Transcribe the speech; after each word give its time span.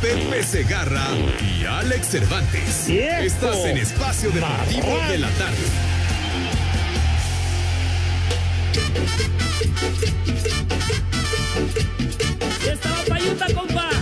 Pepe 0.00 0.42
Segarra 0.42 1.08
y 1.40 1.64
Alex 1.66 2.06
Cervantes. 2.06 2.88
Estás 2.88 3.56
en 3.66 3.76
Espacio 3.76 4.30
Deportivo 4.30 4.98
de 5.10 5.18
la 5.18 5.28
Tarde. 5.30 5.56
Ya 12.64 12.72
estaba 12.72 13.02
payuta, 13.08 13.46
compa. 13.52 13.99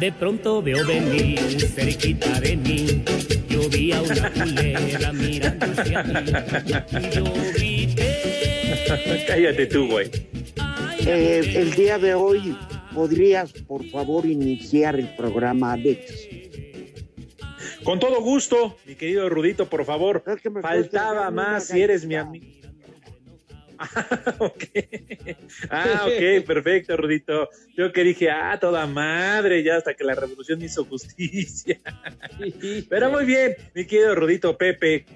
De 0.00 0.12
pronto 0.12 0.62
veo 0.62 0.84
venir 0.86 1.38
cerquita 1.68 2.40
de 2.40 2.56
mí. 2.56 3.02
Yo 3.48 3.68
vi 3.68 3.92
a 3.92 4.00
una 4.02 4.32
culera 4.32 5.12
mirando 5.12 5.66
hacia 5.66 6.02
mí. 6.02 6.14
Y 6.90 7.10
yo 7.14 7.24
grité. 7.54 9.24
Cállate 9.28 9.66
tú, 9.66 9.86
güey. 9.88 10.10
"Ay, 10.58 11.04
Eh, 11.06 11.52
el 11.56 11.72
día 11.74 11.98
de 11.98 12.14
hoy, 12.14 12.56
¿podrías, 12.94 13.52
por 13.52 13.84
favor, 13.90 14.26
iniciar 14.26 14.98
el 14.98 15.14
programa, 15.16 15.72
Alex? 15.72 16.28
Con 17.84 17.98
todo 17.98 18.20
gusto, 18.20 18.76
mi 18.86 18.94
querido 18.94 19.28
Rudito, 19.28 19.66
por 19.68 19.84
favor. 19.84 20.22
Es 20.26 20.40
que 20.40 20.50
me 20.50 20.60
Faltaba 20.62 21.30
más 21.30 21.66
si 21.68 21.80
eres 21.80 22.04
mi 22.06 22.14
amigo. 22.14 22.46
Ah, 23.80 24.34
ok. 24.38 24.64
Ah, 25.70 26.04
ok, 26.06 26.44
perfecto, 26.46 26.96
Rudito. 26.98 27.48
Yo 27.74 27.90
que 27.92 28.04
dije, 28.04 28.30
ah, 28.30 28.58
toda 28.60 28.86
madre, 28.86 29.62
ya 29.62 29.76
hasta 29.76 29.94
que 29.94 30.04
la 30.04 30.14
revolución 30.14 30.62
hizo 30.62 30.84
justicia. 30.84 31.80
Pero 32.90 33.10
muy 33.10 33.24
bien, 33.24 33.56
mi 33.74 33.86
querido 33.86 34.14
Rudito 34.14 34.56
Pepe. 34.58 35.06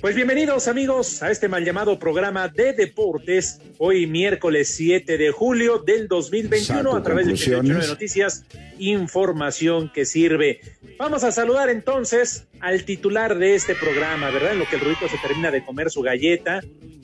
Pues 0.00 0.14
bienvenidos 0.14 0.68
amigos 0.68 1.22
a 1.22 1.30
este 1.30 1.48
mal 1.48 1.64
llamado 1.64 1.98
programa 1.98 2.48
de 2.48 2.74
deportes, 2.74 3.60
hoy 3.78 4.06
miércoles 4.06 4.68
7 4.76 5.16
de 5.16 5.30
julio 5.30 5.78
del 5.78 6.06
2021 6.06 6.82
Saco 6.82 6.96
a 6.96 7.02
través 7.02 7.26
de 7.26 7.32
conclusiones. 7.32 7.70
89 7.70 7.88
Noticias, 7.88 8.44
información 8.78 9.90
que 9.92 10.04
sirve. 10.04 10.60
Vamos 10.98 11.24
a 11.24 11.32
saludar 11.32 11.70
entonces 11.70 12.46
al 12.60 12.84
titular 12.84 13.38
de 13.38 13.54
este 13.54 13.74
programa, 13.74 14.30
¿verdad? 14.30 14.52
En 14.52 14.58
lo 14.58 14.68
que 14.68 14.76
el 14.76 14.82
Rudito 14.82 15.08
se 15.08 15.18
termina 15.18 15.50
de 15.50 15.64
comer 15.64 15.90
su 15.90 16.02
galleta, 16.02 16.60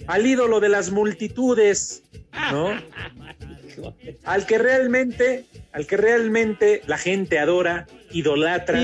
al 0.06 0.26
ídolo 0.26 0.60
de 0.60 0.68
las 0.68 0.90
multitudes, 0.90 2.02
¿no? 2.52 2.78
Al 4.24 4.46
que 4.46 4.58
realmente, 4.58 5.44
al 5.72 5.86
que 5.86 5.96
realmente 5.96 6.82
la 6.86 6.98
gente 6.98 7.38
adora, 7.38 7.86
idolatra, 8.12 8.82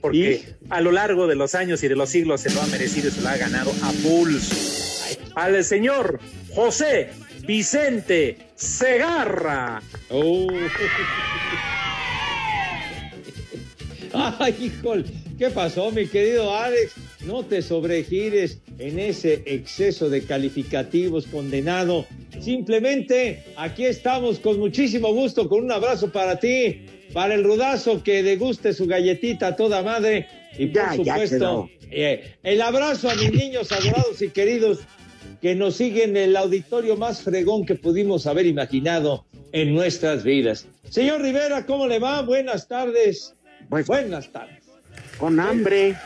porque 0.00 0.54
a 0.68 0.80
lo 0.80 0.92
largo 0.92 1.26
de 1.26 1.34
los 1.34 1.54
años 1.54 1.82
y 1.82 1.88
de 1.88 1.96
los 1.96 2.10
siglos 2.10 2.42
se 2.42 2.52
lo 2.52 2.62
ha 2.62 2.66
merecido 2.66 3.08
y 3.08 3.10
se 3.10 3.22
lo 3.22 3.28
ha 3.28 3.36
ganado 3.36 3.72
a 3.82 3.90
pulso. 4.02 4.54
Al 5.34 5.64
señor 5.64 6.20
José 6.54 7.10
Vicente 7.46 8.38
Segarra. 8.56 9.80
Ay, 14.12 14.54
híjole, 14.60 15.04
¿qué 15.38 15.50
pasó, 15.50 15.90
mi 15.90 16.06
querido 16.06 16.54
Alex? 16.54 16.92
No 17.24 17.44
te 17.44 17.62
sobregires 17.62 18.60
en 18.78 18.98
ese 18.98 19.42
exceso 19.46 20.08
de 20.08 20.22
calificativos 20.22 21.26
condenado. 21.26 22.06
Simplemente 22.40 23.44
aquí 23.56 23.84
estamos 23.84 24.38
con 24.38 24.58
muchísimo 24.58 25.12
gusto, 25.12 25.48
con 25.48 25.64
un 25.64 25.72
abrazo 25.72 26.10
para 26.10 26.38
ti, 26.38 26.86
para 27.12 27.34
el 27.34 27.44
rudazo 27.44 28.02
que 28.02 28.22
deguste 28.22 28.72
su 28.72 28.86
galletita 28.86 29.48
a 29.48 29.56
toda 29.56 29.82
madre 29.82 30.28
y 30.58 30.66
por 30.66 30.74
Ya, 30.74 30.96
ya 30.96 31.12
supuesto 31.14 31.70
eh, 31.90 32.34
el 32.42 32.60
abrazo 32.62 33.08
a 33.08 33.14
mis 33.14 33.32
niños 33.32 33.70
adorados 33.72 34.20
y 34.20 34.30
queridos 34.30 34.80
que 35.40 35.54
nos 35.54 35.76
siguen 35.76 36.10
en 36.10 36.30
el 36.30 36.36
auditorio 36.36 36.96
más 36.96 37.22
fregón 37.22 37.66
que 37.66 37.74
pudimos 37.74 38.26
haber 38.26 38.46
imaginado 38.46 39.26
en 39.52 39.74
nuestras 39.74 40.24
vidas. 40.24 40.66
Señor 40.90 41.22
Rivera, 41.22 41.66
¿cómo 41.66 41.86
le 41.86 41.98
va? 41.98 42.22
Buenas 42.22 42.68
tardes. 42.68 43.34
Pues 43.68 43.86
Buenas 43.86 44.30
tardes. 44.32 44.65
Con 45.18 45.40
hambre. 45.40 45.96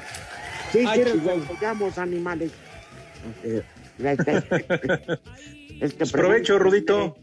Sí, 0.72 0.78
Ay, 0.87 0.94
quieres 1.03 1.15
Chihuahua. 1.15 1.47
que 1.48 1.98
animales. 1.98 2.53
Este, 4.00 4.38
es 5.81 5.93
que 5.93 5.98
Pues 5.98 6.12
provecho, 6.12 6.59
Rudito. 6.59 7.16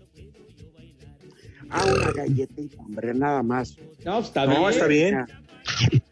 A 1.70 1.84
una 1.86 2.12
galletita, 2.12 2.78
hombre, 2.82 3.14
nada 3.16 3.42
más. 3.42 3.76
No, 4.06 4.20
está 4.20 4.46
No, 4.46 4.60
bien. 4.60 4.70
está 4.70 4.88
bien. 4.88 5.26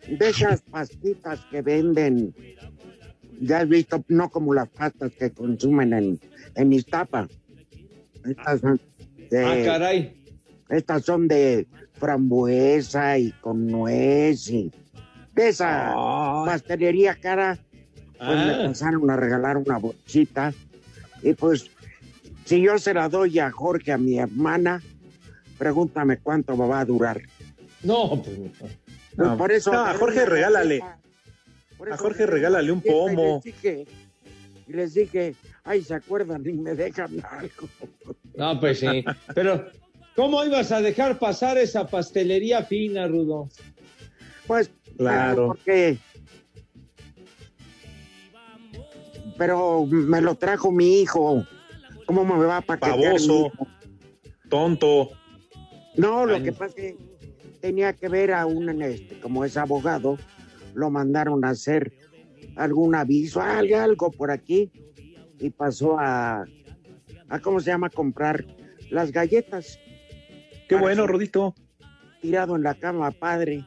De 0.08 0.30
esas 0.30 0.62
pastitas 0.64 1.40
que 1.52 1.62
venden, 1.62 2.34
ya 3.40 3.60
has 3.60 3.70
visto, 3.70 4.04
no 4.08 4.30
como 4.30 4.54
las 4.56 4.68
pastas 4.70 5.12
que 5.14 5.32
consumen 5.32 5.94
en, 5.94 6.20
en 6.56 6.74
Iztapa. 6.74 7.28
Estas 8.26 8.60
son 8.62 8.82
de, 9.30 9.46
Ah, 9.46 9.62
caray. 9.64 10.24
estas 10.70 11.04
son 11.06 11.28
de 11.28 11.68
frambuesa 11.94 13.18
y 13.20 13.32
con 13.34 13.68
nuez 13.68 14.50
y 14.50 14.72
de 15.36 15.50
esa 15.50 15.94
pastelería 16.46 17.16
cara, 17.16 17.58
pues 18.18 18.30
me 18.46 18.54
Ah, 18.54 18.64
pasaron 18.68 19.10
a 19.10 19.16
regalar 19.18 19.58
una 19.58 19.78
bolsita 19.78 20.54
y 21.22 21.34
pues 21.34 21.70
si 22.46 22.62
yo 22.62 22.78
se 22.78 22.94
la 22.94 23.10
doy 23.10 23.40
a 23.40 23.52
Jorge, 23.52 23.92
a 23.92 23.98
mi 23.98 24.18
hermana, 24.20 24.82
pregúntame 25.58 26.18
cuánto 26.18 26.56
me 26.56 26.68
va 26.68 26.80
a 26.82 26.86
durar. 26.86 27.22
no, 27.84 28.22
pues. 28.24 28.38
Pues 28.60 29.30
No. 29.30 29.38
por 29.38 29.52
eso 29.52 29.72
No, 29.72 29.86
a 29.86 29.94
Jorge 29.94 30.26
regálale. 30.26 30.82
Por 31.78 31.92
A 31.92 31.98
Jorge 31.98 32.26
regálale 32.26 32.72
un 32.72 32.80
galleta 32.82 33.12
y 33.12 33.16
pomo. 33.16 33.36
les 33.36 33.44
dije- 33.44 33.86
Y 34.68 34.74
les 34.74 34.94
dije, 34.96 35.36
ay, 35.64 35.84
¿se 35.84 35.94
acuerdan? 35.94 36.44
Y 36.46 36.54
me 36.54 36.74
dejan 36.74 37.24
algo. 37.30 37.70
No, 38.36 38.60
pues 38.60 38.80
sí. 38.80 39.06
Pero, 39.36 39.68
¿cómo 40.16 40.44
ibas 40.44 40.72
a 40.72 40.82
dejar 40.82 41.20
pasar 41.20 41.58
esa 41.60 41.86
pastelería 41.88 42.64
fina, 42.64 43.08
Rudo? 43.08 43.48
Pues, 44.48 44.72
Claro. 44.98 45.48
Porque... 45.48 45.98
Pero 49.38 49.86
me 49.86 50.22
lo 50.22 50.36
trajo 50.36 50.72
mi 50.72 51.02
hijo. 51.02 51.46
¿Cómo 52.06 52.24
me 52.24 52.46
va 52.46 52.58
a 52.58 52.62
paquetear? 52.62 53.20
hijo? 53.20 53.52
Tonto. 54.50 55.10
No, 55.98 56.26
lo 56.26 56.36
Ay, 56.36 56.44
que 56.44 56.52
pasa 56.52 56.66
es 56.68 56.76
que 56.76 56.98
tenía 57.62 57.94
que 57.94 58.08
ver 58.08 58.32
a 58.32 58.46
un, 58.46 58.82
este, 58.82 59.20
como 59.20 59.44
es 59.44 59.58
abogado, 59.58 60.18
lo 60.74 60.90
mandaron 60.90 61.44
a 61.44 61.50
hacer 61.50 61.94
algún 62.56 62.96
aviso, 62.96 63.42
algo, 63.42 63.78
algo 63.78 64.12
por 64.12 64.30
aquí, 64.32 64.72
y 65.40 65.50
pasó 65.50 65.98
a, 66.00 66.46
a, 67.30 67.40
¿cómo 67.40 67.60
se 67.60 67.72
llama?, 67.72 67.90
comprar 67.90 68.46
las 68.90 69.12
galletas, 69.12 69.80
Qué 70.68 70.76
bueno, 70.76 71.06
Rudito. 71.08 71.54
tirado 72.22 72.56
en 72.56 72.64
la 72.64 72.74
cama, 72.76 73.12
padre. 73.12 73.66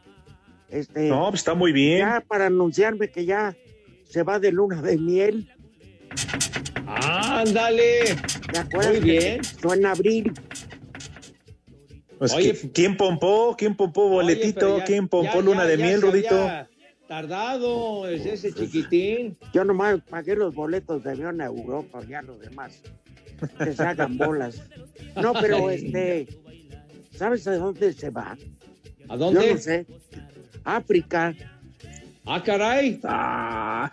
Este, 0.71 1.09
No, 1.09 1.29
pues 1.31 1.41
está 1.41 1.55
muy 1.55 1.73
bien. 1.73 2.01
ya 2.01 2.21
para 2.27 2.47
anunciarme 2.47 3.09
que 3.11 3.25
ya 3.25 3.57
se 4.05 4.23
va 4.23 4.39
de 4.39 4.53
luna 4.53 4.83
de 4.83 4.99
miel. 4.99 5.51
Ándale. 6.87 8.01
¿Te 8.53 8.59
acuerdas? 8.59 8.93
Muy 8.93 9.01
bien. 9.01 9.45
Fue 9.45 9.77
en 9.77 9.87
abril. 9.87 10.33
Pues, 12.19 12.33
Oye, 12.33 12.55
¿qui- 12.55 12.71
¿quién 12.75 12.97
pompó? 12.97 13.55
¿Quién 13.57 13.77
pompó 13.77 14.09
boletito? 14.09 14.79
ya- 14.79 14.85
¿Quién 14.85 15.09
pompó 15.09 15.35
ya- 15.35 15.41
luna 15.41 15.63
ya- 15.63 15.67
de 15.67 15.79
ya 15.79 15.85
miel, 15.87 16.03
Rudito? 16.03 16.51
Tardado, 17.07 18.09
es 18.09 18.27
ese 18.27 18.53
chiquitín. 18.53 19.39
Yo 19.55 19.65
nomás 19.65 20.01
pagué 20.11 20.35
los 20.37 20.55
boletos 20.55 21.03
de 21.05 21.11
avión 21.13 21.41
a 21.41 21.47
Europa, 21.47 22.01
ya 22.07 22.21
los 22.23 22.41
demás. 22.41 22.83
Que 23.59 23.73
se 23.73 23.83
hagan 23.83 24.19
bolas. 24.19 24.61
No, 25.17 25.33
pero 25.33 25.71
este. 25.71 26.27
¿Sabes 27.15 27.47
a 27.47 27.57
dónde 27.57 27.93
se 27.93 28.11
va? 28.11 28.37
¿A 29.09 29.13
Yo 29.15 29.17
dónde? 29.17 29.55
no 29.55 29.59
sé. 29.59 29.87
África. 30.77 31.35
Ah, 32.27 32.43
caray. 32.43 33.01
Ah, 33.05 33.91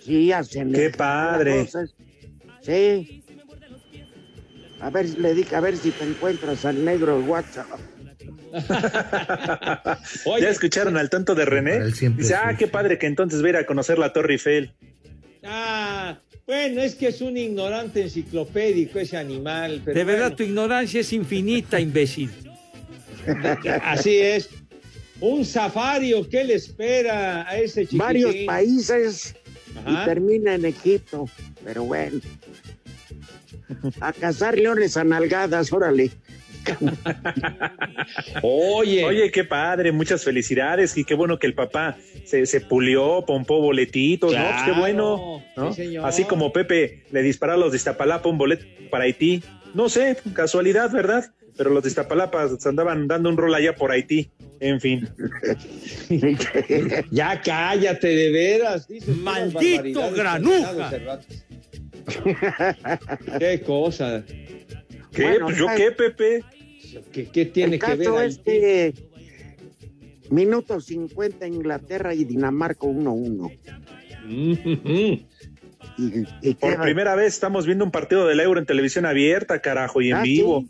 Sí, 0.00 0.32
hacen. 0.32 0.72
Qué 0.72 0.90
padre. 0.90 1.64
cosas. 1.64 1.94
Sí. 2.62 3.22
A 4.80 4.90
ver, 4.90 5.06
le 5.18 5.34
dije, 5.34 5.54
a 5.56 5.60
ver 5.60 5.76
si 5.76 5.90
te 5.90 6.04
encuentras 6.04 6.64
al 6.64 6.82
negro 6.84 7.18
WhatsApp. 7.20 7.66
Oye, 10.24 10.42
¿Ya 10.42 10.48
escucharon 10.48 10.96
al 10.96 11.10
tonto 11.10 11.34
de 11.34 11.44
René? 11.44 11.84
Dice, 11.84 12.34
ah, 12.34 12.54
qué 12.56 12.68
padre 12.68 12.96
que 12.98 13.06
entonces 13.06 13.42
va 13.42 13.46
a 13.48 13.50
ir 13.50 13.56
a 13.56 13.66
conocer 13.66 13.98
la 13.98 14.12
Torre 14.12 14.34
Eiffel. 14.34 14.72
Ah, 15.44 16.18
bueno, 16.46 16.80
es 16.80 16.94
que 16.94 17.08
es 17.08 17.20
un 17.20 17.36
ignorante 17.36 18.02
enciclopédico 18.02 18.98
ese 18.98 19.16
animal. 19.18 19.82
Pero 19.84 19.98
De 19.98 20.04
verdad, 20.04 20.22
bueno, 20.28 20.36
tu 20.36 20.42
ignorancia 20.44 21.00
es 21.00 21.12
infinita, 21.12 21.78
imbécil. 21.80 22.30
así 23.82 24.16
es. 24.16 24.48
Un 25.20 25.44
safario, 25.44 26.28
¿qué 26.28 26.44
le 26.44 26.54
espera 26.54 27.48
a 27.48 27.56
ese 27.58 27.82
chiquitín? 27.82 27.98
Varios 27.98 28.34
países 28.46 29.34
Ajá. 29.76 30.02
y 30.02 30.04
termina 30.04 30.54
en 30.54 30.64
Egipto. 30.64 31.26
Pero 31.64 31.84
bueno. 31.84 32.20
A 34.00 34.12
cazar 34.12 34.56
leones 34.56 34.96
a 34.96 35.04
nalgadas, 35.04 35.72
órale. 35.72 36.10
Oye, 38.42 39.04
Oye, 39.04 39.30
qué 39.30 39.44
padre, 39.44 39.92
muchas 39.92 40.24
felicidades 40.24 40.96
y 40.96 41.04
qué 41.04 41.14
bueno 41.14 41.38
que 41.38 41.46
el 41.46 41.54
papá 41.54 41.96
se, 42.24 42.46
se 42.46 42.60
pulió, 42.60 43.24
pompó 43.26 43.60
boletitos, 43.60 44.34
¿no? 44.34 44.42
Pues 44.42 44.62
qué 44.64 44.72
bueno, 44.72 45.42
¿no? 45.56 45.72
sí, 45.72 45.84
señor. 45.84 46.06
Así 46.06 46.24
como 46.24 46.52
Pepe 46.52 47.04
le 47.10 47.22
disparó 47.22 47.54
a 47.54 47.56
los 47.56 47.72
de 47.72 47.76
Iztapalapa 47.78 48.28
un 48.28 48.38
boleto 48.38 48.64
para 48.90 49.04
Haití. 49.04 49.42
No 49.74 49.88
sé, 49.88 50.16
casualidad, 50.34 50.90
¿verdad? 50.90 51.32
Pero 51.56 51.70
los 51.70 51.82
de 51.82 51.88
Iztapalapa 51.88 52.48
se 52.58 52.68
andaban 52.68 53.08
dando 53.08 53.28
un 53.28 53.36
rol 53.36 53.54
allá 53.54 53.74
por 53.74 53.90
Haití. 53.90 54.30
En 54.60 54.80
fin. 54.80 55.08
ya 57.10 57.40
cállate, 57.42 58.08
de 58.08 58.30
veras. 58.30 58.88
dices 58.88 59.16
Maldito 59.16 60.10
granuja. 60.12 61.20
Qué 63.38 63.60
cosa. 63.64 64.24
¿Qué? 65.12 65.22
Bueno, 65.22 65.46
Pues, 65.46 65.58
¿Yo 65.58 65.66
qué, 65.76 65.92
Pepe? 65.92 66.44
¿Qué, 67.12 67.26
qué 67.26 67.44
tiene 67.46 67.74
El 67.76 67.80
que 67.80 67.94
ver 67.94 68.08
ahí? 68.08 68.28
es 68.28 68.38
que 68.38 68.94
minuto 70.30 70.80
50 70.80 71.46
Inglaterra 71.46 72.14
y 72.14 72.24
Dinamarca 72.24 72.86
1-1. 72.86 73.58
Mm, 74.26 74.52
Y, 76.00 76.24
y 76.42 76.54
Por 76.54 76.74
queda- 76.74 76.82
primera 76.82 77.14
vez 77.16 77.34
estamos 77.34 77.66
viendo 77.66 77.84
un 77.84 77.90
partido 77.90 78.26
del 78.26 78.38
Euro 78.40 78.60
en 78.60 78.66
televisión 78.66 79.04
abierta, 79.04 79.60
carajo, 79.60 80.00
y 80.00 80.10
en 80.10 80.16
Ah, 80.16 80.22
vivo. 80.22 80.64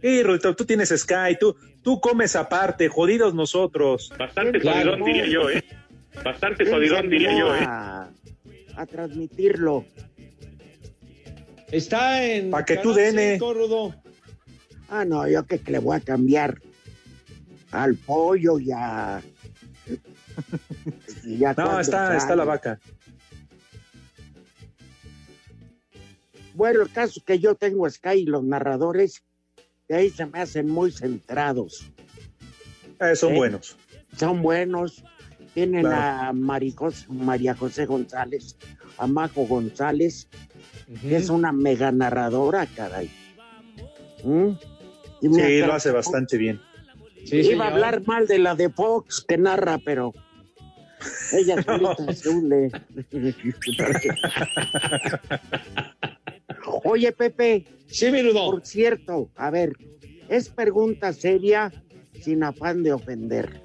sí. 0.00 0.22
Rudito, 0.22 0.54
tú 0.54 0.64
tienes 0.64 0.90
Sky, 0.96 1.36
tú, 1.38 1.56
tú 1.82 2.00
comes 2.00 2.36
aparte, 2.36 2.88
jodidos 2.88 3.34
nosotros. 3.34 4.12
Bastante 4.18 4.60
Claro. 4.60 4.92
jodidón, 4.92 5.04
diría 5.04 5.26
yo, 5.26 5.50
¿eh? 5.50 5.64
Bastante 6.24 6.64
¿Quién 6.64 6.68
se 6.68 6.74
jodidón, 6.74 7.10
diría 7.10 7.38
yo, 7.38 7.54
¿eh? 7.54 7.60
a, 7.62 8.10
a 8.76 8.86
transmitirlo. 8.86 9.84
Está 11.70 12.24
en. 12.24 12.50
Pa' 12.50 12.64
que 12.64 12.78
tú, 12.78 12.92
Dene. 12.92 13.32
cinco. 13.38 13.94
Ah, 14.88 15.04
no, 15.04 15.28
yo 15.28 15.46
que 15.46 15.60
le 15.66 15.78
voy 15.78 15.96
a 15.96 16.00
cambiar 16.00 16.60
al 17.70 17.94
pollo 17.94 18.58
y 18.58 18.72
a... 18.72 19.22
y 21.24 21.44
a 21.44 21.54
No, 21.54 21.78
está, 21.78 22.16
está 22.16 22.34
la 22.34 22.44
vaca. 22.44 22.80
Bueno, 26.54 26.82
el 26.82 26.90
caso 26.90 27.20
es 27.20 27.24
que 27.24 27.38
yo 27.38 27.54
tengo 27.54 27.88
Sky 27.88 28.18
y 28.18 28.24
los 28.26 28.42
narradores, 28.42 29.22
de 29.90 29.96
ahí 29.96 30.10
se 30.10 30.24
me 30.24 30.38
hacen 30.40 30.68
muy 30.68 30.92
centrados. 30.92 31.90
Eh, 33.00 33.16
son 33.16 33.34
¿Eh? 33.34 33.38
buenos. 33.38 33.76
Son 34.16 34.40
buenos. 34.40 35.02
Tienen 35.52 35.82
Claro. 35.82 36.28
a 36.28 36.32
Maricos- 36.32 37.08
María 37.08 37.56
José 37.56 37.86
González, 37.86 38.56
a 38.98 39.08
Majo 39.08 39.46
González, 39.48 40.28
que 41.00 41.16
es 41.16 41.28
una 41.28 41.50
mega 41.50 41.90
narradora, 41.90 42.66
caray. 42.66 43.10
¿Mm? 44.22 44.50
Y 45.22 45.28
Sí, 45.34 45.58
lo 45.58 45.72
hace 45.72 45.90
bastante 45.90 46.36
bien. 46.38 46.60
Sí, 47.24 47.38
Iba 47.38 47.44
señor. 47.50 47.62
a 47.62 47.66
hablar 47.70 48.06
mal 48.06 48.28
de 48.28 48.38
la 48.38 48.54
de 48.54 48.70
Fox 48.70 49.24
que 49.26 49.38
narra, 49.38 49.78
pero 49.84 50.12
ella 51.32 51.60
solita 51.64 52.12
se 52.14 52.28
hunde. 52.28 52.70
Oye, 56.84 57.12
Pepe, 57.12 57.64
Sí, 57.86 58.10
mi 58.10 58.22
Rudo. 58.22 58.50
por 58.50 58.66
cierto, 58.66 59.30
a 59.36 59.50
ver, 59.50 59.72
es 60.28 60.48
pregunta 60.48 61.12
seria 61.12 61.72
sin 62.20 62.42
afán 62.42 62.82
de 62.82 62.92
ofender. 62.92 63.60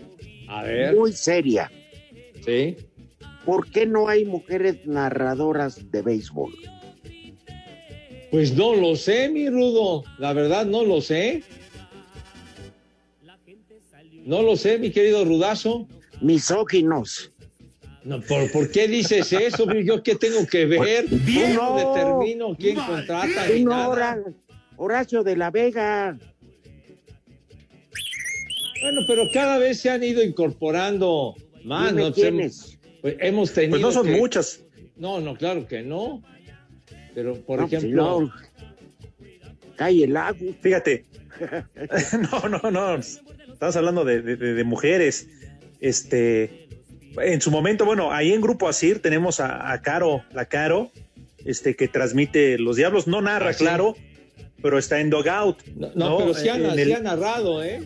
A 0.47 0.63
ver. 0.63 0.95
Muy 0.95 1.11
seria. 1.11 1.71
Sí. 2.43 2.75
¿Por 3.45 3.69
qué 3.69 3.85
no 3.85 4.07
hay 4.07 4.25
mujeres 4.25 4.85
narradoras 4.85 5.91
de 5.91 6.01
béisbol? 6.01 6.53
Pues 8.31 8.53
no 8.55 8.75
lo 8.75 8.95
sé, 8.95 9.29
mi 9.29 9.49
Rudo. 9.49 10.03
La 10.17 10.33
verdad, 10.33 10.65
no 10.65 10.83
lo 10.83 11.01
sé. 11.01 11.43
No 14.25 14.41
lo 14.41 14.55
sé, 14.55 14.79
mi 14.79 14.89
querido 14.91 15.23
Rudazo. 15.23 15.87
Misóginos. 16.21 17.31
No, 18.05 18.21
¿por, 18.21 18.51
por 18.51 18.69
qué 18.71 18.87
dices 18.87 19.33
eso? 19.33 19.65
¿Yo 19.73 20.01
qué 20.03 20.15
tengo 20.15 20.45
que 20.45 20.65
ver? 20.65 21.05
Bien. 21.09 21.55
No 21.55 21.77
No. 21.77 21.95
determino 21.95 22.55
quién 22.55 22.75
contrata 22.75 23.47
Sí, 23.47 23.53
ni 23.55 23.63
no, 23.65 23.71
nada. 23.71 23.87
Hora- 23.89 24.23
Horacio 24.77 25.23
de 25.23 25.35
la 25.35 25.49
Vega. 25.51 26.17
Bueno, 28.81 29.01
pero 29.07 29.23
cada 29.33 29.57
vez 29.57 29.79
se 29.79 29.89
han 29.89 30.03
ido 30.03 30.23
incorporando 30.23 31.35
más. 31.63 31.93
¿no? 31.93 32.11
Pues 32.13 32.17
hemos, 32.17 32.35
quiénes. 32.35 32.79
pues 33.01 33.15
hemos 33.19 33.51
tenido. 33.53 33.71
Pues 33.71 33.81
no 33.81 33.91
son 33.91 34.05
que- 34.05 34.17
muchas. 34.19 34.61
No, 34.97 35.19
no, 35.19 35.35
claro 35.35 35.67
que 35.67 35.81
no. 35.81 36.21
Pero, 37.13 37.35
por 37.41 37.59
No, 37.61 37.67
pues, 37.67 37.81
ejemplo. 37.83 38.21
no. 38.21 38.33
Cae 39.77 40.03
el 40.03 40.15
agua. 40.15 40.53
Fíjate. 40.61 41.05
no, 42.31 42.49
no, 42.49 42.71
no. 42.71 42.95
Estamos 42.97 43.75
hablando 43.75 44.05
de- 44.05 44.21
de 44.21 44.63
mujeres. 44.63 45.27
Este, 45.79 46.67
en 47.21 47.41
su 47.41 47.51
momento, 47.51 47.85
bueno, 47.85 48.11
ahí 48.11 48.33
en 48.33 48.41
Grupo 48.41 48.67
Asir 48.67 49.01
tenemos 49.01 49.39
a, 49.39 49.71
a 49.71 49.81
Caro, 49.81 50.23
la 50.33 50.45
Caro, 50.45 50.91
este, 51.43 51.75
que 51.75 51.87
transmite 51.87 52.57
Los 52.57 52.75
Diablos. 52.75 53.07
No 53.07 53.21
narra, 53.21 53.49
Ah, 53.49 53.53
sí. 53.53 53.63
claro, 53.63 53.95
pero 54.61 54.77
está 54.77 54.99
en 54.99 55.09
Dogout. 55.09 55.61
No, 55.75 55.91
no, 55.95 56.17
pero 56.17 56.33
sí, 56.33 56.41
sí 56.43 56.49
el- 56.49 56.93
ha 56.93 56.99
narrado, 56.99 57.63
¿eh? 57.63 57.81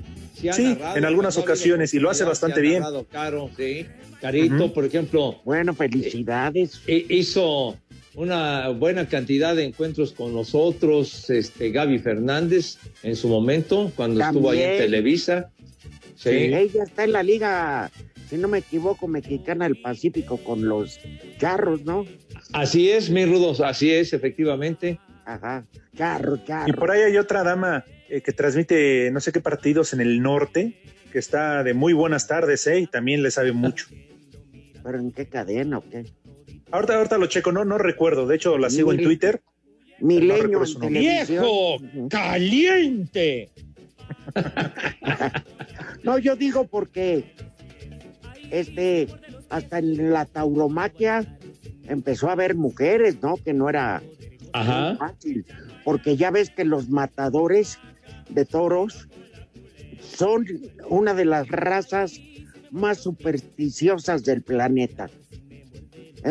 ha 0.50 0.54
Sí, 0.54 0.64
narrado, 0.64 0.98
en 0.98 1.06
algunas 1.06 1.38
ocasiones, 1.38 1.94
y 1.94 2.00
lo 2.00 2.10
hace 2.10 2.24
bastante 2.24 2.62
sí 2.62 2.68
ha 2.68 2.70
bien. 2.70 2.82
narrado 2.82 3.06
Caro, 3.08 3.50
sí. 3.58 3.86
Carito, 4.22 4.74
por 4.74 4.84
ejemplo, 4.86 5.40
Bueno, 5.46 5.74
felicidades. 5.74 6.82
hi- 6.88 7.06
hizo 7.10 7.78
una 8.16 8.68
buena 8.70 9.08
cantidad 9.08 9.56
de 9.56 9.64
encuentros 9.66 10.12
con 10.12 10.34
nosotros, 10.34 11.30
este 11.30 11.72
Gaby 11.72 12.00
Fernández, 12.00 12.78
en 13.04 13.16
su 13.16 13.30
momento, 13.30 13.92
cuando 13.96 14.20
estuvo 14.22 14.50
ahí 14.50 14.62
en. 14.62 14.78
Televisa. 14.78 15.52
Sí. 16.18 16.30
Ella 16.30 16.84
está 16.84 17.06
en 17.06 17.14
la 17.14 17.24
liga, 17.24 17.90
si 18.30 18.38
no 18.38 18.48
me 18.48 18.60
equivoco, 18.60 19.08
mexicana 19.08 19.66
del 19.66 19.82
Pacífico 19.82 20.38
con 20.38 20.68
los 20.68 21.00
charros, 21.40 21.84
¿no? 21.84 22.06
Así 22.54 22.92
es, 22.92 23.10
mi 23.10 23.26
Rudos, 23.26 23.60
así 23.60 23.92
es, 23.92 24.14
efectivamente. 24.14 25.00
Ajá. 25.26 25.66
Charro, 25.96 26.36
Y 26.36 26.46
charro. 26.46 26.74
por 26.76 26.92
ahí 26.92 27.02
hay 27.02 27.18
otra 27.18 27.44
dama 27.44 27.86
eh, 28.08 28.22
que 28.22 28.32
transmite 28.32 29.10
no 29.12 29.20
sé 29.20 29.32
qué 29.32 29.42
partidos 29.42 29.94
en 29.94 30.02
el 30.02 30.22
norte, 30.22 30.80
que 31.12 31.18
está 31.18 31.64
de 31.64 31.74
muy 31.74 31.94
buenas 31.94 32.28
tardes, 32.28 32.68
¿eh? 32.68 32.80
Y 32.80 32.88
también 32.88 33.24
le 33.24 33.32
sabe 33.32 33.52
mucho. 33.52 33.88
¿Pero 34.84 35.00
en 35.00 35.12
qué 35.12 35.28
cadena 35.28 35.80
o 35.80 35.90
qué? 35.90 36.06
Ahorita, 36.72 36.98
ahorita 36.98 37.18
lo 37.18 37.26
checo, 37.26 37.52
no, 37.52 37.66
no 37.66 37.80
recuerdo. 37.80 38.28
De 38.28 38.36
hecho, 38.36 38.58
la 38.60 38.70
sigo 38.70 38.94
en. 38.94 39.04
Twitter. 39.04 39.42
Milenio 40.00 40.64
en 40.64 40.80
televisión. 40.80 41.44
¡Viejo! 41.44 42.08
¡Caliente! 42.10 43.50
No, 46.04 46.18
yo 46.18 46.36
digo 46.36 46.66
porque 46.66 47.36
este 48.52 49.08
hasta 49.50 49.80
en 49.80 50.12
la 50.12 50.26
tauromaquia 50.26 51.38
empezó 51.88 52.30
a 52.30 52.34
haber 52.34 52.56
mujeres, 52.56 53.22
¿no? 53.22 53.36
Que 53.38 53.54
no 53.54 53.70
era 53.70 54.02
Ajá. 54.54 54.96
fácil, 54.98 55.46
porque 55.84 56.16
ya 56.18 56.32
ves 56.32 56.50
que 56.50 56.66
los 56.66 56.90
matadores 56.90 57.78
de 58.30 58.46
toros 58.46 59.08
son 60.02 60.46
una 60.90 61.14
de 61.14 61.26
las 61.26 61.48
razas 61.50 62.20
más 62.72 63.00
supersticiosas 63.00 64.24
del 64.24 64.42
planeta. 64.42 65.10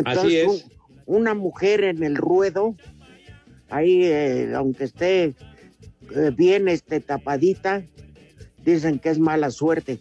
Así 0.04 0.37
es. 0.37 0.46
un- 0.48 0.78
una 1.06 1.34
mujer 1.34 1.84
en 1.84 2.02
el 2.02 2.16
ruedo, 2.16 2.76
ahí, 3.70 4.04
eh, 4.04 4.52
aunque 4.54 4.84
esté 4.84 5.25
eh, 6.14 6.32
bien 6.37 6.68
este, 6.68 7.00
tapadita, 7.00 7.82
dicen 8.64 8.98
que 8.98 9.08
es 9.10 9.18
mala 9.18 9.50
suerte. 9.50 9.98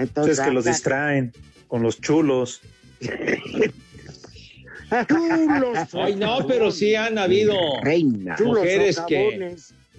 Entonces, 0.00 0.38
es 0.38 0.44
que 0.44 0.50
los 0.50 0.64
distraen 0.64 1.32
con 1.68 1.82
los 1.82 2.00
chulos. 2.00 2.60
chulos. 3.00 3.72
Ay, 5.94 6.16
no, 6.16 6.46
pero 6.46 6.70
sí 6.70 6.94
han 6.94 7.16
habido 7.16 7.54
mujeres 8.44 9.00
que, 9.06 9.56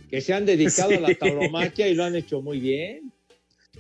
que, 0.09 0.21
se 0.21 0.33
han 0.33 0.45
dedicado 0.45 0.91
a 0.91 0.99
la 0.99 1.15
tauromaquia 1.15 1.87
y 1.87 1.95
lo 1.95 2.03
han 2.03 2.15
hecho 2.15 2.41
muy 2.41 2.59
bien. 2.59 3.11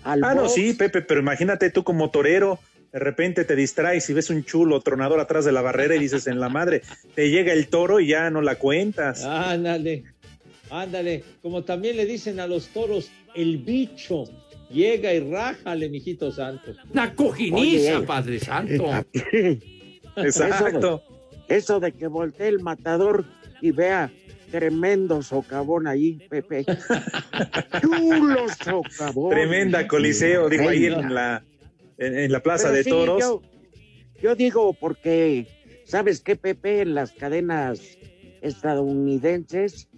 ah, 0.03 0.15
no, 0.15 0.47
sí, 0.47 0.73
Pepe, 0.73 1.01
pero 1.01 1.19
imagínate 1.19 1.69
tú 1.69 1.83
como 1.83 2.09
torero, 2.11 2.59
de 2.91 2.99
repente 2.99 3.45
te 3.45 3.55
distraes 3.55 4.09
y 4.09 4.13
ves 4.13 4.29
un 4.29 4.43
chulo 4.45 4.79
tronador 4.81 5.19
atrás 5.19 5.45
de 5.45 5.51
la 5.51 5.61
barrera 5.61 5.95
y 5.95 5.99
dices 5.99 6.27
en 6.27 6.39
la 6.39 6.49
madre, 6.49 6.81
te 7.15 7.29
llega 7.29 7.53
el 7.53 7.67
toro 7.67 7.99
y 7.99 8.07
ya 8.07 8.29
no 8.29 8.41
la 8.41 8.55
cuentas. 8.55 9.23
Ándale, 9.25 10.05
ándale, 10.69 11.23
como 11.41 11.63
también 11.63 11.97
le 11.97 12.05
dicen 12.05 12.39
a 12.39 12.47
los 12.47 12.67
toros, 12.69 13.11
el 13.35 13.57
bicho. 13.57 14.25
Llega 14.71 15.13
y 15.13 15.19
rájale, 15.19 15.89
mijito 15.89 16.31
santo. 16.31 16.73
La 16.93 17.13
cojiniza, 17.13 18.01
Padre 18.05 18.39
Santo. 18.39 18.85
Exacto. 20.15 21.03
Eso 21.47 21.79
de, 21.79 21.91
que 21.91 22.07
voltee 22.07 22.47
el 22.47 22.59
matador 22.61 23.25
y 23.61 23.71
vea 23.71 24.11
tremendo 24.51 25.21
socavón 25.21 25.87
ahí, 25.87 26.19
Pepe. 26.29 26.65
Chulo 27.81 28.45
socavón. 28.63 29.31
Tremenda 29.31 29.87
coliseo, 29.87 30.49
dijo 30.49 30.69
ahí 30.69 30.85
en 30.85 31.13
la, 31.13 31.43
en, 31.97 32.31
la 32.31 32.41
plaza 32.41 32.71
de 32.71 32.83
toros. 32.83 33.41
Yo, 34.21 34.35
digo 34.35 34.73
porque, 34.73 35.47
¿sabes 35.85 36.21
qué, 36.21 36.35
Pepe? 36.35 36.81
En 36.81 36.95
las 36.95 37.11
cadenas 37.11 37.97
estadounidenses 38.41 39.89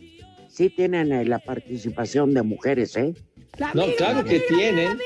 sí 0.48 0.70
tienen 0.70 1.12
eh, 1.12 1.25
la 1.25 1.39
participación 1.39 2.34
de 2.34 2.44
mujeres, 2.44 2.96
¿eh? 2.96 3.13
No, 3.74 3.86
claro 3.98 4.24
que 4.24 4.39
tienen. 4.41 4.98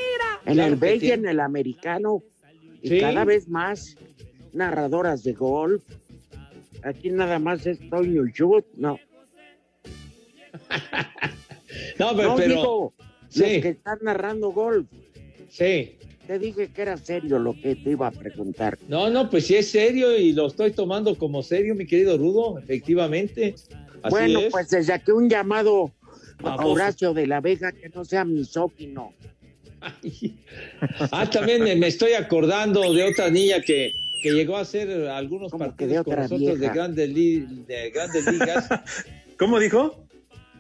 En 0.46 0.60
el 0.60 0.76
belga, 0.76 1.14
en 1.14 1.28
el 1.28 1.40
americano, 1.40 2.24
y 2.82 3.00
cada 3.00 3.26
vez 3.26 3.48
más 3.50 3.96
narradoras 4.54 5.24
de 5.24 5.34
golf. 5.34 5.84
Aquí 6.84 7.10
nada 7.10 7.40
más 7.40 7.66
es 7.66 7.80
Toño 7.90 8.26
Shoot, 8.28 8.66
no. 8.76 9.00
no, 12.00 12.16
pero, 12.16 12.38
Digo, 12.38 12.94
los 12.98 13.34
que 13.34 13.70
están 13.70 14.00
narrando 14.02 14.52
golf. 14.52 14.88
Sí. 15.50 15.98
Te 16.26 16.40
dije 16.40 16.70
que 16.70 16.82
era 16.82 16.98
serio 16.98 17.40
lo 17.40 17.54
que 17.54 17.76
te 17.76 17.92
iba 17.92 18.08
a 18.08 18.12
preguntar. 18.12 18.78
No, 18.88 19.10
no, 19.10 19.30
pues 19.30 19.48
sí 19.48 19.56
es 19.56 19.72
serio 19.72 20.18
y 20.18 20.34
lo 20.34 20.48
estoy 20.48 20.72
tomando 20.72 21.18
como 21.18 21.42
serio, 21.42 21.74
mi 21.74 21.86
querido 21.88 22.18
Rudo, 22.18 22.60
efectivamente. 22.60 23.56
bueno, 24.10 24.42
pues 24.52 24.70
desde 24.70 25.00
que 25.02 25.14
un 25.14 25.30
llamado 25.30 25.94
a 26.44 26.66
Horacio 26.66 27.14
de 27.14 27.28
la 27.28 27.42
Vega 27.42 27.72
que 27.72 27.90
no 27.90 28.06
sea 28.06 28.26
misógino. 28.26 29.14
ah, 31.12 31.30
también 31.30 31.64
me 31.80 31.88
estoy 31.88 32.14
acordando 32.14 32.94
de 32.94 33.04
otra 33.04 33.30
niña 33.30 33.62
que 33.62 33.94
que 34.22 34.32
llegó 34.32 34.58
a 34.58 34.62
hacer 34.62 35.08
algunos 35.08 35.52
partidos 35.52 36.04
con 36.04 36.16
nosotros 36.16 36.60
de 36.60 36.70
grandes, 36.70 37.14
de 37.14 37.92
grandes 37.94 38.32
ligas. 38.32 38.68
¿Cómo 39.38 39.60
dijo? 39.60 39.96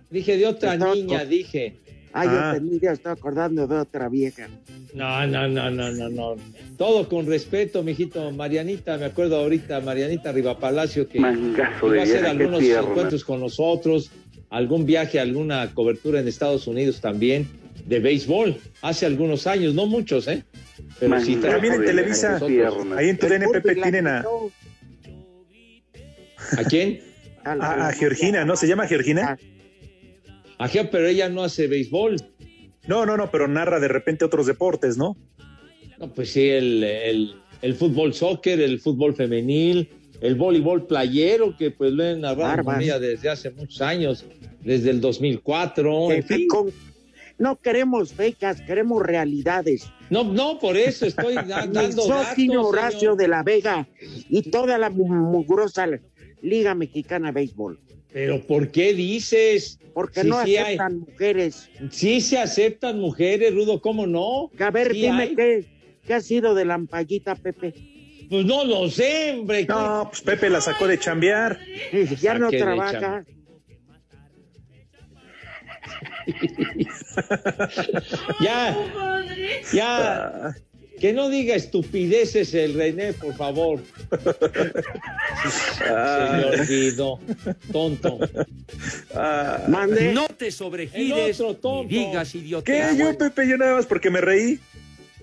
Dije 0.09 0.37
de 0.37 0.47
otra 0.47 0.77
niña, 0.77 1.25
dije. 1.25 1.75
Ah, 2.13 2.25
yo 2.25 2.31
ah. 2.33 2.53
tenía, 2.53 2.93
estoy 2.93 3.11
acordando 3.11 3.67
de 3.67 3.75
otra 3.75 4.09
vieja. 4.09 4.47
No, 4.93 5.27
no, 5.27 5.47
no, 5.47 5.69
no, 5.69 5.91
no, 5.91 6.09
no. 6.09 6.35
Todo 6.77 7.07
con 7.07 7.27
respeto, 7.27 7.83
mijito. 7.83 8.31
Marianita, 8.31 8.97
me 8.97 9.05
acuerdo 9.05 9.37
ahorita, 9.37 9.81
Marianita 9.81 10.33
Palacio 10.59 11.07
que 11.07 11.19
Mangazo 11.19 11.93
iba 11.93 12.01
a 12.01 12.03
hacer 12.03 12.25
algunos 12.25 12.63
encuentros 12.63 13.23
con 13.23 13.41
nosotros, 13.41 14.09
algún 14.49 14.85
viaje, 14.85 15.19
alguna 15.19 15.73
cobertura 15.73 16.19
en 16.19 16.27
Estados 16.27 16.67
Unidos 16.67 17.01
también, 17.01 17.47
de 17.85 17.99
béisbol, 17.99 18.57
hace 18.81 19.05
algunos 19.05 19.47
años, 19.47 19.73
no 19.73 19.85
muchos, 19.85 20.27
¿eh? 20.27 20.43
Pero 20.99 21.19
sí, 21.21 21.35
también 21.37 21.75
en 21.75 21.85
Televisa, 21.85 22.39
ahí 22.95 23.09
en 23.09 23.17
tu 23.17 23.27
DNPP 23.27 23.81
tienen 23.81 24.07
a... 24.07 24.25
¿A 26.57 26.63
quién? 26.63 27.01
A, 27.43 27.91
Georgina, 27.93 28.45
¿no? 28.45 28.55
¿Se 28.55 28.67
llama 28.67 28.87
Georgina? 28.87 29.37
Ajá, 30.57 30.89
pero 30.91 31.07
ella 31.07 31.29
no 31.29 31.43
hace 31.43 31.67
béisbol. 31.67 32.17
No, 32.87 33.05
no, 33.05 33.17
no, 33.17 33.31
pero 33.31 33.47
narra 33.47 33.79
de 33.79 33.87
repente 33.87 34.25
otros 34.25 34.47
deportes, 34.47 34.97
¿no? 34.97 35.17
No, 35.99 36.13
pues 36.13 36.31
sí, 36.31 36.49
el, 36.49 37.35
el, 37.61 37.75
fútbol 37.75 38.13
soccer, 38.13 38.59
el 38.59 38.79
fútbol 38.79 39.15
femenil, 39.15 39.89
el 40.21 40.35
voleibol 40.35 40.87
playero, 40.87 41.55
que 41.57 41.71
pues 41.71 41.91
lo 41.91 42.03
he 42.03 42.15
narrado 42.15 42.63
desde 42.99 43.29
hace 43.29 43.51
muchos 43.51 43.81
años, 43.81 44.25
desde 44.61 44.89
el 44.89 45.01
2004. 45.01 46.11
En 46.11 46.23
fin. 46.23 46.47
No 47.37 47.55
queremos 47.57 48.13
fechas, 48.13 48.61
queremos 48.61 49.03
realidades. 49.03 49.91
No, 50.09 50.23
no, 50.23 50.57
por 50.57 50.75
eso 50.75 51.05
estoy 51.05 51.35
dando 51.47 52.07
datos, 52.07 52.09
Horacio 52.57 53.15
de 53.15 53.27
la 53.27 53.43
Vega 53.43 53.87
y 54.29 54.41
toda 54.49 54.77
la 54.77 54.89
mugrosa 54.89 55.87
Liga 56.41 56.73
Mexicana 56.73 57.27
de 57.27 57.33
Béisbol. 57.33 57.79
Pero 58.11 58.41
¿por 58.41 58.71
qué 58.71 58.93
dices? 58.93 59.79
Porque 59.93 60.23
no 60.23 60.39
aceptan 60.39 60.99
mujeres. 60.99 61.69
Sí 61.91 62.21
se 62.21 62.39
aceptan 62.39 62.99
mujeres, 62.99 63.53
Rudo, 63.53 63.81
¿cómo 63.81 64.07
no? 64.07 64.49
A 64.59 64.71
ver, 64.71 64.93
dime 64.93 65.35
qué, 65.35 65.65
qué 66.05 66.13
ha 66.15 66.21
sido 66.21 66.55
de 66.55 66.65
la 66.65 66.75
ampallita, 66.75 67.35
Pepe. 67.35 67.96
Pues 68.29 68.45
no 68.45 68.63
lo 68.65 68.89
sé, 68.89 69.37
hombre. 69.39 69.65
No, 69.65 70.07
pues 70.09 70.21
Pepe 70.21 70.49
la 70.49 70.59
sacó 70.61 70.87
de 70.87 70.99
chambear. 70.99 71.59
Ya 72.19 72.37
no 72.37 72.49
trabaja. 72.49 73.23
ya, 78.41 78.75
ya. 79.71 80.53
Que 80.99 81.13
no 81.13 81.29
diga 81.29 81.55
estupideces 81.55 82.53
el 82.55 82.73
René, 82.73 83.13
por 83.13 83.35
favor. 83.35 83.81
Se 85.77 85.85
me 85.85 86.45
olvidó. 86.45 87.19
Tonto. 87.71 88.17
Ah. 89.13 89.61
No 89.67 90.27
te 90.27 90.49
sobregires 90.51 91.39
y 91.39 91.87
digas 91.87 92.33
idiota. 92.33 92.65
¿Qué? 92.65 92.97
Yo, 92.97 93.15
Pepe, 93.15 93.47
yo 93.47 93.57
nada 93.57 93.75
más 93.75 93.85
porque 93.85 94.09
me 94.09 94.21
reí. 94.21 94.59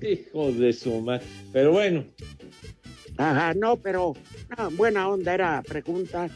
Hijo 0.00 0.52
de 0.52 0.72
su 0.72 1.00
madre. 1.00 1.26
Pero 1.52 1.72
bueno. 1.72 2.04
Ajá, 3.16 3.54
no, 3.54 3.76
pero 3.76 4.14
buena 4.72 5.08
onda 5.08 5.34
era 5.34 5.62
pregunta. 5.62 6.28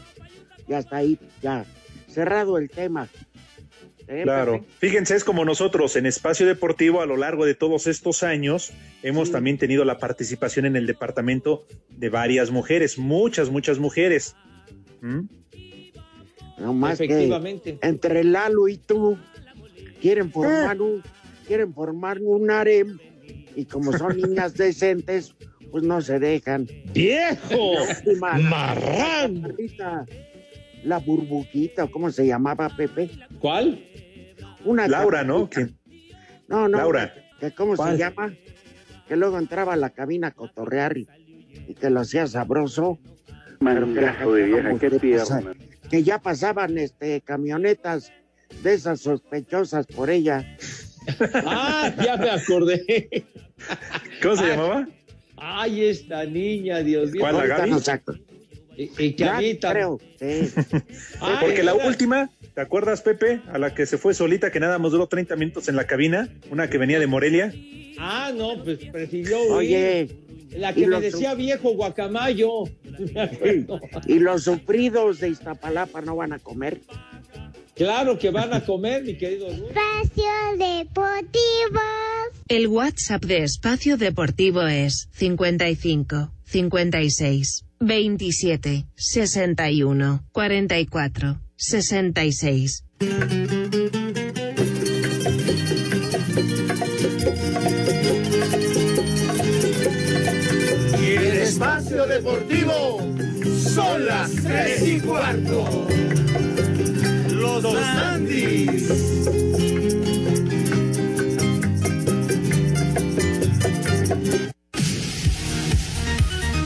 Ya 0.67 0.79
está 0.79 0.97
ahí, 0.97 1.19
ya. 1.41 1.65
Cerrado 2.07 2.57
el 2.57 2.69
tema. 2.69 3.09
Claro. 4.23 4.65
Fíjense, 4.79 5.15
es 5.15 5.23
como 5.23 5.45
nosotros 5.45 5.95
en 5.95 6.07
Espacio 6.07 6.47
Deportivo 6.47 7.01
a 7.01 7.05
lo 7.05 7.15
largo 7.15 7.45
de 7.45 7.53
todos 7.53 7.85
estos 7.85 8.23
años 8.23 8.73
hemos 9.03 9.31
también 9.31 9.59
tenido 9.59 9.85
la 9.85 9.99
participación 9.99 10.65
en 10.65 10.75
el 10.75 10.87
departamento 10.87 11.67
de 11.89 12.09
varias 12.09 12.49
mujeres, 12.49 12.97
muchas, 12.97 13.51
muchas 13.51 13.77
mujeres. 13.77 14.35
¿Mm? 15.01 15.27
No 16.57 16.73
más 16.73 16.99
Efectivamente. 16.99 17.77
entre 17.83 18.23
Lalo 18.23 18.67
y 18.67 18.77
tú 18.77 19.17
quieren 20.01 20.31
formar 20.31 20.77
ah. 20.79 20.83
un 20.83 21.03
quieren 21.47 21.73
formar 21.73 22.19
un 22.19 22.49
harem 22.49 22.97
y 23.55 23.65
como 23.65 23.95
son 23.95 24.17
niñas 24.21 24.55
decentes, 24.55 25.35
pues 25.71 25.83
no 25.83 26.01
se 26.01 26.19
dejan. 26.19 26.67
¡Viejo! 26.93 27.73
¡Marrán! 28.19 29.55
La 30.83 30.97
burbujita, 30.99 31.87
¿cómo 31.87 32.09
se 32.11 32.25
llamaba, 32.25 32.69
Pepe? 32.69 33.09
¿Cuál? 33.39 33.85
Una 34.65 34.87
Laura, 34.87 35.23
¿no? 35.23 35.49
No, 36.47 36.67
no. 36.67 36.77
Laura. 36.77 37.13
¿Cómo 37.55 37.75
se 37.77 37.97
llama? 37.97 38.33
Que 39.07 39.15
luego 39.15 39.37
entraba 39.37 39.73
a 39.73 39.77
la 39.77 39.89
cabina 39.89 40.27
a 40.27 40.31
cotorrear 40.31 40.97
y, 40.97 41.07
que 41.79 41.89
lo 41.89 42.01
hacía 42.01 42.27
sabroso. 42.27 42.99
De 43.59 44.43
vieja, 44.43 44.77
qué 44.79 44.89
pierna. 44.91 45.53
Que 45.89 46.03
ya 46.03 46.19
pasaban 46.19 46.77
este 46.77 47.21
camionetas 47.21 48.11
de 48.63 48.73
esas 48.73 49.01
sospechosas 49.01 49.85
por 49.87 50.09
ella. 50.09 50.45
ah, 51.45 51.91
ya 52.03 52.17
me 52.17 52.29
acordé. 52.29 53.25
¿Cómo 54.21 54.35
se 54.35 54.47
llamaba? 54.47 54.87
Ay, 55.41 55.85
esta 55.85 56.25
niña, 56.25 56.79
Dios 56.79 57.11
mío. 57.11 57.21
¿Cuál, 57.21 57.37
la 57.37 57.45
Gaby? 57.45 57.71
Y, 58.77 58.91
y 58.97 59.13
que 59.13 59.25
a 59.25 59.37
mí 59.39 59.57
creo, 59.57 59.99
sí. 60.19 60.53
Porque 61.41 61.63
la 61.63 61.73
última, 61.73 62.29
¿Te 62.59 62.63
acuerdas, 62.63 63.01
Pepe? 63.01 63.41
A 63.53 63.57
la 63.57 63.73
que 63.73 63.85
se 63.85 63.97
fue 63.97 64.13
solita, 64.13 64.51
que 64.51 64.59
nada 64.59 64.77
más 64.79 64.91
duró 64.91 65.07
30 65.07 65.33
minutos 65.37 65.69
en 65.69 65.77
la 65.77 65.87
cabina, 65.87 66.27
una 66.51 66.69
que 66.69 66.77
venía 66.77 66.99
de 66.99 67.07
Morelia. 67.07 67.53
Ah, 67.97 68.33
no, 68.35 68.61
pues 68.61 68.79
prefirió 68.91 69.39
Oye. 69.53 70.09
La 70.51 70.73
que 70.73 70.85
me 70.85 70.99
decía 70.99 71.35
viejo 71.35 71.73
guacamayo. 71.75 72.65
y 74.07 74.19
los 74.19 74.43
sufridos 74.43 75.21
de 75.21 75.29
Iztapalapa 75.29 76.01
no 76.01 76.17
van 76.17 76.33
a 76.33 76.39
comer. 76.39 76.81
Claro 77.79 78.19
que 78.19 78.29
van 78.29 78.53
a 78.53 78.65
comer, 78.65 79.03
mi 79.03 79.15
querido 79.15 79.47
Espacio 79.47 80.25
Deportivo. 80.57 81.79
El 82.49 82.67
WhatsApp 82.67 83.23
de 83.23 83.43
Espacio 83.43 83.95
Deportivo 83.95 84.63
es 84.63 85.07
55 85.13 86.29
56 86.43 87.65
27 87.79 88.85
61 88.95 90.25
44 90.33 91.39
66. 91.55 92.83
Y 100.99 101.15
el 101.15 101.37
espacio 101.37 102.05
deportivo 102.07 102.99
son 103.73 104.05
las 104.05 104.35
tres 104.35 104.85
y 104.85 104.99
cuarto. 104.99 105.87
Los 107.61 107.75
Andis. 107.75 109.48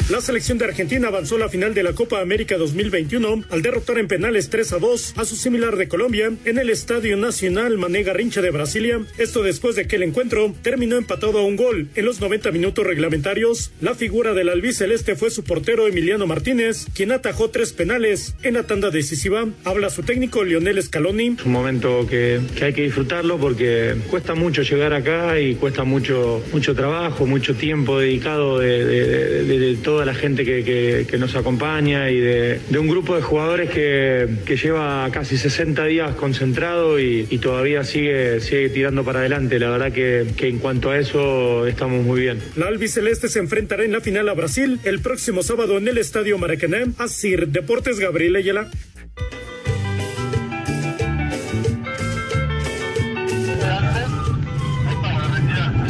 La 0.10 0.20
selección 0.20 0.58
de 0.58 0.66
Argentina 0.66 1.08
avanzó 1.08 1.38
a 1.38 1.40
la 1.40 1.50
final 1.50 1.74
de 1.74 1.82
la 1.82 1.94
Copa 1.94 2.20
América 2.20 2.58
2021 2.58 3.46
al 3.50 3.62
derrotar 3.62 3.98
en 4.00 4.10
penales 4.10 4.50
3 4.50 4.74
a 4.74 4.78
2 4.80 5.14
a 5.16 5.24
su 5.24 5.38
similar 5.38 5.78
de 5.78 5.88
Colombia 5.88 6.30
en 6.44 6.58
el 6.58 6.70
Estadio 6.70 7.16
Nacional 7.16 7.78
Mané 7.78 8.04
Garrincha 8.04 8.42
de 8.42 8.52
Brasilia. 8.52 9.00
Esto 9.18 9.44
después 9.44 9.78
de 9.78 9.88
que 9.88 9.96
el 9.96 10.04
encuentro 10.04 10.54
terminó 10.62 10.98
empatado 10.98 11.40
a 11.40 11.46
un 11.46 11.56
gol. 11.56 11.88
En 11.96 12.04
los 12.04 12.20
90 12.20 12.52
minutos 12.52 12.86
reglamentarios, 12.86 13.72
la 13.80 13.96
figura 13.96 14.34
del 14.34 14.50
albiceleste 14.50 15.16
fue 15.16 15.32
su 15.32 15.46
portero 15.46 15.88
Emiliano 15.88 16.28
Martínez, 16.28 16.86
quien 16.94 17.14
atajó 17.14 17.50
tres 17.50 17.72
penales 17.72 18.36
en 18.44 18.56
la 18.56 18.64
tanda 18.64 18.90
decisiva. 18.90 19.48
Habla 19.64 19.90
su 19.90 20.04
técnico 20.04 20.44
Lionel 20.44 20.84
Scaloni. 20.84 21.38
Un 21.46 21.52
momento 21.52 22.06
que, 22.08 22.42
hay 22.62 22.74
que 22.74 22.84
disfrutarlo 22.84 23.38
porque 23.38 23.96
cuesta 24.10 24.36
mucho 24.36 24.64
llegar 24.64 24.94
acá 24.94 25.40
y 25.40 25.56
cuesta 25.56 25.86
mucho, 25.86 26.44
mucho 26.52 26.76
trabajo, 26.76 27.26
mucho 27.26 27.56
tiempo 27.56 28.00
dedicado 28.00 28.60
de, 28.60 28.84
de, 28.84 29.44
de, 29.46 29.60
de 29.60 29.76
toda 29.94 30.06
la 30.06 30.16
gente 30.16 30.44
que, 30.44 30.64
que, 30.64 31.06
que 31.08 31.20
nos 31.20 31.36
acompaña 31.36 32.10
y 32.10 32.20
de, 32.20 32.60
de, 32.68 32.80
un 32.80 32.88
grupo 32.88 33.16
de 33.16 33.22
jugadores 33.22 33.70
que, 33.70 34.28
que 34.44 34.58
lleva 34.58 35.08
casi 35.12 35.38
60 35.38 35.86
días 35.86 36.16
concentrado 36.16 37.00
y, 37.00 37.28
y, 37.30 37.38
todavía 37.38 37.84
sigue, 37.84 38.40
sigue 38.40 38.70
tirando 38.70 39.04
para 39.04 39.20
adelante. 39.20 39.60
La 39.60 39.70
verdad 39.70 39.92
que, 39.92 40.26
que 40.36 40.48
en 40.48 40.58
cuanto 40.58 40.90
a 40.90 40.98
eso 40.98 41.68
estamos 41.68 42.04
muy 42.04 42.22
bien. 42.22 42.40
La 42.56 42.70
albiceleste 42.70 43.30
se 43.30 43.38
enfrentará 43.38 43.86
en 43.86 43.92
la 43.92 44.02
final 44.02 44.28
a 44.30 44.34
Brasil 44.34 44.80
el 44.84 45.00
próximo 45.00 45.44
sábado 45.44 45.78
en 45.78 45.88
el 45.88 46.00
Estadio 46.00 46.40
Maracaná. 46.40 46.86
Asir 46.98 47.50
Deportes 47.50 48.00
Gabriel 48.00 48.36
Ayala. 48.36 48.72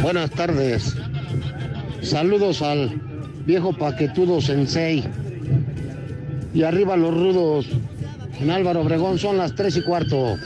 Buenas 0.02 0.30
tardes. 0.32 0.94
Saludos 2.02 2.60
al 2.60 3.13
viejo 3.46 3.72
paquetudo 3.72 4.40
sensei. 4.40 5.04
Y 6.52 6.62
arriba 6.62 6.96
los 6.96 7.14
rudos. 7.14 7.66
En 8.40 8.50
Álvaro 8.50 8.80
Obregón 8.80 9.18
son 9.18 9.36
las 9.36 9.54
tres 9.54 9.76
y 9.76 9.82
cuarto. 9.82 10.36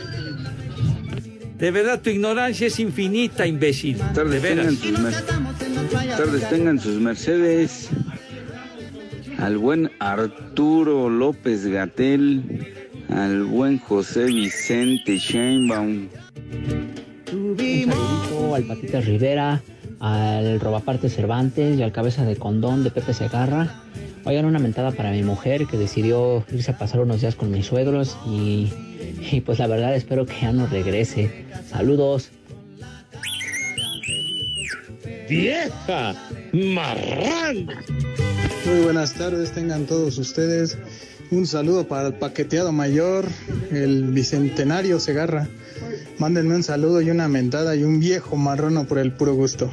De 1.59 1.71
verdad, 1.71 2.01
tu 2.01 2.11
ignorancia 2.11 2.69
es 2.69 2.79
infinita, 2.79 3.47
imbécil. 3.47 3.99
Tardes 4.15 4.43
de 4.43 4.49
veras. 4.49 4.75
Tengan 4.81 5.13
sus 5.13 6.17
tardes 6.17 6.49
tengan 6.49 6.79
sus 6.79 7.01
Mercedes. 7.01 7.89
Al 9.39 9.59
buen 9.59 9.91
Arturo 9.99 11.11
López 11.11 11.67
Gatel. 11.67 12.75
Al 13.09 13.45
buen 13.45 13.79
José 13.79 14.27
Vicente 14.27 15.19
Sheinbaum. 15.19 16.09
Un 17.33 17.57
saludito 17.57 18.55
al 18.55 18.65
Patita 18.65 19.01
Rivera, 19.01 19.63
al 20.01 20.61
Robaparte 20.61 21.09
Cervantes 21.09 21.79
y 21.79 21.83
al 21.83 21.93
Cabeza 21.93 22.25
de 22.25 22.37
Condón 22.37 22.85
de 22.85 22.91
Pepe 22.91 23.15
Segarra. 23.15 23.83
Oigan, 24.25 24.45
una 24.45 24.59
mentada 24.59 24.93
para 24.93 25.11
mi 25.11 25.23
mujer 25.23 25.67
que 25.67 25.77
decidió 25.77 26.45
irse 26.53 26.71
a 26.71 26.79
pasar 26.79 27.01
unos 27.01 27.21
días 27.21 27.35
con 27.35 27.51
mis 27.51 27.67
suegros 27.67 28.17
y, 28.27 28.73
y 29.31 29.41
pues 29.41 29.59
la 29.59 29.67
verdad 29.67 29.95
espero 29.95 30.27
que 30.27 30.35
ya 30.41 30.53
no 30.53 30.67
regrese. 30.67 31.47
Saludos. 31.69 32.31
¡Vieja! 35.29 36.15
¡Marrán! 36.53 37.69
Muy 38.65 38.81
buenas 38.85 39.15
tardes, 39.15 39.53
tengan 39.53 39.87
todos 39.87 40.19
ustedes. 40.19 40.79
Un 41.31 41.47
saludo 41.47 41.87
para 41.87 42.09
el 42.09 42.15
paqueteado 42.15 42.73
mayor, 42.73 43.27
el 43.71 44.05
bicentenario 44.05 44.99
Segarra. 44.99 45.47
Mándenme 46.19 46.55
un 46.55 46.63
saludo 46.63 47.03
y 47.03 47.11
una 47.11 47.29
mentada 47.29 47.77
y 47.77 47.85
un 47.85 48.01
viejo 48.01 48.37
marrono 48.37 48.87
por 48.87 48.99
el 48.99 49.13
puro 49.13 49.35
gusto. 49.35 49.71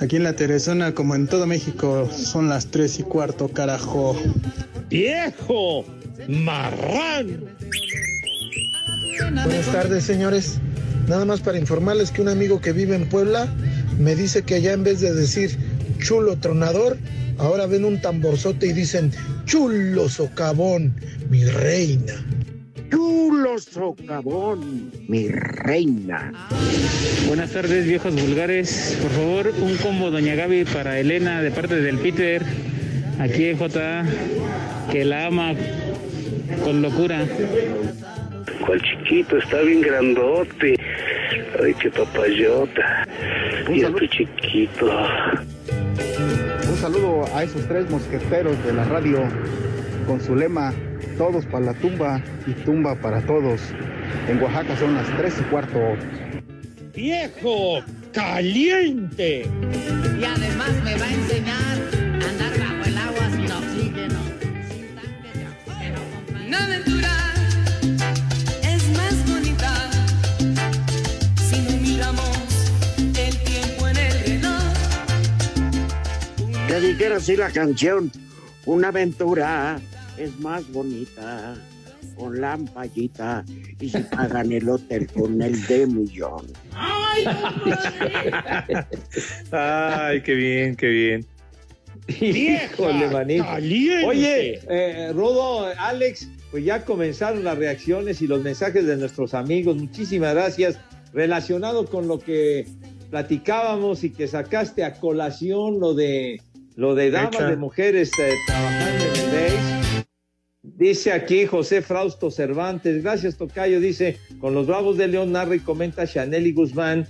Aquí 0.00 0.16
en 0.16 0.24
la 0.24 0.34
Teresona, 0.34 0.92
como 0.92 1.14
en 1.14 1.28
todo 1.28 1.46
México, 1.46 2.10
son 2.12 2.48
las 2.48 2.66
tres 2.66 2.98
y 2.98 3.04
cuarto, 3.04 3.46
carajo. 3.46 4.20
¡Viejo! 4.90 5.84
¡Marrán! 6.28 7.44
Buenas 9.20 9.66
tardes, 9.66 10.02
señores. 10.02 10.58
Nada 11.06 11.24
más 11.24 11.40
para 11.40 11.58
informarles 11.58 12.10
que 12.10 12.22
un 12.22 12.28
amigo 12.28 12.60
que 12.60 12.72
vive 12.72 12.96
en 12.96 13.08
Puebla 13.08 13.46
me 14.00 14.16
dice 14.16 14.42
que 14.42 14.56
allá 14.56 14.72
en 14.72 14.82
vez 14.82 15.00
de 15.00 15.14
decir 15.14 15.56
chulo 15.98 16.36
tronador, 16.38 16.98
ahora 17.38 17.66
ven 17.66 17.84
un 17.84 18.00
tamborzote 18.00 18.66
y 18.66 18.72
dicen 18.72 19.12
chulo 19.44 20.08
socavón, 20.08 20.94
mi 21.30 21.44
reina. 21.44 22.14
Chulo 22.90 23.58
socavón, 23.58 24.92
mi 25.08 25.28
reina. 25.28 26.48
Buenas 27.26 27.50
tardes, 27.50 27.86
viejos 27.86 28.14
vulgares. 28.14 28.98
Por 29.00 29.10
favor, 29.10 29.52
un 29.60 29.76
combo 29.76 30.10
Doña 30.10 30.34
Gaby 30.34 30.64
para 30.66 30.98
Elena 30.98 31.42
de 31.42 31.50
parte 31.50 31.76
del 31.76 31.98
Peter, 31.98 32.42
aquí 33.18 33.46
en 33.46 33.58
J, 33.58 34.04
que 34.90 35.04
la 35.04 35.26
ama 35.26 35.54
con 36.64 36.82
locura. 36.82 37.26
¿Cuál 38.66 38.82
chiquito? 38.82 39.38
Está 39.38 39.60
bien 39.62 39.80
grandote. 39.80 40.76
Ay, 41.62 41.74
qué 41.80 41.90
papayota. 41.90 43.06
Y 43.72 43.82
a 43.82 43.90
tu 43.90 44.06
chiquito. 44.06 44.90
Saludo 46.82 47.24
a 47.32 47.44
esos 47.44 47.64
tres 47.68 47.88
mosqueteros 47.88 48.60
de 48.64 48.72
la 48.72 48.82
radio 48.82 49.20
con 50.04 50.20
su 50.20 50.34
lema 50.34 50.74
todos 51.16 51.46
para 51.46 51.66
la 51.66 51.74
tumba 51.74 52.20
y 52.44 52.54
tumba 52.64 52.96
para 52.96 53.24
todos. 53.24 53.60
En 54.28 54.42
Oaxaca 54.42 54.76
son 54.76 54.96
las 54.96 55.06
tres 55.16 55.36
y 55.38 55.44
cuarto. 55.44 55.78
¡Viejo! 56.92 57.84
¡Caliente! 58.12 59.48
Y 60.18 60.24
además 60.24 60.72
me 60.82 60.96
va 60.96 61.04
a 61.04 61.12
enseñar 61.12 61.61
dijera 76.82 77.16
así 77.16 77.36
la 77.36 77.50
canción, 77.50 78.10
una 78.66 78.88
aventura 78.88 79.80
es 80.18 80.38
más 80.40 80.70
bonita 80.72 81.54
con 82.16 82.40
la 82.40 82.54
ampallita 82.54 83.44
y 83.80 83.88
si 83.88 83.98
pagan 83.98 84.50
el 84.52 84.68
hotel 84.68 85.06
con 85.12 85.40
el 85.40 85.64
de 85.66 85.86
millón. 85.86 86.46
¡Ay! 86.74 87.24
Ay, 89.52 90.22
qué 90.22 90.34
bien, 90.34 90.76
qué 90.76 90.88
bien. 90.88 91.26
Híjole, 92.08 93.08
manito. 93.10 93.46
Oye, 94.06 94.60
eh, 94.68 95.12
Rodo, 95.14 95.66
Alex, 95.78 96.28
pues 96.50 96.64
ya 96.64 96.84
comenzaron 96.84 97.44
las 97.44 97.56
reacciones 97.56 98.20
y 98.22 98.26
los 98.26 98.42
mensajes 98.42 98.84
de 98.86 98.96
nuestros 98.96 99.34
amigos. 99.34 99.76
Muchísimas 99.76 100.34
gracias. 100.34 100.78
Relacionado 101.12 101.86
con 101.86 102.08
lo 102.08 102.18
que 102.18 102.66
platicábamos 103.10 104.02
y 104.02 104.10
que 104.10 104.26
sacaste 104.26 104.84
a 104.84 104.94
colación 104.94 105.78
lo 105.78 105.94
de 105.94 106.40
lo 106.76 106.94
de 106.94 107.10
damas 107.10 107.34
Echa. 107.34 107.48
de 107.48 107.56
mujeres 107.56 108.10
eh, 108.18 108.34
trabajando 108.46 109.04
en 109.04 109.10
el 109.10 109.26
base. 109.26 110.06
Dice 110.62 111.12
aquí 111.12 111.46
José 111.46 111.82
Frausto 111.82 112.30
Cervantes, 112.30 113.02
gracias 113.02 113.36
Tocayo, 113.36 113.80
dice, 113.80 114.18
con 114.40 114.54
los 114.54 114.66
Bravos 114.66 114.96
de 114.96 115.08
León 115.08 115.32
narra 115.32 115.56
y 115.56 115.60
comenta 115.60 116.06
Chaneli 116.06 116.52
Guzmán, 116.52 117.06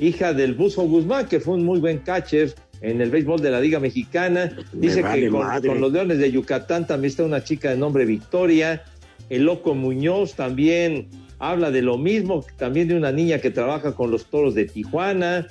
hija 0.00 0.32
del 0.32 0.54
Buzo 0.54 0.82
Guzmán, 0.82 1.26
que 1.26 1.38
fue 1.38 1.54
un 1.54 1.64
muy 1.64 1.78
buen 1.78 1.98
catcher 1.98 2.54
en 2.80 3.00
el 3.00 3.10
béisbol 3.10 3.40
de 3.40 3.50
la 3.50 3.60
Liga 3.60 3.78
Mexicana. 3.78 4.56
Dice 4.72 5.02
vale 5.02 5.22
que 5.22 5.28
con, 5.30 5.46
con, 5.62 5.80
los 5.80 5.92
Leones 5.92 6.18
de 6.18 6.30
Yucatán 6.30 6.86
también 6.86 7.10
está 7.10 7.24
una 7.24 7.42
chica 7.44 7.70
de 7.70 7.76
nombre 7.76 8.04
Victoria. 8.04 8.82
El 9.28 9.44
Loco 9.44 9.74
Muñoz 9.74 10.34
también 10.34 11.08
habla 11.38 11.70
de 11.70 11.82
lo 11.82 11.98
mismo, 11.98 12.44
también 12.56 12.88
de 12.88 12.96
una 12.96 13.12
niña 13.12 13.38
que 13.38 13.50
trabaja 13.50 13.94
con 13.94 14.10
los 14.10 14.26
Toros 14.26 14.54
de 14.54 14.66
Tijuana. 14.66 15.46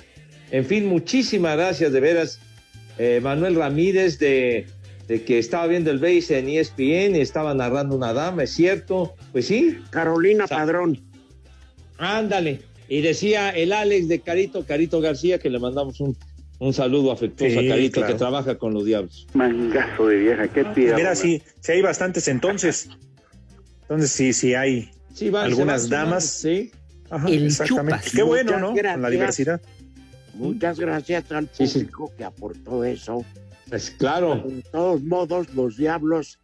En 0.50 0.64
fin, 0.64 0.86
muchísimas 0.86 1.56
gracias 1.56 1.92
de 1.92 2.00
veras. 2.00 2.40
Eh, 2.98 3.20
Manuel 3.22 3.54
Ramírez 3.56 4.18
de 4.18 4.66
de 5.08 5.22
que 5.22 5.38
estaba 5.38 5.68
viendo 5.68 5.92
el 5.92 6.00
base 6.00 6.36
en 6.38 6.48
ESPN 6.48 7.14
y 7.14 7.20
estaba 7.20 7.54
narrando 7.54 7.94
una 7.94 8.12
dama, 8.12 8.42
¿es 8.42 8.50
cierto? 8.50 9.14
Pues 9.30 9.46
sí. 9.46 9.78
Carolina 9.90 10.48
Padrón. 10.48 11.00
Ándale. 11.98 12.60
Y 12.88 13.02
decía 13.02 13.50
el 13.50 13.72
Alex 13.72 14.08
de 14.08 14.20
Carito, 14.20 14.64
Carito 14.64 15.00
García, 15.00 15.38
que 15.38 15.48
le 15.50 15.58
mandamos 15.58 16.00
un 16.00 16.16
Un 16.58 16.72
saludo 16.72 17.12
afectuoso 17.12 17.60
Sí, 17.60 17.66
a 17.66 17.68
Carito 17.70 18.00
claro. 18.00 18.12
que 18.14 18.18
trabaja 18.18 18.54
con 18.58 18.72
los 18.74 18.84
diablos. 18.84 19.26
Mangazo 19.34 20.06
de 20.08 20.16
vieja, 20.16 20.48
qué 20.48 20.64
tira. 20.64 20.96
Mira, 20.96 21.14
sí, 21.14 21.42
sí 21.60 21.72
hay 21.72 21.82
bastantes 21.82 22.26
entonces. 22.28 22.88
Entonces 23.82 24.10
sí, 24.10 24.32
sí 24.32 24.54
hay 24.54 24.90
Sí, 25.14 25.30
van- 25.30 25.44
algunas 25.44 25.88
van 25.88 25.90
damas. 26.06 26.24
Sí. 26.24 26.70
Ajá, 27.10 27.28
El 27.28 27.46
exactamente. 27.46 27.98
chupas. 28.00 28.12
Qué 28.12 28.22
bueno, 28.22 28.52
Muchas 28.58 28.60
¿no? 28.86 28.92
Con 28.92 29.02
la 29.02 29.10
diversidad. 29.10 29.60
Muchas 30.36 30.78
gracias 30.78 31.30
al 31.32 31.46
público 31.46 32.12
que 32.16 32.24
aportó 32.24 32.84
eso. 32.84 33.24
Pues 33.68 33.90
claro. 33.90 34.36
De 34.46 34.62
todos 34.70 35.02
modos, 35.02 35.52
los 35.54 35.76
diablos 35.76 36.38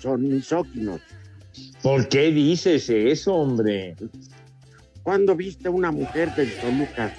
son 0.00 0.28
misóginos. 0.28 1.00
¿Por 1.82 2.08
qué 2.08 2.30
dices 2.30 2.88
eso, 2.88 3.34
hombre? 3.34 3.96
¿Cuándo 5.02 5.34
viste 5.34 5.68
una 5.68 5.90
mujer 5.90 6.34
del 6.34 6.52
Toluca? 6.60 7.14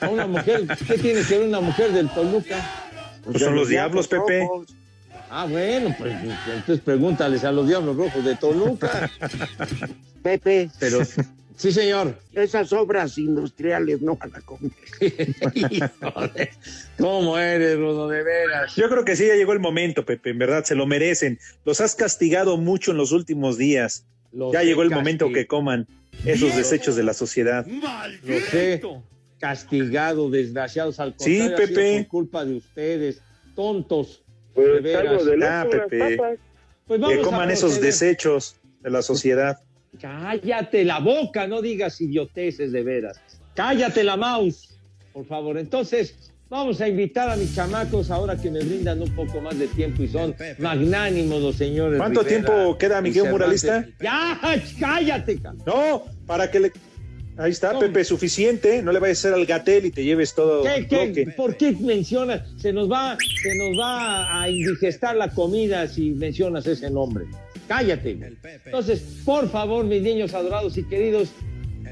A 0.00 0.08
una 0.10 0.26
mujer, 0.26 0.66
¿qué 0.86 0.98
tiene 0.98 1.22
que 1.22 1.38
ver 1.38 1.48
una 1.48 1.60
mujer 1.60 1.92
del 1.92 2.08
Toluca? 2.08 2.56
Pues 3.24 3.42
son 3.42 3.54
los 3.54 3.68
diablos, 3.68 4.08
Pepe. 4.08 4.40
rojos. 4.40 4.74
Ah, 5.30 5.46
bueno, 5.48 5.94
pues 5.98 6.14
entonces 6.22 6.80
pregúntales 6.80 7.44
a 7.44 7.52
los 7.52 7.68
diablos 7.68 7.96
rojos 7.96 8.24
de 8.24 8.34
Toluca. 8.36 9.10
Pepe, 10.22 10.70
Pero, 10.78 11.00
sí, 11.58 11.70
señor. 11.72 12.18
esas 12.32 12.72
obras 12.72 13.18
industriales 13.18 14.00
no 14.00 14.16
van 14.16 14.34
a 14.34 14.40
comer. 14.40 14.70
Híjole, 15.54 16.50
¿Cómo 16.98 17.38
eres, 17.38 17.76
Rodo, 17.78 18.08
de 18.08 18.22
veras? 18.22 18.74
Yo 18.76 18.88
creo 18.88 19.04
que 19.04 19.16
sí, 19.16 19.26
ya 19.26 19.34
llegó 19.34 19.52
el 19.52 19.60
momento, 19.60 20.04
Pepe. 20.06 20.30
En 20.30 20.38
verdad, 20.38 20.64
se 20.64 20.74
lo 20.74 20.86
merecen. 20.86 21.38
Los 21.64 21.80
has 21.80 21.94
castigado 21.94 22.56
mucho 22.56 22.92
en 22.92 22.96
los 22.96 23.12
últimos 23.12 23.58
días. 23.58 24.06
Los 24.32 24.52
ya 24.52 24.62
llegó 24.62 24.82
el 24.82 24.90
momento 24.90 25.30
que 25.32 25.46
coman 25.46 25.86
esos 26.24 26.56
desechos 26.56 26.96
de 26.96 27.02
la 27.02 27.12
sociedad. 27.14 27.66
Los 27.66 28.54
he 28.54 28.80
castigado, 29.38 30.30
desgraciados 30.30 30.98
al 31.00 31.14
Sí, 31.18 31.38
contrario, 31.38 31.54
ha 31.64 31.66
sido 31.68 31.76
Pepe. 31.80 31.98
por 32.02 32.08
culpa 32.08 32.44
de 32.44 32.54
ustedes, 32.56 33.22
tontos. 33.54 34.22
Pues 34.54 34.66
de 34.74 34.80
veras. 34.80 35.24
de 35.24 35.46
Ah, 35.46 35.66
Pepe. 35.70 36.16
Pues 36.86 37.00
vamos 37.00 37.14
Que 37.16 37.20
a 37.20 37.24
coman 37.24 37.50
esos 37.50 37.80
desechos 37.80 38.56
de 38.82 38.90
la 38.90 39.02
sociedad. 39.02 39.60
Cállate 40.00 40.84
la 40.84 40.98
boca, 41.00 41.46
no 41.46 41.60
digas 41.62 42.00
idioteces 42.00 42.72
de 42.72 42.82
veras. 42.82 43.20
Cállate 43.54 44.04
la 44.04 44.16
mouse, 44.16 44.78
por 45.12 45.26
favor. 45.26 45.58
Entonces, 45.58 46.14
vamos 46.48 46.80
a 46.80 46.88
invitar 46.88 47.28
a 47.30 47.36
mis 47.36 47.54
chamacos 47.54 48.10
ahora 48.10 48.36
que 48.36 48.50
me 48.50 48.60
brindan 48.60 49.02
un 49.02 49.10
poco 49.14 49.40
más 49.40 49.58
de 49.58 49.66
tiempo 49.68 50.02
y 50.02 50.08
son 50.08 50.34
magnánimos 50.58 51.42
los 51.42 51.56
señores. 51.56 51.98
¿Cuánto 51.98 52.22
Rivera 52.22 52.44
tiempo 52.46 52.78
queda, 52.78 53.00
mi 53.00 53.08
y 53.08 53.12
querido 53.12 53.24
Cervantes. 53.36 53.64
muralista? 53.64 53.96
Ya, 54.00 54.40
cállate. 54.78 55.40
ca- 55.40 55.54
No, 55.66 56.04
para 56.26 56.50
que 56.50 56.60
le. 56.60 56.72
Ahí 57.40 57.52
está, 57.52 57.72
No. 57.72 57.78
Pepe, 57.78 58.02
suficiente. 58.04 58.82
No 58.82 58.90
le 58.90 58.98
vayas 58.98 59.24
a 59.24 59.28
hacer 59.28 59.34
al 59.38 59.46
gatel 59.46 59.86
y 59.86 59.90
te 59.92 60.02
lleves 60.02 60.34
todo 60.34 60.64
¿Qué, 60.64 60.88
qué? 60.88 61.32
¿Por 61.36 61.56
qué 61.56 61.70
mencionas? 61.70 62.42
Se 62.60 62.72
nos 62.72 62.90
va, 62.90 63.16
se 63.42 63.54
nos 63.56 63.78
va 63.78 64.42
a 64.42 64.50
indigestar 64.50 65.14
la 65.16 65.30
comida 65.30 65.86
si 65.86 66.10
mencionas 66.10 66.66
ese 66.66 66.90
nombre. 66.90 67.26
Cállate. 67.68 68.18
Entonces, 68.64 69.00
por 69.24 69.48
favor, 69.50 69.84
mis 69.84 70.02
niños 70.02 70.32
adorados 70.34 70.76
y 70.78 70.84
queridos, 70.84 71.28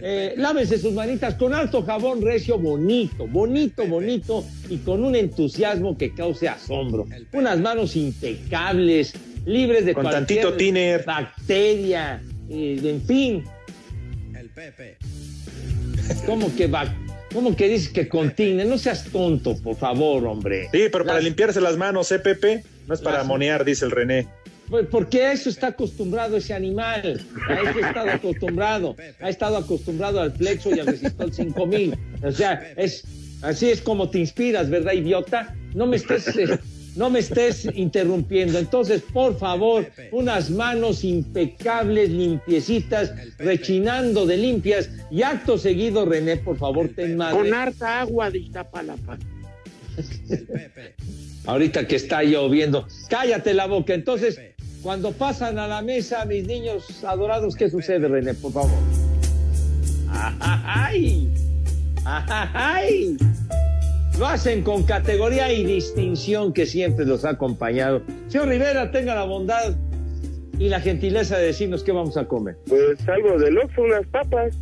eh, 0.02 0.34
lávense 0.36 0.78
sus 0.78 0.92
manitas 0.94 1.34
con 1.34 1.54
alto 1.54 1.82
jabón 1.82 2.20
recio, 2.22 2.58
bonito, 2.58 3.26
bonito, 3.26 3.86
bonito 3.86 4.44
y 4.68 4.78
con 4.78 5.04
un 5.04 5.14
entusiasmo 5.14 5.96
que 5.96 6.12
cause 6.14 6.48
asombro. 6.48 7.06
Unas 7.32 7.58
manos 7.60 7.94
impecables, 7.96 9.12
libres 9.44 9.84
de 9.86 9.94
Con 9.94 10.04
cualquier 10.04 10.40
tantito 10.42 10.56
tiner. 10.56 11.04
bacteria, 11.04 12.20
eh, 12.50 12.80
en 12.82 13.02
fin. 13.02 13.44
¿Cómo 16.26 16.54
que 16.56 16.66
va? 16.66 16.94
¿Cómo 17.32 17.54
que 17.54 17.68
dices 17.68 17.90
que 17.90 18.08
contine? 18.08 18.64
No 18.64 18.78
seas 18.78 19.04
tonto, 19.04 19.56
por 19.56 19.76
favor, 19.76 20.26
hombre. 20.26 20.68
Sí, 20.72 20.84
pero 20.90 21.04
para 21.04 21.20
limpiarse 21.20 21.60
las 21.60 21.76
manos, 21.76 22.10
¿eh, 22.12 22.18
Pepe? 22.18 22.62
No 22.86 22.94
es 22.94 23.00
para 23.00 23.18
Las- 23.18 23.26
monear, 23.26 23.64
dice 23.64 23.84
el 23.84 23.90
René. 23.90 24.26
Pues 24.68 24.86
porque 24.90 25.22
a 25.22 25.32
eso 25.32 25.48
está 25.48 25.68
acostumbrado 25.68 26.36
ese 26.36 26.52
animal. 26.52 27.20
A 27.48 27.54
eso 27.54 27.84
ha 27.84 27.88
estado 27.88 28.10
acostumbrado. 28.10 28.96
Ha 29.20 29.28
estado 29.28 29.56
acostumbrado 29.56 30.20
al 30.20 30.32
flexo 30.32 30.74
y 30.74 30.80
al 30.80 30.86
resistol 30.86 31.32
5000. 31.32 31.98
O 32.22 32.32
sea, 32.32 32.72
es, 32.76 33.04
así 33.42 33.70
es 33.70 33.80
como 33.80 34.10
te 34.10 34.18
inspiras, 34.18 34.68
¿verdad, 34.68 34.92
idiota? 34.92 35.54
No 35.74 35.86
me 35.86 35.96
estés, 35.96 36.26
eh, 36.36 36.58
no 36.96 37.10
me 37.10 37.20
estés 37.20 37.68
interrumpiendo. 37.74 38.58
Entonces, 38.58 39.02
por 39.02 39.38
favor, 39.38 39.86
unas 40.10 40.50
manos 40.50 41.04
impecables, 41.04 42.10
limpiecitas, 42.10 43.12
rechinando 43.38 44.26
de 44.26 44.36
limpias. 44.36 44.90
Y 45.10 45.22
acto 45.22 45.58
seguido, 45.58 46.04
René, 46.06 46.38
por 46.38 46.58
favor, 46.58 46.88
ten 46.88 47.16
madre. 47.16 47.38
Con 47.38 47.54
harta 47.54 48.00
agua 48.00 48.30
de 48.30 48.38
Iztapalapa. 48.38 49.18
Ahorita 51.46 51.86
que 51.86 51.96
está 51.96 52.24
lloviendo. 52.24 52.88
Cállate 53.08 53.54
la 53.54 53.66
boca. 53.66 53.94
Entonces, 53.94 54.40
cuando 54.86 55.10
pasan 55.10 55.58
a 55.58 55.66
la 55.66 55.82
mesa, 55.82 56.24
mis 56.26 56.46
niños 56.46 57.02
adorados, 57.02 57.56
¿qué 57.56 57.68
sucede, 57.68 58.06
René? 58.06 58.34
Por 58.34 58.52
favor. 58.52 58.70
¡Ay! 60.08 61.28
¡Ay! 62.04 63.16
Lo 64.16 64.28
hacen 64.28 64.62
con 64.62 64.84
categoría 64.84 65.52
y 65.52 65.64
distinción 65.64 66.52
que 66.52 66.66
siempre 66.66 67.04
los 67.04 67.24
ha 67.24 67.30
acompañado. 67.30 68.00
Señor 68.28 68.46
Rivera, 68.46 68.92
tenga 68.92 69.16
la 69.16 69.24
bondad 69.24 69.74
y 70.56 70.68
la 70.68 70.78
gentileza 70.78 71.36
de 71.36 71.46
decirnos 71.46 71.82
qué 71.82 71.90
vamos 71.90 72.16
a 72.16 72.28
comer. 72.28 72.56
Pues 72.68 73.08
algo 73.08 73.40
de 73.40 73.50
loco, 73.50 73.82
unas 73.82 74.06
papas. 74.06 74.54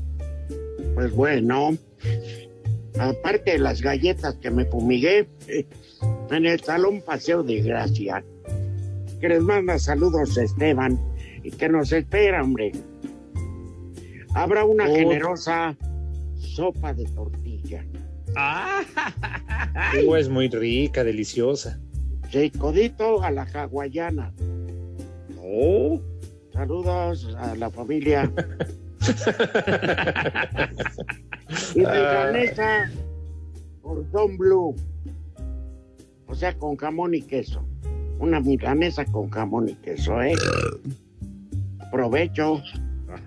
Pues 0.95 1.13
bueno, 1.13 1.77
aparte 2.99 3.51
de 3.53 3.59
las 3.59 3.83
galletas 3.83 4.37
que 4.37 4.51
me 4.51 4.65
fumigué 4.65 5.29
en 6.31 6.47
el 6.47 6.61
Salón 6.61 7.03
Paseo 7.03 7.43
de 7.43 7.61
Gracia, 7.61 8.25
que 9.25 9.31
les 9.31 9.41
manda 9.41 9.79
saludos 9.79 10.37
Esteban 10.37 11.01
y 11.43 11.51
que 11.51 11.71
nos 11.71 11.91
espera, 11.93 12.43
hombre. 12.43 12.73
Habrá 14.35 14.67
una 14.67 14.85
Oh. 14.85 14.95
generosa 14.95 15.75
sopa 16.37 16.93
de 16.93 17.07
tortilla. 17.07 17.87
Uh, 18.37 20.15
es 20.17 20.29
muy 20.29 20.49
rica, 20.49 21.05
deliciosa. 21.05 21.81
Sí, 22.31 22.51
codito 22.51 23.23
a 23.23 23.31
la 23.31 23.45
hawaiana. 23.45 24.31
Oh. 25.43 25.99
Saludos 26.53 27.35
a 27.39 27.55
la 27.55 27.71
familia. 27.71 28.31
y 31.75 31.79
milanesa 31.79 32.91
por 33.81 34.11
Don 34.11 34.37
Blue. 34.37 34.77
O 36.27 36.35
sea, 36.35 36.53
con 36.59 36.77
jamón 36.77 37.15
y 37.15 37.23
queso. 37.23 37.67
Una 38.19 38.41
milanesa 38.41 39.05
con 39.05 39.31
jamón 39.31 39.69
y 39.69 39.75
queso, 39.75 40.21
¿eh? 40.23 40.35
Provecho. 41.91 42.63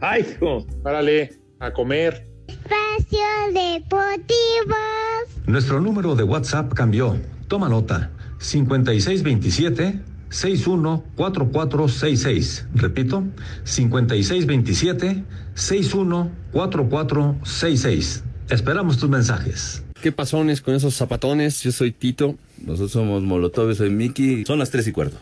¡Ay, 0.02 0.26
hijo! 0.30 0.65
Párale, 0.84 1.34
a 1.60 1.71
comer. 1.71 2.28
Espacio 2.47 3.19
Deportivo. 3.54 4.76
Nuestro 5.45 5.80
número 5.82 6.15
de 6.15 6.23
WhatsApp 6.23 6.73
cambió. 6.73 7.17
Toma 7.47 7.69
nota. 7.69 8.10
5627 8.39 10.02
614466. 10.30 12.67
Repito, 12.76 13.23
5627 13.63 15.23
614466. 15.56 18.23
Esperamos 18.50 18.97
tus 18.97 19.10
mensajes. 19.10 19.84
¿Qué 20.02 20.12
pasones 20.12 20.62
con 20.62 20.76
esos 20.76 20.96
zapatones? 20.96 21.62
Yo 21.64 21.72
soy 21.72 21.92
Tito. 21.92 22.36
Nosotros 22.64 22.92
somos 22.92 23.24
Molotov, 23.24 23.74
soy 23.76 23.90
Miki. 23.90 24.46
Son 24.46 24.60
las 24.60 24.70
tres 24.70 24.88
y 24.88 24.92
cuarto. 24.92 25.18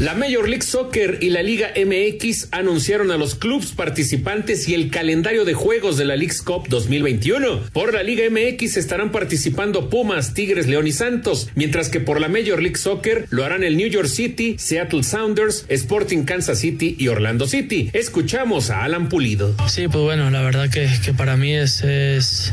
La 0.00 0.14
Major 0.14 0.48
League 0.48 0.62
Soccer 0.62 1.18
y 1.20 1.28
la 1.28 1.42
Liga 1.42 1.74
MX 1.76 2.48
anunciaron 2.52 3.10
a 3.10 3.18
los 3.18 3.34
clubes 3.34 3.72
participantes 3.72 4.66
y 4.66 4.72
el 4.72 4.88
calendario 4.88 5.44
de 5.44 5.52
juegos 5.52 5.98
de 5.98 6.06
la 6.06 6.16
League's 6.16 6.40
Cup 6.40 6.68
2021. 6.70 7.64
Por 7.74 7.92
la 7.92 8.02
Liga 8.02 8.24
MX 8.30 8.78
estarán 8.78 9.12
participando 9.12 9.90
Pumas, 9.90 10.32
Tigres, 10.32 10.68
León 10.68 10.86
y 10.86 10.92
Santos, 10.92 11.50
mientras 11.54 11.90
que 11.90 12.00
por 12.00 12.18
la 12.18 12.28
Major 12.28 12.62
League 12.62 12.78
Soccer 12.78 13.26
lo 13.28 13.44
harán 13.44 13.62
el 13.62 13.76
New 13.76 13.88
York 13.88 14.08
City, 14.08 14.56
Seattle 14.58 15.02
Sounders, 15.02 15.66
Sporting 15.68 16.24
Kansas 16.24 16.60
City 16.60 16.96
y 16.98 17.08
Orlando 17.08 17.46
City. 17.46 17.90
Escuchamos 17.92 18.70
a 18.70 18.84
Alan 18.84 19.10
Pulido. 19.10 19.54
Sí, 19.68 19.86
pues 19.86 20.02
bueno, 20.02 20.30
la 20.30 20.40
verdad 20.40 20.70
que, 20.70 20.88
que 21.04 21.12
para 21.12 21.36
mí 21.36 21.52
es, 21.52 21.82
es 21.84 22.52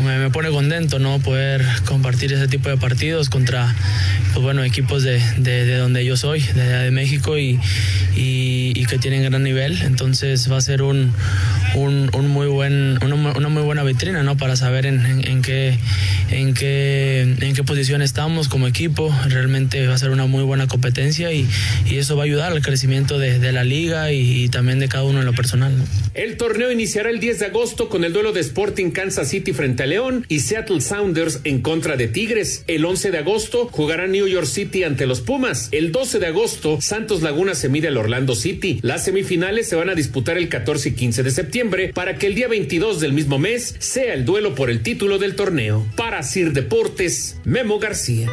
me, 0.00 0.30
pone 0.30 0.50
contento, 0.50 0.98
¿no? 0.98 1.18
Poder 1.18 1.64
compartir 1.86 2.32
ese 2.32 2.48
tipo 2.48 2.68
de 2.68 2.76
partidos 2.76 3.28
contra, 3.28 3.74
pues 4.32 4.42
bueno, 4.42 4.64
equipos 4.64 5.02
de, 5.02 5.20
de 5.38 5.76
donde 5.76 6.04
yo 6.04 6.16
soy, 6.16 6.44
de, 6.54 6.90
México 6.90 7.38
y, 7.38 7.58
y- 8.14 8.84
que 8.86 8.98
tienen 8.98 9.22
gran 9.22 9.42
nivel. 9.42 9.80
Entonces 9.82 10.50
va 10.50 10.58
a 10.58 10.60
ser 10.60 10.82
un, 10.82 11.12
un, 11.74 12.10
muy 12.28 12.46
buen, 12.48 12.98
una, 13.02 13.14
mu- 13.14 13.32
una 13.36 13.48
muy 13.48 13.62
buena 13.62 13.82
vitrina 13.84 14.22
¿no? 14.22 14.36
para 14.36 14.54
saber 14.56 14.84
en, 14.84 15.00
qué, 15.42 15.78
en, 16.30 16.52
qué, 16.52 17.22
en 17.40 17.54
qué 17.54 17.64
posición 17.64 18.02
estamos 18.02 18.48
como 18.48 18.66
equipo. 18.66 19.14
Realmente 19.28 19.86
va 19.86 19.94
a 19.94 19.98
ser 19.98 20.10
una 20.10 20.26
muy 20.26 20.42
buena 20.42 20.66
competencia 20.66 21.32
y, 21.32 21.46
y 21.88 21.96
eso 21.96 22.16
va 22.16 22.24
a 22.24 22.26
ayudar 22.26 22.52
al 22.52 22.60
crecimiento 22.62 23.18
de, 23.18 23.52
la 23.52 23.64
liga 23.64 24.12
y, 24.12 24.48
también 24.50 24.78
de 24.78 24.88
cada 24.88 25.04
uno 25.04 25.20
en 25.20 25.24
lo 25.26 25.34
personal. 25.34 25.72
El 26.14 26.36
torneo 26.36 26.70
iniciará 26.70 27.08
el 27.10 27.20
10 27.20 27.38
de 27.38 27.46
agosto 27.46 27.88
con 27.88 28.04
el 28.04 28.12
duelo 28.12 28.32
de 28.32 28.40
Sporting 28.40 28.90
Kansas 28.90 29.28
City 29.28 29.52
frente 29.52 29.84
a 29.84 29.86
León 29.86 30.26
y 30.28 30.40
Seattle 30.40 30.80
Sounders 30.80 31.40
en 31.44 31.60
contra 31.62 31.96
de 31.96 32.08
Tigres. 32.08 32.64
El 32.66 32.84
11 32.84 33.10
de 33.10 33.18
agosto 33.18 33.68
jugará 33.70 34.06
New 34.06 34.26
York 34.26 34.46
City 34.46 34.84
ante 34.84 35.06
los 35.06 35.20
Pumas. 35.22 35.68
El 35.72 35.92
12 35.92 36.18
de 36.18 36.26
agosto 36.26 36.41
Santos 36.48 37.22
Laguna 37.22 37.54
se 37.54 37.68
mide 37.68 37.86
al 37.86 37.96
Orlando 37.96 38.34
City. 38.34 38.80
Las 38.82 39.04
semifinales 39.04 39.68
se 39.68 39.76
van 39.76 39.88
a 39.88 39.94
disputar 39.94 40.36
el 40.36 40.48
14 40.48 40.88
y 40.88 40.92
15 40.92 41.22
de 41.22 41.30
septiembre 41.30 41.92
para 41.94 42.16
que 42.16 42.26
el 42.26 42.34
día 42.34 42.48
22 42.48 43.00
del 43.00 43.12
mismo 43.12 43.38
mes 43.38 43.76
sea 43.78 44.14
el 44.14 44.24
duelo 44.24 44.56
por 44.56 44.68
el 44.68 44.82
título 44.82 45.18
del 45.18 45.36
torneo. 45.36 45.86
Para 45.96 46.22
Sir 46.24 46.52
Deportes, 46.52 47.36
Memo 47.44 47.78
García. 47.78 48.28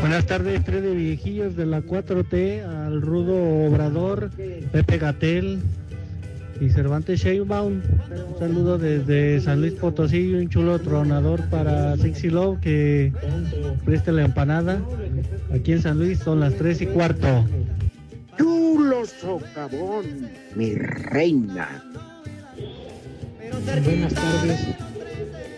Buenas 0.00 0.26
tardes, 0.26 0.62
tres 0.64 0.82
de 0.82 0.94
viejillos 0.94 1.56
de 1.56 1.64
la 1.64 1.80
4T, 1.80 2.64
al 2.64 3.00
Rudo 3.00 3.66
Obrador, 3.66 4.30
Pepe 4.72 4.98
Gatel 4.98 5.60
y 6.60 6.70
Cervantes 6.70 7.20
Sheinbaum. 7.20 7.74
Un 7.74 8.38
saludo 8.38 8.78
desde 8.78 9.40
San 9.40 9.60
Luis 9.60 9.74
Potosí 9.74 10.30
y 10.30 10.34
un 10.34 10.48
chulo 10.48 10.78
tronador 10.78 11.40
para 11.50 11.96
Sexy 11.96 12.30
Love 12.30 12.60
que 12.60 13.12
preste 13.84 14.12
la 14.12 14.24
empanada. 14.24 14.80
Aquí 15.54 15.72
en 15.72 15.82
San 15.82 15.98
Luis 15.98 16.18
son 16.18 16.40
las 16.40 16.54
3 16.54 16.82
y 16.82 16.86
cuarto. 16.86 17.44
Chulo 18.38 19.04
socavón, 19.06 20.28
mi 20.54 20.74
reina. 20.74 21.82
Buenas 23.84 24.14
tardes, 24.14 24.66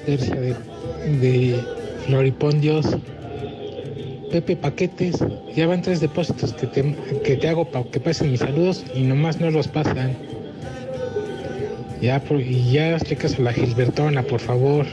tercia 0.07 0.41
de, 0.41 0.55
de 1.21 1.61
Floripondios. 2.07 2.97
Pepe 4.31 4.55
Paquetes, 4.55 5.17
ya 5.57 5.67
van 5.67 5.83
tres 5.83 6.01
depósitos 6.01 6.53
que 6.53 6.69
te, 6.69 6.95
que 7.25 7.37
te 7.37 7.49
hago 7.49 7.69
para 7.69 7.85
que 7.91 7.99
pasen 7.99 8.31
mis 8.31 8.39
saludos 8.39 8.85
y 8.95 9.03
nomás 9.03 9.41
no 9.41 9.51
los 9.51 9.67
pasan. 9.67 10.17
Ya, 12.01 12.23
ya 12.71 12.99
caso 13.19 13.37
a 13.39 13.43
la 13.43 13.53
Gilbertona, 13.53 14.23
por 14.23 14.41
favor. 14.41 14.87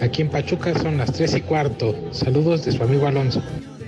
Aquí 0.00 0.22
en 0.22 0.30
Pachuca 0.30 0.72
son 0.80 0.96
las 0.98 1.12
tres 1.12 1.34
y 1.34 1.40
cuarto. 1.40 1.94
Saludos 2.12 2.64
de 2.64 2.72
su 2.72 2.82
amigo 2.82 3.06
Alonso. 3.06 3.42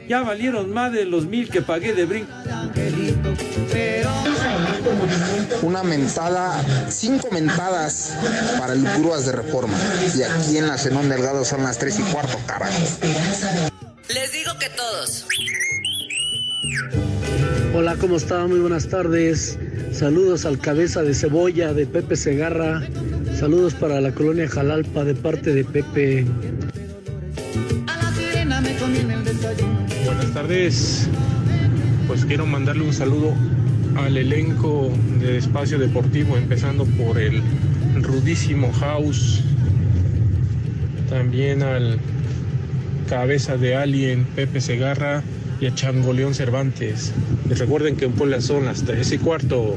Ya 0.09 0.23
valieron 0.23 0.71
más 0.73 0.93
de 0.93 1.05
los 1.05 1.27
mil 1.27 1.49
que 1.49 1.63
pagué 1.63 1.95
de 1.95 2.05
brinco. 2.05 2.33
Una 5.63 5.83
mentada, 5.83 6.63
cinco 6.91 7.29
mentadas 7.31 8.15
para 8.59 8.75
el 8.75 8.83
Grúas 8.99 9.25
de 9.25 9.33
Reforma. 9.33 9.77
Y 10.17 10.23
aquí 10.23 10.59
en 10.59 10.67
la 10.67 10.77
Zenón 10.77 11.09
Delgado 11.09 11.45
son 11.45 11.63
las 11.63 11.79
tres 11.79 11.99
y 11.99 12.03
cuarto, 12.03 12.39
carajo. 12.47 12.83
Les 14.09 14.33
digo 14.33 14.53
que 14.59 14.69
todos. 14.71 15.27
Hola, 17.77 17.97
¿cómo 17.97 18.15
está? 18.15 18.47
Muy 18.47 18.61
buenas 18.61 18.87
tardes. 18.87 19.59
Saludos 19.91 20.47
al 20.47 20.61
cabeza 20.61 21.03
de 21.03 21.13
cebolla 21.13 21.75
de 21.75 21.87
Pepe 21.87 22.15
Segarra. 22.15 22.87
Saludos 23.37 23.75
para 23.75 24.01
la 24.01 24.13
colonia 24.13 24.49
Jalalpa 24.49 25.03
de 25.03 25.17
parte 25.17 25.53
de 25.53 25.65
Pepe. 25.65 26.25
Buenas 30.05 30.33
tardes. 30.33 31.09
Pues 32.07 32.25
quiero 32.25 32.47
mandarle 32.47 32.85
un 32.85 32.93
saludo 32.93 33.35
al 33.97 34.17
elenco 34.19 34.93
de 35.19 35.39
Espacio 35.39 35.77
Deportivo, 35.77 36.37
empezando 36.37 36.85
por 36.85 37.19
el 37.19 37.43
rudísimo 38.01 38.73
House, 38.73 39.43
también 41.11 41.65
al 41.65 41.99
cabeza 43.09 43.57
de 43.57 43.75
Alien, 43.75 44.27
Pepe 44.37 44.61
Segarra 44.61 45.25
y 45.61 45.67
a 45.67 45.75
Changoleón 45.75 46.35
Cervantes. 46.35 47.13
Les 47.49 47.59
recuerden 47.59 47.97
que 47.97 48.07
en 48.07 48.13
Puebla 48.13 48.41
son 48.41 48.65
las 48.67 48.85
3 48.85 49.13
y 49.13 49.19
cuarto. 49.19 49.77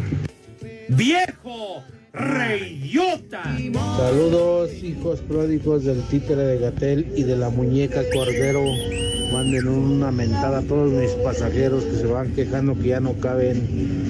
¡Viejo! 0.89 1.83
¡Reyota! 2.13 3.43
Saludos, 3.97 4.71
hijos 4.81 5.19
pródigos 5.21 5.83
del 5.83 6.01
títere 6.03 6.43
de 6.43 6.59
Gatel 6.59 7.11
y 7.15 7.23
de 7.23 7.37
la 7.37 7.49
muñeca 7.49 8.01
Cordero. 8.13 8.63
Manden 9.33 9.67
una 9.67 10.11
mentada 10.11 10.59
a 10.59 10.61
todos 10.63 10.91
mis 10.91 11.11
pasajeros 11.11 11.83
que 11.83 11.97
se 11.97 12.07
van 12.07 12.33
quejando 12.33 12.75
que 12.75 12.87
ya 12.87 12.99
no 12.99 13.13
caben. 13.19 14.07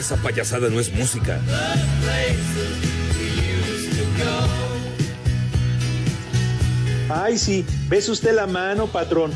Esa 0.00 0.16
payasada 0.16 0.70
no 0.70 0.80
es 0.80 0.90
música. 0.94 1.38
Ay, 7.08 7.38
sí, 7.38 7.64
¿ves 7.88 8.08
usted 8.08 8.34
la 8.34 8.46
mano, 8.46 8.86
patrón? 8.86 9.32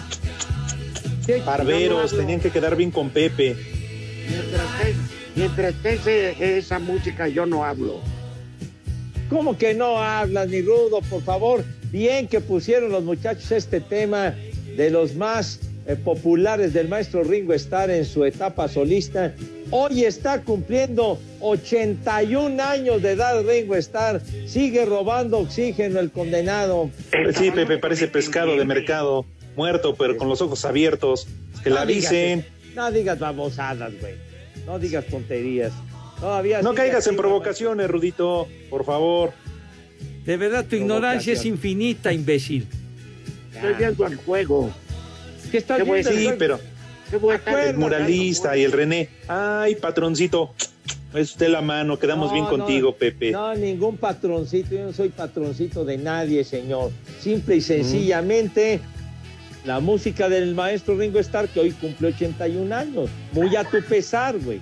Barberos, 1.44 2.16
tenían 2.16 2.40
que 2.40 2.50
quedar 2.50 2.76
bien 2.76 2.90
con 2.90 3.10
Pepe. 3.10 3.56
Mientras 4.28 4.66
que, 4.80 4.94
mientras 5.34 5.74
que 5.82 5.92
ese- 5.94 6.58
esa 6.58 6.78
música 6.78 7.28
yo 7.28 7.46
no 7.46 7.64
hablo. 7.64 8.00
¿Cómo 9.30 9.56
que 9.58 9.74
no 9.74 9.98
hablas, 9.98 10.48
ni 10.48 10.60
rudo, 10.62 11.00
por 11.10 11.22
favor? 11.22 11.64
Bien 11.90 12.28
que 12.28 12.40
pusieron 12.40 12.92
los 12.92 13.02
muchachos 13.02 13.50
este 13.50 13.80
tema 13.80 14.34
de 14.76 14.90
los 14.90 15.14
más 15.14 15.60
eh, 15.86 15.96
populares 15.96 16.72
del 16.72 16.88
maestro 16.88 17.24
Ringo 17.24 17.52
Starr 17.54 17.90
en 17.90 18.04
su 18.04 18.24
etapa 18.24 18.68
solista. 18.68 19.34
Hoy 19.76 20.04
está 20.04 20.40
cumpliendo 20.40 21.18
81 21.40 22.62
años 22.62 23.02
de 23.02 23.10
edad 23.10 23.42
Ringo 23.44 23.74
Starr. 23.74 24.22
Sigue 24.46 24.84
robando 24.84 25.38
oxígeno 25.38 25.98
el 25.98 26.12
condenado. 26.12 26.90
Sí, 27.36 27.50
Pepe, 27.50 27.78
parece 27.78 28.06
pescado 28.06 28.56
de 28.56 28.64
mercado, 28.64 29.26
muerto, 29.56 29.96
pero 29.96 30.16
con 30.16 30.28
los 30.28 30.40
ojos 30.40 30.64
abiertos. 30.64 31.26
Que 31.64 31.70
la 31.70 31.80
No 31.80 31.86
digas 31.86 32.08
dicen. 32.08 32.46
No 32.76 32.92
digas 32.92 33.18
babosadas, 33.18 33.92
güey. 34.00 34.14
No 34.64 34.78
digas 34.78 35.06
tonterías. 35.06 35.72
Todavía 36.20 36.62
No 36.62 36.72
caigas 36.76 37.08
en 37.08 37.16
provocaciones, 37.16 37.90
Rudito, 37.90 38.46
por 38.70 38.84
favor. 38.84 39.32
De 40.24 40.36
verdad, 40.36 40.64
tu 40.64 40.76
ignorancia 40.76 41.32
es 41.32 41.44
infinita, 41.44 42.12
imbécil. 42.12 42.68
Estoy 43.52 43.74
viendo 43.74 44.06
el 44.06 44.14
juego. 44.18 44.72
¿Qué 45.50 45.58
estás 45.58 45.78
Qué 45.78 45.82
viendo? 45.82 46.12
sí, 46.12 46.28
pero 46.38 46.60
¿Qué 47.14 47.18
voy 47.18 47.34
a 47.34 47.36
estar 47.36 47.60
el 47.60 47.76
muralista 47.76 48.56
y 48.56 48.64
el 48.64 48.72
René. 48.72 49.08
Ay, 49.28 49.76
patroncito, 49.76 50.52
es 51.14 51.30
usted 51.30 51.48
la 51.48 51.60
mano, 51.60 51.96
quedamos 51.96 52.32
bien 52.32 52.44
contigo, 52.44 52.90
no, 52.90 52.96
Pepe. 52.96 53.30
No, 53.30 53.54
ningún 53.54 53.98
patroncito, 53.98 54.74
yo 54.74 54.86
no 54.86 54.92
soy 54.92 55.10
patroncito 55.10 55.84
de 55.84 55.96
nadie, 55.96 56.42
señor. 56.42 56.90
Simple 57.20 57.54
y 57.54 57.60
sencillamente, 57.60 58.80
la 59.64 59.78
música 59.78 60.28
del 60.28 60.56
maestro 60.56 60.96
Ringo 60.96 61.20
Starr, 61.20 61.46
que 61.46 61.60
hoy 61.60 61.70
cumple 61.70 62.08
81 62.08 62.74
años. 62.74 63.08
Muy 63.30 63.54
a 63.54 63.62
tu 63.62 63.80
pesar, 63.80 64.36
güey. 64.36 64.60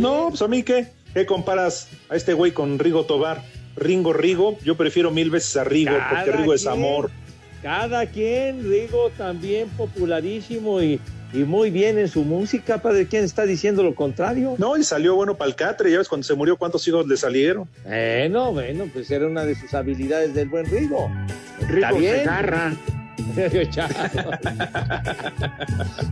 No, 0.00 0.30
pues 0.30 0.42
a 0.42 0.48
mí 0.48 0.64
qué, 0.64 0.88
¿qué 1.14 1.24
comparas 1.26 1.90
a 2.08 2.16
este 2.16 2.32
güey 2.32 2.50
con 2.50 2.76
Rigo 2.80 3.04
Tobar? 3.04 3.40
Ringo 3.76 4.12
Rigo, 4.12 4.58
yo 4.64 4.76
prefiero 4.76 5.12
mil 5.12 5.30
veces 5.30 5.56
a 5.58 5.62
Rigo, 5.62 5.94
porque 6.10 6.32
Rigo 6.32 6.54
es 6.54 6.66
amor. 6.66 7.12
Cada 7.62 8.04
quien, 8.06 8.68
Rigo 8.68 9.10
también 9.16 9.68
popularísimo 9.68 10.82
y, 10.82 10.98
y 11.34 11.44
muy 11.44 11.70
bien 11.70 11.98
en 11.98 12.08
su 12.08 12.22
música, 12.22 12.78
padre. 12.78 13.06
¿Quién 13.06 13.24
está 13.24 13.44
diciendo 13.44 13.82
lo 13.82 13.94
contrario? 13.94 14.54
No, 14.58 14.76
y 14.76 14.84
salió 14.84 15.16
bueno 15.16 15.34
para 15.36 15.48
el 15.50 15.56
catre, 15.56 15.90
ya 15.90 15.98
ves 15.98 16.08
cuando 16.08 16.24
se 16.24 16.34
murió 16.34 16.56
cuántos 16.56 16.86
hijos 16.86 17.08
le 17.08 17.16
salieron. 17.16 17.68
Bueno, 17.84 18.52
bueno, 18.52 18.88
pues 18.92 19.10
era 19.10 19.26
una 19.26 19.44
de 19.44 19.56
sus 19.56 19.74
habilidades 19.74 20.32
del 20.32 20.48
buen 20.48 20.64
Rigo. 20.66 21.10
Rigo. 21.68 21.98
Segarra. 21.98 22.72
Chao. 23.70 23.88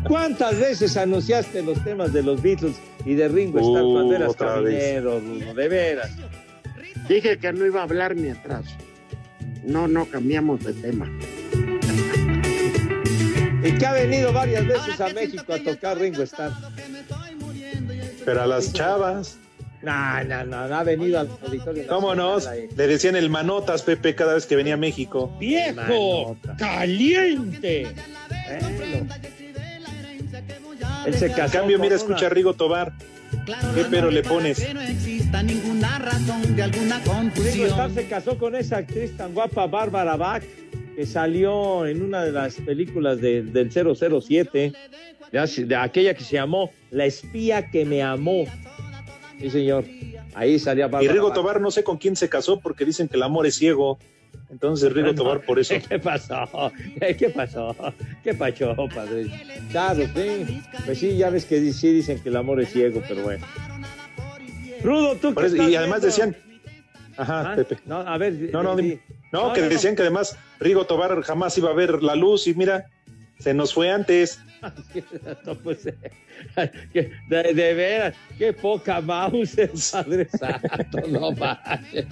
¿Cuántas 0.09 0.59
veces 0.59 0.97
anunciaste 0.97 1.63
los 1.63 1.83
temas 1.85 2.13
de 2.13 2.23
los 2.23 2.43
Beatles 2.43 2.77
y 3.05 3.15
de 3.15 3.29
Ringo 3.29 3.61
Starr 3.61 3.83
Uh, 3.85 3.93
cuando 3.93 4.17
eras 4.17 4.37
caminero, 4.37 5.21
Rudo? 5.21 5.55
De 5.55 5.69
veras. 5.69 6.11
Dije 7.09 7.39
que 7.39 7.53
no 7.53 7.65
iba 7.65 7.81
a 7.81 7.85
hablar 7.85 8.17
mientras. 8.17 8.65
No, 9.65 9.87
no 9.87 10.07
cambiamos 10.07 10.65
de 10.65 10.73
tema. 10.73 11.09
Y 13.65 13.73
que 13.73 13.87
ha 13.87 13.93
venido 13.93 14.33
varias 14.33 14.67
veces 14.67 15.01
a 15.01 15.09
México 15.11 15.53
a 15.53 15.59
tocar 15.59 15.99
Ringo 15.99 16.23
Starr. 16.23 16.53
Pero 18.25 18.43
a 18.43 18.47
las 18.47 18.73
chavas. 18.73 19.39
No, 19.83 20.23
no, 20.25 20.45
no, 20.45 20.69
no 20.69 20.77
ha 20.77 20.85
venido 20.85 21.19
al 21.19 21.29
auditorio. 21.45 21.87
¿Cómo 21.89 22.15
no? 22.15 22.37
Le 22.39 22.87
decían 22.87 23.17
el 23.17 23.29
manotas, 23.31 23.83
Pepe, 23.83 24.15
cada 24.15 24.35
vez 24.35 24.47
que 24.47 24.55
venía 24.55 24.75
a 24.75 24.77
México. 24.77 25.35
¡Viejo! 25.41 26.37
¡Caliente! 26.57 27.89
Él 31.05 31.15
se 31.15 31.27
En 31.27 31.33
casó 31.33 31.59
cambio, 31.59 31.79
mira, 31.79 31.97
una- 31.97 32.05
escucha 32.05 32.27
a 32.27 32.29
Rigo 32.29 32.55
Tobar. 32.55 32.93
¿Qué 33.75 33.85
pero 33.91 34.11
le 34.11 34.23
pones? 34.23 34.61
Que 34.61 34.73
no 34.75 34.81
exista 34.83 35.43
ninguna 35.43 35.99
razón 35.99 36.55
de 36.55 36.63
alguna 36.63 36.99
Ringo 36.99 37.13
confusión. 37.13 37.71
Starr 37.71 37.91
se 37.93 38.07
casó 38.07 38.39
con 38.39 38.55
esa 38.55 38.77
actriz 38.79 39.17
tan 39.17 39.35
guapa, 39.35 39.67
Bárbara 39.67 40.17
Bach, 40.17 40.45
que 40.97 41.07
salió 41.07 41.87
en 41.87 42.03
una 42.03 42.25
de 42.25 42.33
las 42.33 42.55
películas 42.57 43.21
de- 43.21 43.43
del 43.43 43.71
007, 43.71 44.73
de, 45.33 45.65
de 45.67 45.77
aquella 45.77 46.15
que 46.15 46.25
se 46.25 46.35
llamó 46.35 46.71
La 46.91 47.07
espía 47.07 47.71
que 47.71 47.85
me 47.85 48.03
amó. 48.03 48.45
Sí, 49.41 49.51
señor. 49.51 49.85
Ahí 50.35 50.59
salía 50.59 50.87
Bárbara 50.87 51.05
Y 51.05 51.09
Rigo. 51.09 51.33
Tobar 51.33 51.61
no 51.61 51.71
sé 51.71 51.83
con 51.85 51.97
quién 51.99 52.17
se 52.17 52.29
casó 52.29 52.61
porque 52.61 52.85
dicen 52.85 53.09
que 53.09 53.17
el 53.17 53.23
amor 53.23 53.47
es 53.47 53.57
ciego. 53.57 53.99
Entonces 54.51 54.93
Rigo 54.93 55.15
Tobar 55.15 55.41
por 55.45 55.59
eso. 55.59 55.75
¿Qué 55.89 55.99
pasó? 55.99 56.73
¿Qué 57.19 57.29
pasó? 57.35 57.75
¿Qué 58.23 58.35
pasó, 58.35 58.75
padre? 58.95 59.27
Claro, 59.71 60.05
sí. 60.15 60.63
Pues 60.85 60.99
sí, 60.99 61.17
ya 61.17 61.31
ves 61.31 61.45
que 61.47 61.73
sí 61.73 61.93
dicen 61.93 62.21
que 62.23 62.29
el 62.29 62.37
amor 62.37 62.61
es 62.61 62.71
ciego, 62.71 63.03
pero 63.09 63.23
bueno. 63.23 63.45
Rudo, 64.83 65.17
tú 65.17 65.29
eso- 65.41 65.57
y 65.69 65.75
además 65.77 66.01
viendo? 66.03 66.07
decían, 66.07 66.37
ajá, 67.17 67.53
Ah, 67.53 67.57
Pepe. 67.57 67.79
No, 67.87 67.99
a 67.99 68.19
ver. 68.19 68.35
No, 68.53 68.63
no, 68.63 68.77
di- 68.77 68.83
dime. 68.83 69.03
No, 69.33 69.49
No, 69.49 69.53
que 69.55 69.61
no, 69.61 69.67
no. 69.67 69.73
decían 69.73 69.97
que 69.97 70.03
además 70.03 70.37
Rigo 70.61 70.85
Tobar 70.87 71.21
jamás 71.23 71.57
iba 71.59 71.71
a 71.71 71.75
ver 71.75 72.03
la 72.03 72.15
luz 72.15 72.47
y 72.47 72.55
mira, 72.55 72.87
se 73.39 73.53
nos 73.55 73.73
fue 73.75 73.91
antes. 73.91 74.39
No, 75.45 75.57
pues, 75.59 75.89
que- 76.93 77.11
de, 77.29 77.43
de 77.55 77.75
veras, 77.75 78.15
qué 78.39 78.53
poca 78.53 79.01
mouse, 79.01 79.57
Padre 79.91 80.29
Santo, 80.29 80.99
no 81.09 81.33
manches. 81.33 82.07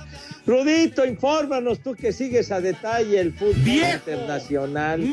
Rudito, 0.46 1.04
infórmanos 1.06 1.80
tú 1.80 1.94
que 1.94 2.12
sigues 2.12 2.50
a 2.50 2.60
detalle 2.60 3.20
el 3.20 3.32
fútbol 3.32 3.54
internacional. 3.94 5.12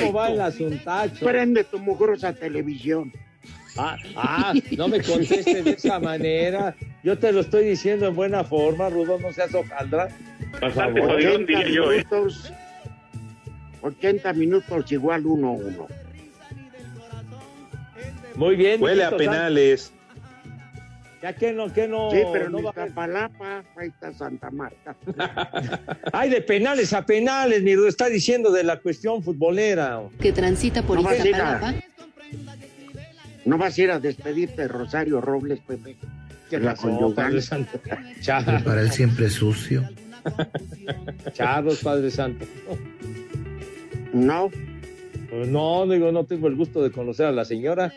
¿Cómo 0.00 0.12
va 0.12 0.28
el 0.30 0.40
asuntacho? 0.40 1.24
Prende 1.24 1.64
tu 1.64 1.78
mugrosa 1.78 2.32
televisión. 2.34 3.10
Ah, 3.82 3.96
ah, 4.14 4.54
no 4.76 4.88
me 4.88 5.00
contestes 5.00 5.64
de 5.64 5.70
esa 5.70 5.98
manera. 5.98 6.74
Yo 7.02 7.18
te 7.18 7.32
lo 7.32 7.40
estoy 7.40 7.64
diciendo 7.64 8.06
en 8.08 8.14
buena 8.14 8.44
forma, 8.44 8.90
Rudo, 8.90 9.18
no 9.18 9.32
seas 9.32 9.54
hojaldra. 9.54 10.08
Por 10.52 10.60
Bastante 10.60 11.00
jodidón, 11.00 11.44
80 11.44 11.46
diría 11.46 11.68
yo, 11.68 11.92
¿eh? 11.92 11.96
minutos, 11.96 12.52
80 13.80 14.32
minutos 14.34 14.92
igual 14.92 15.24
1-1. 15.24 15.86
Muy 18.34 18.56
bien. 18.56 18.82
Huele 18.82 19.04
a 19.04 19.16
penales. 19.16 19.92
Ya 21.22 21.34
que 21.34 21.52
no, 21.52 21.72
que 21.72 21.88
no. 21.88 22.10
Sí, 22.10 22.18
pero 22.32 22.50
no 22.50 22.62
va 22.62 22.70
a 22.70 22.86
Iztapalapa, 22.86 23.64
ahí 23.76 23.88
está 23.88 24.12
Santa 24.12 24.50
Marta. 24.50 24.96
Ay, 26.12 26.30
de 26.30 26.40
penales 26.40 26.92
a 26.94 27.04
penales, 27.04 27.62
mi 27.62 27.76
Rudo, 27.76 27.88
está 27.88 28.08
diciendo 28.08 28.50
de 28.50 28.64
la 28.64 28.78
cuestión 28.78 29.22
futbolera. 29.22 30.02
que 30.18 30.32
transita 30.32 30.82
por 30.82 31.00
No 31.02 31.12
Iztapalapa. 31.12 31.74
¿No 33.44 33.58
vas 33.58 33.76
a 33.78 33.82
ir 33.82 33.90
a 33.90 33.98
despedirte 33.98 34.62
de 34.62 34.68
Rosario 34.68 35.20
Robles, 35.20 35.60
Pepe? 35.60 35.96
¿Qué 36.48 36.58
La 36.58 36.74
pasó. 36.74 37.14
Padre 37.14 37.40
Santo? 37.42 37.80
Para 38.64 38.80
él 38.82 38.90
siempre 38.90 39.30
sucio. 39.30 39.88
Charlos, 41.32 41.80
Padre 41.82 42.10
Santo. 42.10 42.44
No, 44.12 44.50
Pues 45.30 45.48
no, 45.48 45.86
digo, 45.86 46.10
no 46.12 46.24
tengo 46.24 46.48
el 46.48 46.56
gusto 46.56 46.82
de 46.82 46.90
conocer 46.90 47.26
a 47.26 47.32
la 47.32 47.44
señora. 47.44 47.92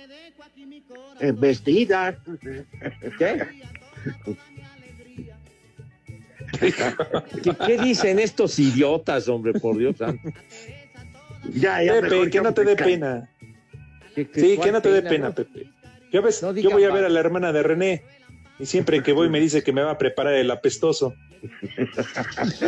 eh, 1.19 1.31
vestida. 1.35 2.17
¿Qué? 3.17 3.41
¿Qué, 6.59 7.51
qué 7.65 7.77
dicen 7.81 8.19
estos 8.19 8.59
idiotas, 8.59 9.27
hombre, 9.27 9.53
por 9.53 9.77
Dios 9.77 9.97
santo? 9.97 10.29
Ya, 11.53 11.81
ya. 11.83 11.99
Pepe, 12.01 12.29
que 12.29 12.41
no 12.41 12.53
te 12.53 12.63
dé 12.63 12.75
pena. 12.75 13.29
¿Qué- 14.15 14.29
qué- 14.29 14.39
Sí, 14.41 14.57
que 14.57 14.71
no 14.71 14.81
te 14.81 14.91
dé 14.91 15.01
pena, 15.01 15.29
no? 15.29 15.35
Pepe. 15.35 15.67
Yo, 16.11 16.21
ves, 16.21 16.41
No 16.43 16.53
yo 16.55 16.69
voy 16.71 16.83
a 16.83 16.91
ver 16.91 17.05
a 17.05 17.09
la 17.09 17.19
hermana 17.19 17.51
de 17.51 17.63
René 17.63 18.03
y 18.59 18.65
siempre 18.67 19.01
que 19.01 19.13
voy 19.13 19.29
me 19.29 19.39
dice 19.39 19.63
que 19.63 19.73
me 19.73 19.81
va 19.81 19.91
a 19.91 19.97
preparar 19.97 20.33
el 20.35 20.51
apestoso. 20.51 21.15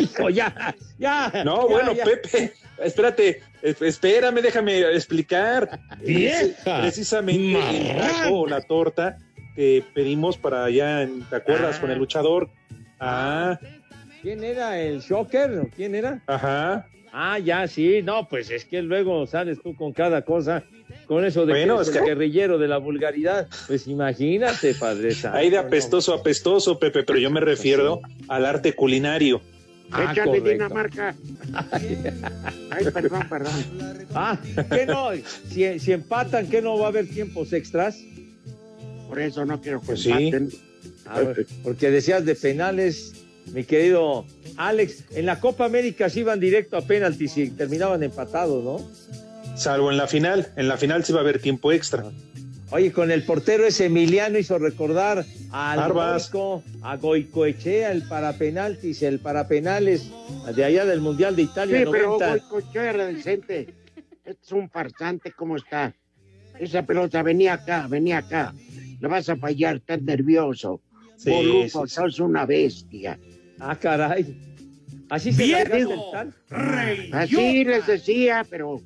Hijo, 0.00 0.30
ya, 0.30 0.74
ya. 0.98 1.30
No, 1.44 1.68
ya, 1.68 1.72
bueno, 1.74 1.92
ya. 1.94 2.04
Pepe, 2.04 2.52
espérate, 2.82 3.42
es- 3.62 3.80
espérame, 3.82 4.40
déjame 4.42 4.80
explicar. 4.94 5.80
Vieja, 6.04 6.80
Precisamente 6.82 7.90
el 7.92 7.96
taco 7.96 8.40
o 8.40 8.46
la 8.46 8.60
torta 8.62 9.18
que 9.54 9.82
pedimos 9.94 10.36
para 10.36 10.64
allá, 10.64 11.08
¿te 11.30 11.36
acuerdas? 11.36 11.76
Ah. 11.76 11.80
Con 11.80 11.90
el 11.90 11.98
luchador. 11.98 12.50
Ah, 13.00 13.58
¿Quién 14.22 14.42
era 14.42 14.78
el 14.80 15.00
Shocker? 15.00 15.68
¿Quién 15.76 15.94
era? 15.94 16.22
ajá. 16.26 16.86
Ah, 17.18 17.38
ya, 17.38 17.66
sí, 17.66 18.02
no, 18.02 18.28
pues 18.28 18.50
es 18.50 18.66
que 18.66 18.82
luego 18.82 19.26
sales 19.26 19.58
tú 19.62 19.74
con 19.74 19.92
cada 19.94 20.20
cosa, 20.22 20.64
con 21.06 21.24
eso 21.24 21.46
de 21.46 21.52
Bueno, 21.52 21.76
que 21.76 21.82
es 21.82 21.88
el 21.88 21.94
que- 21.94 22.00
guerrillero 22.08 22.58
de 22.58 22.68
la 22.68 22.78
vulgaridad. 22.78 23.46
Pues 23.66 23.86
imagínate, 23.86 24.74
padre 24.74 25.14
santo. 25.14 25.38
Ahí 25.38 25.50
de 25.50 25.58
apestoso 25.58 26.12
a 26.12 26.16
apestoso, 26.18 26.78
Pepe, 26.78 27.02
pero 27.04 27.18
yo 27.18 27.30
me 27.30 27.40
refiero 27.40 28.00
al 28.28 28.44
arte 28.46 28.72
culinario. 28.74 29.40
Ah, 29.92 30.10
Échale 30.12 30.40
correcto. 30.40 30.50
Dinamarca. 30.50 31.14
Ay, 32.70 32.84
perdón, 32.92 33.28
perdón. 33.28 33.52
Ah, 34.14 34.38
¿qué 34.70 34.84
no? 34.86 35.10
Si, 35.48 35.78
si 35.78 35.92
empatan, 35.92 36.48
¿qué 36.48 36.60
no 36.60 36.76
va 36.78 36.86
a 36.86 36.88
haber 36.88 37.08
tiempos 37.08 37.52
extras? 37.52 37.98
Por 39.08 39.20
eso 39.20 39.44
no 39.46 39.60
quiero 39.60 39.80
que 39.80 39.86
Pues 39.86 40.02
sí. 40.02 40.10
empaten. 40.10 40.50
A 41.06 41.20
ver, 41.20 41.46
porque 41.62 41.90
decías 41.92 42.24
de 42.24 42.34
penales, 42.34 43.12
mi 43.52 43.62
querido 43.62 44.24
Alex, 44.56 45.04
en 45.12 45.26
la 45.26 45.38
Copa 45.38 45.64
América 45.64 46.10
se 46.10 46.18
iban 46.20 46.40
directo 46.40 46.76
a 46.76 46.80
penaltis 46.82 47.36
y 47.36 47.50
terminaban 47.50 48.02
empatados, 48.02 48.64
¿no? 48.64 48.90
Salvo 49.56 49.90
en 49.90 49.96
la 49.96 50.06
final. 50.06 50.52
En 50.56 50.68
la 50.68 50.76
final 50.76 51.04
sí 51.04 51.12
va 51.12 51.20
a 51.20 51.22
haber 51.22 51.40
tiempo 51.40 51.72
extra. 51.72 52.04
Oye, 52.70 52.92
con 52.92 53.10
el 53.10 53.22
portero 53.22 53.64
ese 53.66 53.86
Emiliano 53.86 54.38
hizo 54.38 54.58
recordar 54.58 55.24
al. 55.52 55.92
Goico, 55.92 56.62
a 56.82 56.96
Goicoechea, 56.96 57.92
el 57.92 58.02
para 58.02 58.32
penaltis, 58.32 59.02
el 59.02 59.20
para 59.20 59.46
penales 59.46 60.10
de 60.54 60.64
allá 60.64 60.84
del 60.84 61.00
Mundial 61.00 61.36
de 61.36 61.42
Italia 61.42 61.78
Sí, 61.78 61.84
pero 61.90 62.18
90. 62.18 62.28
Goicoechea 62.30 62.90
era 62.90 63.06
decente. 63.06 63.74
Este 64.24 64.42
es 64.42 64.52
un 64.52 64.68
farsante, 64.68 65.32
¿cómo 65.32 65.56
está? 65.56 65.94
Esa 66.58 66.82
pelota 66.82 67.22
venía 67.22 67.54
acá, 67.54 67.86
venía 67.88 68.18
acá. 68.18 68.52
Le 69.00 69.08
vas 69.08 69.28
a 69.28 69.36
fallar, 69.36 69.76
estás 69.76 70.02
nervioso. 70.02 70.80
Sí, 71.16 71.30
Boludo, 71.30 71.62
sí, 71.62 71.70
sí. 71.70 71.94
sos 71.94 72.18
una 72.18 72.44
bestia. 72.44 73.18
Ah, 73.60 73.76
caray. 73.76 74.36
Así 75.08 75.32
se 75.32 75.44
Bien. 75.44 75.88
Así 77.12 77.64
les 77.64 77.86
decía, 77.86 78.44
pero 78.50 78.82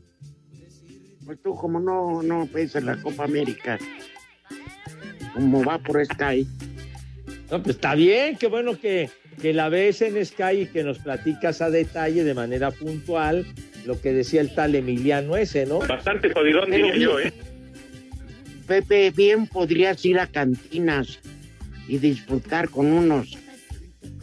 pues 1.30 1.42
tú 1.42 1.54
como 1.54 1.78
no, 1.78 2.24
no 2.24 2.48
ves 2.52 2.74
en 2.74 2.86
la 2.86 2.96
Copa 2.96 3.22
América, 3.22 3.78
como 5.32 5.62
va 5.64 5.78
por 5.78 6.04
Sky, 6.04 6.44
No, 7.52 7.62
pues 7.62 7.76
está 7.76 7.94
bien, 7.94 8.36
qué 8.36 8.48
bueno 8.48 8.76
que, 8.76 9.10
que 9.40 9.52
la 9.52 9.68
ves 9.68 10.02
en 10.02 10.26
Sky 10.26 10.62
y 10.62 10.66
que 10.66 10.82
nos 10.82 10.98
platicas 10.98 11.62
a 11.62 11.70
detalle 11.70 12.24
de 12.24 12.34
manera 12.34 12.72
puntual 12.72 13.46
lo 13.86 14.00
que 14.00 14.12
decía 14.12 14.40
el 14.40 14.52
tal 14.56 14.74
Emiliano 14.74 15.36
ese, 15.36 15.66
¿no? 15.66 15.78
Bastante 15.78 16.32
jodidón, 16.32 16.68
diría 16.68 16.96
yo. 16.96 17.20
¿eh? 17.20 17.32
Pepe, 18.66 19.12
bien 19.12 19.46
podrías 19.46 20.04
ir 20.04 20.18
a 20.18 20.26
cantinas 20.26 21.20
y 21.86 21.98
disfrutar 21.98 22.70
con 22.70 22.86
unos 22.86 23.38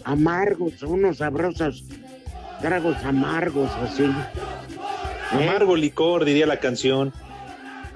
amargos, 0.04 0.84
unos 0.84 1.20
sabrosos 1.20 1.86
tragos 2.62 2.98
amargos 3.06 3.72
así. 3.82 4.04
Amargo 5.32 5.76
licor, 5.76 6.26
diría 6.26 6.46
la 6.48 6.58
canción. 6.60 7.14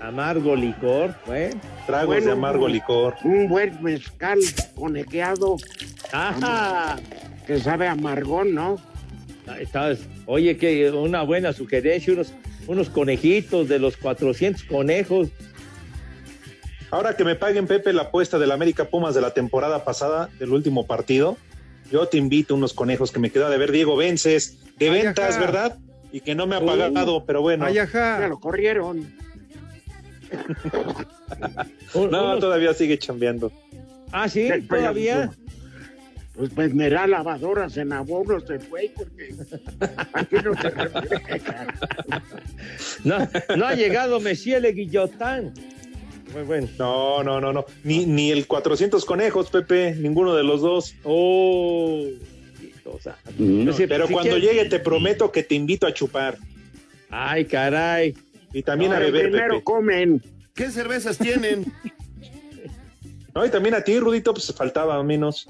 Amargo 0.01 0.55
licor, 0.55 1.15
¿eh? 1.29 1.53
Tragos 1.85 2.07
Bueno, 2.07 2.25
de 2.25 2.31
amargo 2.31 2.65
un- 2.65 2.71
licor. 2.71 3.15
Un 3.23 3.47
buen 3.47 3.81
mezcal 3.83 4.39
conejeado 4.75 5.57
¡Ajá! 6.11 6.97
que 7.45 7.59
sabe 7.59 7.87
amargón, 7.87 8.53
¿no? 8.55 8.77
Ahí 9.47 9.63
está. 9.63 9.93
Oye, 10.25 10.57
que 10.57 10.89
una 10.91 11.21
buena 11.21 11.53
sugerencia, 11.53 12.13
unos, 12.13 12.33
unos 12.67 12.89
conejitos 12.89 13.67
de 13.69 13.79
los 13.79 13.95
400 13.97 14.63
conejos. 14.63 15.29
Ahora 16.89 17.15
que 17.15 17.23
me 17.23 17.35
paguen, 17.35 17.67
Pepe, 17.67 17.93
la 17.93 18.03
apuesta 18.03 18.37
del 18.39 18.51
América 18.51 18.85
Pumas 18.85 19.13
de 19.15 19.21
la 19.21 19.33
temporada 19.33 19.85
pasada, 19.85 20.29
del 20.39 20.51
último 20.51 20.87
partido, 20.87 21.37
yo 21.91 22.07
te 22.07 22.17
invito 22.17 22.55
unos 22.55 22.73
conejos 22.73 23.11
que 23.11 23.19
me 23.19 23.29
quedó 23.29 23.49
de 23.49 23.57
ver 23.57 23.71
Diego 23.71 23.95
Vences, 23.95 24.57
de 24.77 24.89
Ay, 24.89 25.03
ventas, 25.03 25.35
ajá. 25.35 25.39
¿verdad? 25.39 25.77
Y 26.11 26.21
que 26.21 26.35
no 26.35 26.47
me 26.47 26.55
ha 26.55 26.59
Uh. 26.59 26.65
pagado, 26.65 27.25
pero 27.25 27.41
bueno. 27.41 27.65
Ay, 27.65 27.75
Ya 27.75 27.83
ajá. 27.83 28.27
lo 28.27 28.39
corrieron. 28.39 28.97
Un- 28.97 30.31
No, 31.93 32.07
unos- 32.31 32.39
todavía 32.39 32.73
sigue 32.73 32.97
chambeando. 32.97 33.51
Ah, 34.11 34.27
sí, 34.29 34.49
todavía. 34.69 35.31
Pues 36.35 36.55
venderá 36.55 37.05
lavadoras 37.07 37.75
en 37.77 37.91
abonos 37.91 38.49
el 38.49 38.59
güey, 38.69 38.89
porque 38.95 39.33
aquí 40.13 40.35
no 40.43 40.53
se. 40.55 40.71
No, 43.03 43.17
no 43.57 43.65
ha 43.65 43.73
llegado 43.73 44.19
Messier 44.19 44.61
Le 44.61 44.71
Guillotán. 44.71 45.53
Muy 46.33 46.43
bueno. 46.43 46.67
No, 46.79 47.23
no, 47.23 47.41
no, 47.41 47.51
no. 47.51 47.65
Ni, 47.83 48.05
ni 48.05 48.31
el 48.31 48.47
400 48.47 49.03
conejos, 49.03 49.49
Pepe, 49.49 49.95
ninguno 49.95 50.33
de 50.33 50.43
los 50.43 50.61
dos. 50.61 50.95
Oh. 51.03 52.05
O 52.85 52.99
sea, 52.99 53.17
no 53.37 53.73
Pero 53.75 54.07
si 54.07 54.13
cuando 54.13 54.35
quieres- 54.35 54.43
llegue 54.57 54.69
te 54.69 54.79
prometo 54.79 55.31
que 55.31 55.43
te 55.43 55.55
invito 55.55 55.85
a 55.87 55.93
chupar. 55.93 56.37
Ay, 57.09 57.45
caray. 57.45 58.15
Y 58.53 58.63
también 58.63 58.91
No, 58.91 58.97
a 58.97 58.99
beber, 58.99 59.23
primero 59.29 59.53
Pepe. 59.55 59.63
comen. 59.63 60.21
¿Qué 60.53 60.69
cervezas 60.71 61.17
tienen? 61.17 61.65
No, 63.33 63.45
y 63.45 63.49
también 63.49 63.73
a 63.75 63.81
ti, 63.81 63.97
Rudito, 63.97 64.33
pues 64.33 64.53
faltaba 64.53 65.01
menos. 65.05 65.47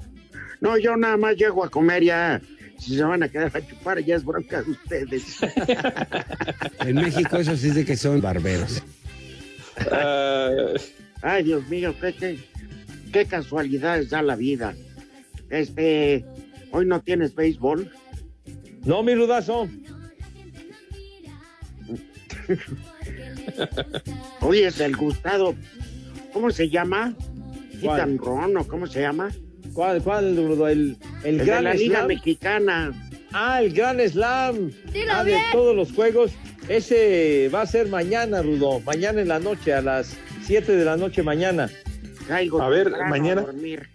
No, 0.60 0.78
yo 0.78 0.96
nada 0.96 1.16
más 1.16 1.34
llego 1.36 1.64
a 1.64 1.68
comer 1.68 2.04
ya. 2.04 2.40
Si 2.78 2.94
se 2.96 3.02
van 3.02 3.24
a 3.24 3.28
quedar 3.28 3.50
a 3.56 3.66
chupar, 3.66 3.98
ya 4.04 4.14
es 4.14 4.24
bronca 4.24 4.62
de 4.62 4.70
ustedes. 4.70 5.38
En 6.86 6.94
México 6.94 7.38
eso 7.38 7.56
sí 7.56 7.70
es 7.70 7.74
de 7.74 7.84
que 7.84 7.96
son 7.96 8.20
barberos. 8.20 8.84
Ay, 11.22 11.42
Dios 11.44 11.66
mío, 11.68 11.94
qué, 12.00 12.12
qué, 12.14 12.38
qué 13.12 13.26
casualidades 13.26 14.10
da 14.10 14.22
la 14.22 14.36
vida. 14.36 14.74
Este, 15.50 16.24
hoy 16.72 16.86
no 16.86 17.00
tienes 17.00 17.34
béisbol. 17.34 17.90
No, 18.84 19.02
mi 19.02 19.14
rudazo. 19.14 19.68
Hoy 24.40 24.60
es 24.60 24.80
el 24.80 24.96
gustado. 24.96 25.54
¿Cómo 26.32 26.50
se 26.50 26.68
llama? 26.68 27.14
¿Cuál? 27.82 28.18
Ron, 28.18 28.56
¿o 28.56 28.66
cómo 28.66 28.86
se 28.86 29.00
llama? 29.00 29.30
¿Cuál, 29.74 30.02
cuál, 30.02 30.36
Rudo? 30.36 30.68
El, 30.68 30.96
el, 31.24 31.28
El 31.34 31.38
de 31.38 31.44
Gran 31.44 31.64
la 31.64 31.74
Liga 31.74 31.96
Slam. 31.98 32.08
Mexicana. 32.08 32.92
Ah, 33.32 33.62
el 33.62 33.72
Gran 33.72 33.98
Slam. 34.08 34.70
Dilo 34.92 35.12
Ah, 35.12 35.24
de 35.24 35.32
bien. 35.32 35.42
todos 35.52 35.74
los 35.76 35.92
juegos. 35.92 36.32
Ese 36.68 37.50
va 37.54 37.62
a 37.62 37.66
ser 37.66 37.88
mañana, 37.88 38.42
Rudo. 38.42 38.80
Mañana 38.80 39.20
en 39.20 39.28
la 39.28 39.38
noche, 39.38 39.72
a 39.72 39.80
las 39.80 40.16
7 40.44 40.76
de 40.76 40.84
la 40.84 40.96
noche 40.96 41.22
mañana. 41.22 41.68
A 42.60 42.68
ver, 42.68 42.90
mañana. 43.08 43.44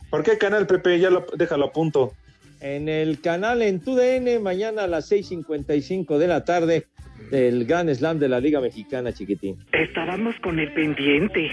¿Por 0.09 0.23
qué 0.23 0.37
canal, 0.37 0.67
Pepe? 0.67 0.99
Ya 0.99 1.09
lo, 1.09 1.25
déjalo 1.37 1.65
a 1.65 1.71
punto. 1.71 2.13
En 2.59 2.89
el 2.89 3.21
canal 3.21 3.61
en 3.61 3.79
TUDN, 3.79 4.41
mañana 4.41 4.83
a 4.83 4.87
las 4.87 5.11
6.55 5.11 6.17
de 6.17 6.27
la 6.27 6.43
tarde, 6.43 6.87
del 7.31 7.65
Gran 7.65 7.93
Slam 7.93 8.19
de 8.19 8.29
la 8.29 8.39
Liga 8.39 8.59
Mexicana, 8.61 9.13
chiquitín. 9.13 9.57
Estábamos 9.71 10.35
con 10.41 10.59
el 10.59 10.73
pendiente. 10.73 11.49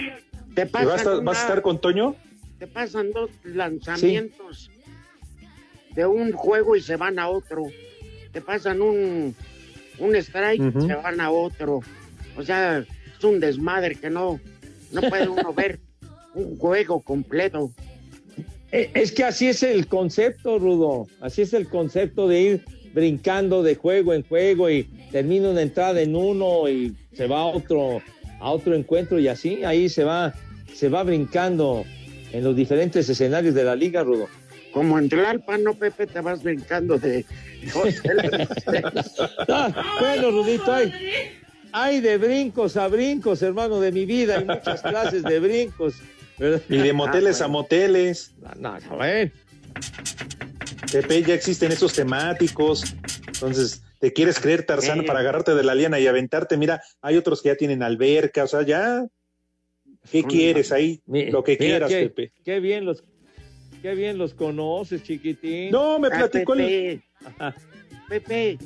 Te 0.54 0.62
¿Y 0.62 0.66
pasan 0.66 0.86
vas, 0.88 0.94
a 0.94 0.96
estar, 0.98 1.12
una- 1.14 1.22
vas 1.24 1.38
a 1.38 1.40
estar 1.42 1.62
con 1.62 1.80
Toño? 1.80 2.16
te 2.58 2.66
pasan 2.68 3.10
dos 3.10 3.30
lanzamientos 3.42 4.70
de 5.94 6.06
un 6.06 6.32
juego 6.32 6.76
y 6.76 6.80
se 6.80 6.96
van 6.96 7.18
a 7.18 7.28
otro. 7.28 7.64
Te 8.32 8.40
pasan 8.40 8.80
un, 8.80 9.34
un 9.98 10.16
strike 10.16 10.62
y 10.76 10.86
se 10.86 10.94
van 10.94 11.20
a 11.20 11.30
otro. 11.30 11.80
O 12.36 12.42
sea, 12.42 12.78
es 12.78 13.24
un 13.24 13.40
desmadre 13.40 13.96
que 13.96 14.08
no, 14.08 14.40
no 14.92 15.00
puede 15.02 15.28
uno 15.28 15.52
ver 15.56 15.78
un 16.34 16.56
juego 16.56 17.00
completo. 17.00 17.70
Eh, 18.74 18.90
Es 18.92 19.12
que 19.12 19.22
así 19.22 19.46
es 19.46 19.62
el 19.62 19.86
concepto, 19.86 20.58
Rudo. 20.58 21.06
Así 21.20 21.42
es 21.42 21.54
el 21.54 21.68
concepto 21.68 22.26
de 22.26 22.40
ir 22.40 22.64
brincando 22.92 23.62
de 23.62 23.76
juego 23.76 24.12
en 24.14 24.24
juego 24.24 24.68
y 24.68 24.84
termina 25.12 25.50
una 25.50 25.62
entrada 25.62 26.00
en 26.00 26.16
uno 26.16 26.68
y 26.68 26.92
se 27.12 27.28
va 27.28 27.40
a 27.42 27.46
otro, 27.46 28.02
a 28.40 28.50
otro 28.50 28.74
encuentro 28.74 29.20
y 29.20 29.28
así, 29.28 29.64
ahí 29.64 29.88
se 29.88 30.02
va, 30.02 30.34
se 30.72 30.88
va 30.88 31.04
brincando 31.04 31.84
en 32.32 32.42
los 32.42 32.56
diferentes 32.56 33.08
escenarios 33.08 33.54
de 33.54 33.62
la 33.62 33.76
liga, 33.76 34.02
Rudo. 34.02 34.26
Como 34.72 34.98
en 34.98 35.08
Tlalpan, 35.08 35.62
¿no, 35.62 35.74
Pepe? 35.74 36.08
Te 36.08 36.20
vas 36.20 36.42
brincando 36.42 36.98
de... 36.98 37.24
Ah, 39.48 39.96
bueno, 40.00 40.32
Rudito, 40.32 40.72
hay, 40.72 40.92
hay 41.72 42.00
de 42.00 42.18
brincos 42.18 42.76
a 42.76 42.88
brincos, 42.88 43.40
hermano 43.40 43.80
de 43.80 43.92
mi 43.92 44.04
vida, 44.04 44.38
hay 44.38 44.44
muchas 44.44 44.82
clases 44.82 45.22
de 45.22 45.38
brincos. 45.38 45.94
Y 46.68 46.78
de 46.78 46.92
moteles 46.92 47.40
Ah, 47.40 47.44
a 47.44 47.48
moteles. 47.48 48.34
No, 48.58 48.78
no, 48.80 49.00
a 49.00 49.06
ver. 49.06 49.32
Pepe, 50.92 51.22
ya 51.22 51.34
existen 51.34 51.72
esos 51.72 51.92
temáticos. 51.92 52.94
Entonces, 53.26 53.82
¿te 54.00 54.12
quieres 54.12 54.38
creer 54.38 54.64
Tarzán 54.64 55.04
para 55.04 55.20
agarrarte 55.20 55.54
de 55.54 55.64
la 55.64 55.74
liana 55.74 55.98
y 55.98 56.06
aventarte? 56.06 56.56
Mira, 56.56 56.82
hay 57.00 57.16
otros 57.16 57.42
que 57.42 57.48
ya 57.48 57.56
tienen 57.56 57.82
alberca, 57.82 58.44
o 58.44 58.46
sea, 58.46 58.62
ya. 58.62 59.06
¿Qué 60.10 60.22
quieres 60.22 60.70
ahí? 60.70 61.00
Lo 61.06 61.42
que 61.42 61.56
Mira, 61.58 61.86
quieras, 61.86 61.88
qué, 61.90 62.08
Pepe. 62.10 62.32
Qué 62.44 62.60
bien 62.60 62.84
los, 62.84 63.02
qué 63.80 63.94
bien 63.94 64.18
los 64.18 64.34
conoces, 64.34 65.02
chiquitín. 65.02 65.70
No, 65.70 65.98
me 65.98 66.08
Ah, 66.08 66.18
platicó 66.18 66.54
el. 66.54 66.60
Pepe, 66.60 67.02
Pepe. 68.08 68.58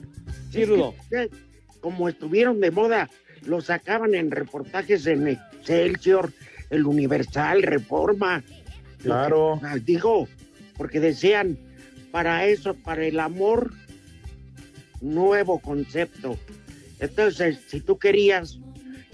Sí, 0.50 0.62
es 0.62 0.68
que, 1.10 1.30
como 1.80 2.08
estuvieron 2.08 2.60
de 2.60 2.70
moda, 2.72 3.08
los 3.46 3.66
sacaban 3.66 4.14
en 4.14 4.30
reportajes 4.32 5.06
en 5.06 5.28
Excelsior, 5.28 6.32
El 6.70 6.86
Universal, 6.86 7.62
Reforma. 7.62 8.42
Claro. 9.02 9.60
Ah, 9.62 9.76
Digo, 9.76 10.28
porque 10.76 11.00
decían, 11.00 11.58
para 12.10 12.46
eso, 12.46 12.74
para 12.74 13.04
el 13.04 13.20
amor, 13.20 13.72
nuevo 15.00 15.58
concepto. 15.58 16.38
Entonces, 17.00 17.60
si 17.68 17.80
tú 17.80 17.98
querías 17.98 18.58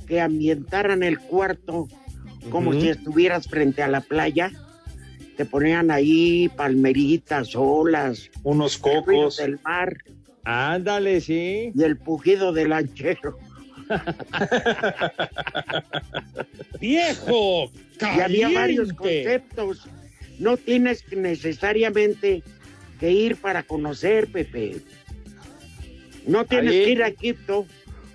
que 0.07 0.21
ambientaran 0.21 1.03
el 1.03 1.19
cuarto 1.19 1.89
como 2.51 2.73
si 2.73 2.89
estuvieras 2.89 3.49
frente 3.49 3.83
a 3.83 3.89
la 3.89 4.01
playa, 4.01 4.53
te 5.37 5.45
ponían 5.45 5.91
ahí 5.91 6.49
palmeritas, 6.57 7.55
olas, 7.57 8.31
unos 8.43 8.79
cocos 8.79 9.39
del 9.39 9.59
mar. 9.63 9.97
Ándale, 10.45 11.21
sí. 11.21 11.73
Y 11.75 11.83
el 11.83 11.97
pujido 11.97 12.53
del 12.53 12.71
lanchero. 12.71 13.39
¡Viejo! 16.81 17.71
Y 18.01 18.21
había 18.21 18.49
varios 18.51 18.93
conceptos. 18.93 19.87
No 20.39 20.57
tienes 20.57 21.03
que 21.03 21.17
necesariamente 21.17 22.43
que 23.01 23.11
ir 23.11 23.37
para 23.37 23.63
conocer, 23.63 24.29
Pepe. 24.29 24.77
No 26.27 26.45
tienes 26.45 26.73
Ahí. 26.73 26.85
que 26.85 26.91
ir 26.91 27.03
a 27.03 27.09
Egipto 27.09 27.67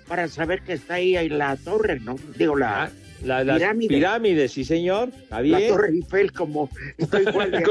para 0.06 0.28
saber 0.28 0.62
que 0.62 0.74
está 0.74 0.94
ahí, 0.94 1.16
ahí 1.16 1.28
la 1.28 1.56
torre, 1.56 2.00
¿no? 2.00 2.16
Digo, 2.36 2.56
la, 2.56 2.90
La, 3.22 3.44
las 3.44 3.58
pirámide. 3.58 3.88
pirámides, 3.88 4.52
sí, 4.52 4.64
señor. 4.64 5.10
La 5.30 5.68
torre 5.68 5.90
Eiffel, 5.90 6.32
como 6.32 6.68
estoy 6.98 7.22
igual 7.28 7.50
de 7.52 7.62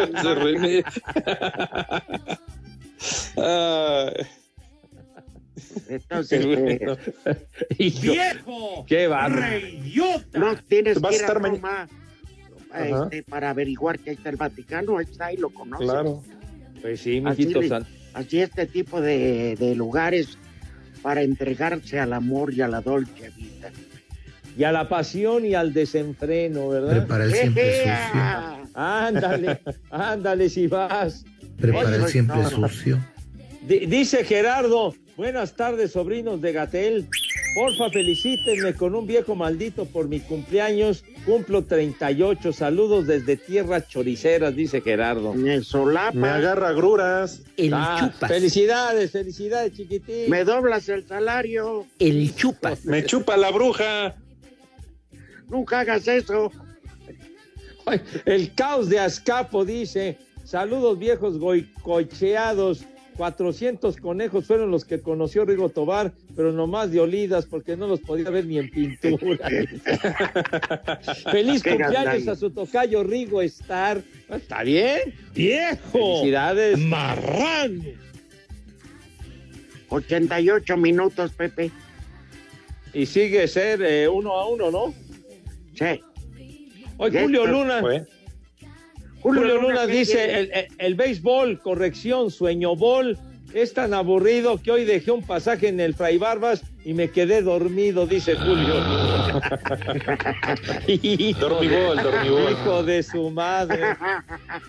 Entonces, 5.89 6.45
eh, 6.47 6.97
¡Viejo! 7.77 8.85
¡Qué 8.87 9.07
bárbaro! 9.07 9.57
no 10.33 10.55
tienes 10.67 11.01
Vas 11.01 11.09
que 11.11 11.15
ir 11.17 11.21
a 11.23 11.25
estar 11.27 11.41
ma- 11.41 11.49
Roma 11.49 11.87
este, 13.09 13.23
para 13.23 13.49
averiguar 13.49 13.97
que 13.99 14.11
ahí 14.11 14.15
está 14.15 14.29
el 14.29 14.35
Vaticano, 14.37 14.97
ahí 14.99 15.05
está 15.09 15.33
y 15.33 15.37
lo 15.37 15.49
conoces. 15.49 15.87
Claro. 15.89 16.23
Pues 16.81 17.01
sí, 17.01 17.21
Así, 17.25 17.45
mijito 17.47 17.67
san- 17.67 17.85
así 18.13 18.39
este 18.39 18.67
tipo 18.67 19.01
de, 19.01 19.55
de 19.59 19.75
lugares 19.75 20.37
para 21.01 21.23
entregarse 21.23 21.99
al 21.99 22.13
amor 22.13 22.53
y 22.53 22.61
a 22.61 22.67
la 22.67 22.81
dolce 22.81 23.31
vida. 23.35 23.71
Y 24.57 24.63
a 24.65 24.71
la 24.71 24.87
pasión 24.89 25.45
y 25.45 25.55
al 25.55 25.73
desenfreno, 25.73 26.69
¿verdad? 26.69 26.97
Prepara 26.99 27.23
el 27.25 27.33
siempre 27.33 27.81
¡Ejea! 27.81 28.63
Ándale, 28.73 29.61
ándale 29.89 30.49
si 30.49 30.67
vas. 30.67 31.25
Prepara 31.57 31.95
el 31.95 32.07
siempre 32.07 32.43
sucio. 32.45 32.99
Di- 33.61 33.85
dice 33.85 34.23
Gerardo, 34.23 34.95
buenas 35.17 35.55
tardes, 35.55 35.91
sobrinos 35.91 36.41
de 36.41 36.53
Gatel. 36.53 37.07
Porfa, 37.55 37.89
felicítenme 37.89 38.73
con 38.75 38.93
un 38.93 39.07
viejo 39.07 39.35
maldito 39.35 39.85
por 39.85 40.07
mi 40.07 40.19
cumpleaños. 40.19 41.03
Cumplo 41.25 41.63
38. 41.65 42.53
Saludos 42.53 43.07
desde 43.07 43.37
tierras 43.37 43.87
choriceras, 43.89 44.55
dice 44.55 44.81
Gerardo. 44.81 45.33
Solapa. 45.63 46.11
Me 46.17 46.27
agarra 46.29 46.71
gruras. 46.73 47.41
El 47.57 47.73
Ah, 47.73 47.97
chupas. 48.13 48.29
Felicidades, 48.31 49.11
felicidades, 49.11 49.73
chiquitín. 49.73 50.29
Me 50.29 50.43
doblas 50.43 50.87
el 50.89 51.05
salario. 51.07 51.87
El 51.97 52.33
chupas. 52.35 52.85
Me 52.85 53.03
chupa 53.03 53.35
la 53.35 53.49
bruja. 53.51 54.15
Nunca 55.49 55.79
hagas 55.81 56.07
eso. 56.07 56.51
El 58.25 58.53
caos 58.53 58.87
de 58.89 58.99
Azcapo 58.99 59.65
dice, 59.65 60.19
saludos 60.45 60.99
viejos 60.99 61.39
goicocheados, 61.39 62.81
400 63.19 63.97
conejos 63.97 64.45
fueron 64.45 64.71
los 64.71 64.85
que 64.85 65.01
conoció 65.01 65.43
Rigo 65.43 65.67
Tobar, 65.67 66.13
pero 66.37 66.53
nomás 66.53 66.89
de 66.89 67.01
olidas 67.01 67.45
porque 67.45 67.75
no 67.75 67.85
los 67.85 67.99
podía 67.99 68.29
ver 68.29 68.45
ni 68.45 68.59
en 68.59 68.69
pintura. 68.69 69.45
Feliz 71.29 71.61
Qué 71.61 71.71
cumpleaños 71.71 72.05
gandalla. 72.05 72.31
a 72.31 72.35
su 72.37 72.49
tocayo 72.49 73.03
Rigo 73.03 73.41
Star. 73.41 74.01
¿Está 74.29 74.63
bien? 74.63 75.13
¡Viejo! 75.35 75.91
Felicidades. 75.91 76.79
¡Marrano! 76.79 77.83
88 79.89 80.77
minutos, 80.77 81.33
Pepe. 81.33 81.71
Y 82.93 83.05
sigue 83.05 83.49
ser 83.49 83.81
eh, 83.81 84.07
uno 84.07 84.31
a 84.31 84.47
uno, 84.47 84.71
¿no? 84.71 84.93
Sí. 85.73 86.01
Hoy 86.95 87.11
Julio. 87.11 87.45
Luna. 87.45 87.81
Fue. 87.81 88.07
Julio, 89.21 89.41
Julio 89.41 89.55
Luna 89.61 89.67
Luna, 89.81 89.85
¿qué 89.87 89.91
dice, 89.93 90.39
el, 90.39 90.51
el- 90.53 90.67
el 90.77 90.95
béisbol, 90.95 91.59
corrección, 91.61 92.31
sueño 92.31 92.75
bol, 92.75 93.17
es 93.53 93.73
tan 93.73 93.93
aburrido 93.95 94.61
que 94.61 94.71
hoy 94.71 94.85
dejé 94.85 95.09
un 95.11 95.23
pasaje 95.23 95.67
en 95.69 95.79
el 95.79 95.95
Fray 95.95 96.17
Barbas 96.19 96.61
y 96.85 96.93
me 96.93 97.09
quedé 97.09 97.41
dormido, 97.41 98.05
dice 98.05 98.35
Julio. 98.35 98.75
Hijo 100.87 101.39
Dormibol, 101.49 101.97
de- 101.97 102.03
dormibol. 102.03 102.51
Hijo 102.51 102.83
de 102.83 103.03
su 103.03 103.29
madre. 103.31 103.81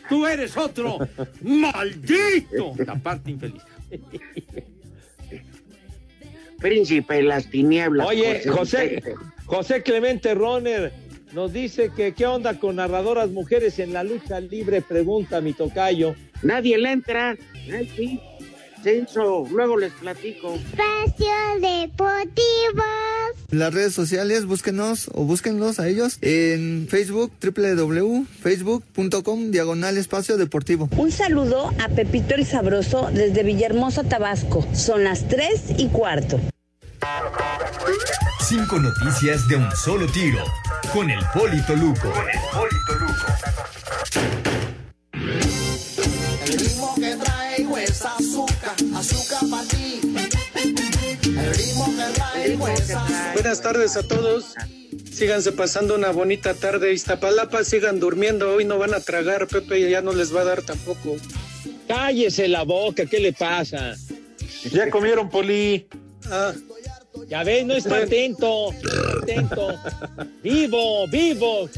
Tú 0.09 0.27
eres 0.27 0.57
otro 0.57 0.99
maldito. 1.43 2.73
La 2.87 2.95
parte 2.97 3.31
infeliz. 3.33 3.63
Príncipe 6.59 7.15
de 7.17 7.23
las 7.23 7.47
tinieblas. 7.51 8.07
Oye, 8.07 8.43
José, 8.49 8.87
Vicente. 8.87 9.15
José 9.47 9.83
Clemente 9.83 10.35
Roner 10.35 10.93
nos 11.33 11.53
dice 11.53 11.91
que 11.95 12.13
qué 12.13 12.27
onda 12.27 12.59
con 12.59 12.77
narradoras 12.77 13.31
mujeres 13.31 13.79
en 13.79 13.93
la 13.93 14.05
lucha 14.05 14.41
libre, 14.41 14.83
pregunta 14.83 15.41
mi 15.41 15.53
tocayo. 15.53 16.15
Nadie 16.43 16.79
le 16.79 16.93
entra. 16.93 17.37
Ay, 17.73 17.91
sí. 17.97 18.21
Censo, 18.83 19.47
luego 19.51 19.77
les 19.77 19.93
platico. 19.93 20.55
Espacio 20.55 21.27
Deportivo. 21.61 22.83
Las 23.51 23.75
redes 23.75 23.93
sociales, 23.93 24.47
búsquenos 24.47 25.11
o 25.13 25.25
búsquenlos 25.25 25.81
a 25.81 25.89
ellos 25.89 26.19
en 26.23 26.87
Facebook, 26.89 27.33
www.facebook.com, 27.43 29.51
diagonal 29.51 29.99
espacio 29.99 30.37
deportivo. 30.37 30.89
Un 30.97 31.11
saludo 31.11 31.73
a 31.79 31.89
Pepito 31.89 32.35
el 32.35 32.47
Sabroso 32.47 33.11
desde 33.13 33.43
Villahermosa, 33.43 34.05
Tabasco. 34.05 34.67
Son 34.73 35.05
las 35.05 35.29
3 35.29 35.75
y 35.79 35.89
cuarto. 35.89 36.41
Cinco 38.41 38.79
noticias 38.79 39.47
de 39.49 39.57
un 39.57 39.71
solo 39.77 40.07
tiro. 40.07 40.45
Con 40.93 41.11
el 41.11 41.25
Polito 41.33 41.77
Luco. 41.77 42.13
El 46.47 46.59
ritmo 46.59 46.95
que 46.97 47.17
traigo 47.17 47.79
es 47.79 48.05
azúcar, 48.05 48.75
azúcar 48.95 49.49
para 49.51 49.69
ti. 49.69 50.01
El 51.25 51.55
ritmo 51.55 51.87
que 51.97 52.13
traigo 52.13 52.69
es 52.69 52.91
azúcar. 52.91 53.33
Buenas 53.35 53.63
tardes 53.63 53.97
a 53.97 54.03
todos. 54.03 54.55
Síganse 55.13 55.53
pasando 55.53 55.95
una 55.95 56.11
bonita 56.11 56.55
tarde. 56.55 56.93
Iztapalapa, 56.93 57.63
sigan 57.65 58.01
durmiendo. 58.01 58.55
Hoy 58.55 58.65
no 58.65 58.79
van 58.79 58.95
a 58.95 59.01
tragar, 59.01 59.47
Pepe, 59.47 59.89
ya 59.89 60.01
no 60.03 60.13
les 60.13 60.35
va 60.35 60.41
a 60.41 60.45
dar 60.45 60.63
tampoco. 60.63 61.17
Cállese 61.87 62.49
la 62.49 62.63
boca, 62.63 63.07
¿qué 63.07 63.21
le 63.21 63.33
pasa? 63.33 63.95
Ya 64.73 64.91
comieron, 64.91 65.29
Poli. 65.29 65.87
Ah, 66.31 66.53
Ya 67.29 67.43
ves, 67.45 67.67
no 67.67 67.75
está 67.75 67.99
atento, 67.99 68.71
atento. 69.23 69.79
Vivo, 70.43 71.07
vivo. 71.09 71.69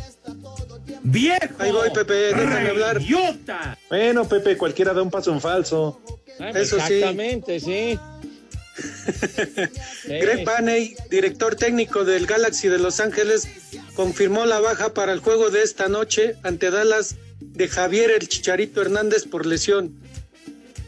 ¡Viejo! 1.03 1.55
ahí 1.59 1.73
voy, 1.73 1.91
Pepe, 1.91 2.15
déjame 2.15 2.69
hablar. 2.71 3.01
¡Idiota! 3.03 3.79
Bueno, 3.89 4.29
Pepe, 4.29 4.57
cualquiera 4.57 4.93
da 4.93 5.03
un 5.03 5.11
paso 5.11 5.33
en 5.33 5.41
falso. 5.41 6.01
Eso 6.39 6.77
sí. 6.87 6.95
Exactamente, 6.95 7.61
sí. 7.61 7.99
Sí. 10.03 10.09
Greg 10.09 10.45
Paney, 10.45 10.97
director 11.11 11.55
técnico 11.57 12.05
del 12.05 12.27
Galaxy 12.27 12.69
de 12.69 12.79
Los 12.79 13.01
Ángeles, 13.01 13.47
confirmó 13.95 14.47
la 14.47 14.61
baja 14.61 14.95
para 14.95 15.13
el 15.13 15.21
juego 15.21 15.51
de 15.51 15.63
esta 15.63 15.89
noche 15.89 16.37
ante 16.43 16.71
Dallas 16.71 17.17
de 17.41 17.69
Javier 17.69 18.11
el 18.11 18.29
Chicharito 18.29 18.81
Hernández 18.81 19.27
por 19.27 19.47
lesión. 19.47 19.95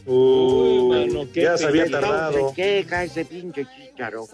Uy, 0.07 1.07
mano, 1.07 1.29
qué 1.33 1.43
ya 1.43 1.57
se 1.57 1.67
había 1.67 1.89
tardado. 1.89 2.51
Se 2.51 2.55
queja 2.55 3.05
ese 3.05 3.25
pinche 3.25 3.67
chicharo. 3.67 4.27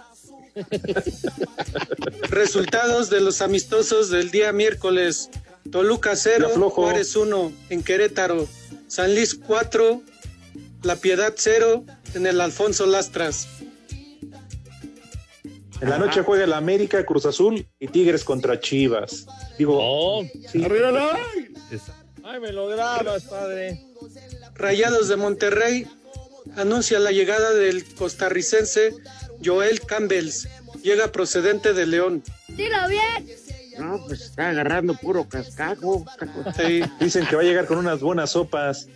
Resultados 2.31 3.11
de 3.11 3.21
los 3.21 3.41
amistosos 3.43 4.11
del 4.11 4.31
día 4.31 4.53
miércoles. 4.53 5.31
Toluca 5.71 6.17
0, 6.17 6.47
Ya 6.49 6.55
flojo. 6.55 6.83
Juárez 6.83 7.15
1 7.17 7.53
en 7.71 7.83
Querétaro. 7.83 8.49
San 8.89 9.15
Luis 9.15 9.35
4, 9.35 10.03
La 10.83 10.97
Piedad 10.97 11.35
0 11.37 11.85
en 12.15 12.27
el 12.27 12.41
Alfonso 12.41 12.87
Lastras. 12.87 13.47
En 15.81 15.89
la 15.89 15.97
noche 15.99 16.23
juega 16.23 16.45
el 16.45 16.53
América, 16.53 17.05
Cruz 17.07 17.25
Azul 17.25 17.67
y 17.79 17.89
Tigres 17.89 18.23
contra 18.25 18.61
Chivas. 18.61 19.27
Digo, 19.59 19.79
Oh, 19.81 20.23
sí. 20.53 20.63
ay, 22.25 22.41
me 22.41 22.53
lo 22.53 22.67
grabas, 22.67 23.25
padre. 23.25 23.83
Rayados 24.55 25.09
de 25.09 25.17
Monterrey 25.17 25.87
anuncia 26.57 26.99
la 26.99 27.13
llegada 27.13 27.53
del 27.55 27.85
costarricense 27.95 28.93
Joel 29.45 29.81
Campbells. 29.81 30.49
Llega 30.83 31.13
procedente 31.13 31.73
de 31.73 31.87
León. 31.87 32.23
Dilo 32.49 32.89
bien. 32.89 33.29
No, 33.79 34.05
pues 34.07 34.23
está 34.23 34.51
agarrando 34.51 34.95
puro 34.95 35.29
cascajo. 35.29 36.05
Sí. 36.57 36.83
dicen 37.01 37.27
que 37.27 37.37
va 37.37 37.43
a 37.43 37.45
llegar 37.45 37.67
con 37.67 37.79
unas 37.79 38.01
buenas 38.01 38.33
sopas. 38.33 38.89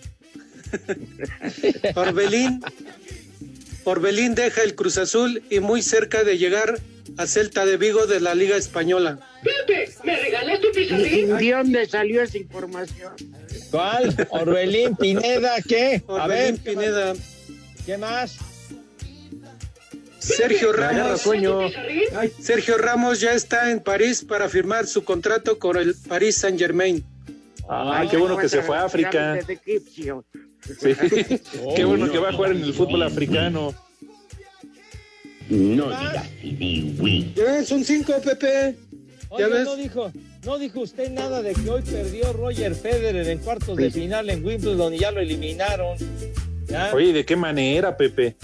Orbelín. 1.95 2.61
Orbelín 3.85 4.35
deja 4.35 4.63
el 4.63 4.75
Cruz 4.75 4.99
Azul 4.99 5.43
y 5.51 5.61
muy 5.61 5.83
cerca 5.83 6.25
de 6.25 6.39
llegar 6.39 6.79
a 7.19 7.27
Celta 7.27 7.67
de 7.67 7.77
Vigo 7.77 8.07
de 8.07 8.21
la 8.21 8.35
Liga 8.35 8.57
Española. 8.57 9.19
Pepe, 9.43 9.91
¿me 10.05 10.17
regalas 10.21 10.61
tu 10.61 10.69
¿Y 10.79 11.23
¿De 11.27 11.51
dónde 11.53 11.87
salió 11.87 12.23
esa 12.23 12.39
información? 12.39 13.13
¿Cuál? 13.71 14.27
Orbelín 14.31 14.97
Pineda, 14.97 15.57
¿qué? 15.69 16.03
A 16.09 16.13
Orbelín 16.13 16.29
ver, 16.29 16.61
¿qué 16.61 16.71
Pineda. 16.71 17.15
más? 17.15 17.19
¿Qué 17.87 17.99
más? 17.99 18.37
Sergio 20.25 20.73
Ramos. 20.73 21.23
Sergio 22.41 22.79
Ramos 22.79 23.21
ya 23.21 23.33
está 23.35 23.71
en 23.71 23.81
París 23.81 24.25
para 24.25 24.49
firmar 24.49 24.87
su 24.87 25.05
contrato 25.05 25.59
con 25.59 25.77
el 25.77 25.95
Paris 26.09 26.37
Saint 26.37 26.59
Germain. 26.59 27.05
Ay, 27.69 28.09
qué 28.09 28.17
bueno 28.17 28.37
que 28.37 28.49
se 28.49 28.63
fue 28.63 28.77
a 28.77 28.85
África. 28.85 29.39
Sí. 30.81 30.95
Qué 31.77 31.85
bueno 31.85 32.11
que 32.11 32.19
va 32.19 32.31
a 32.31 32.33
jugar 32.33 32.53
en 32.53 32.63
el 32.63 32.73
fútbol 32.73 33.03
africano. 33.03 33.75
No 35.51 35.91
Ya 37.35 37.65
son 37.65 37.85
cinco, 37.85 38.15
Pepe. 38.25 38.75
Oye, 39.29 39.47
ves? 39.47 39.65
no 39.65 39.77
dijo, 39.77 40.13
no 40.47 40.59
dijo 40.59 40.81
usted 40.81 41.11
nada 41.11 41.43
de 41.43 41.53
que 41.53 41.69
hoy 41.69 41.83
perdió 41.83 42.33
Roger 42.33 42.75
Federer 42.75 43.29
en 43.29 43.39
cuartos 43.41 43.77
de 43.77 43.91
final 43.91 44.31
en 44.31 44.45
Wimbledon 44.45 44.95
y 44.95 45.01
ya 45.01 45.11
lo 45.11 45.21
eliminaron. 45.21 45.99
¿Ya? 46.67 46.95
Oye, 46.95 47.13
¿de 47.13 47.27
qué 47.27 47.37
manera, 47.37 47.95
Pepe? 47.95 48.37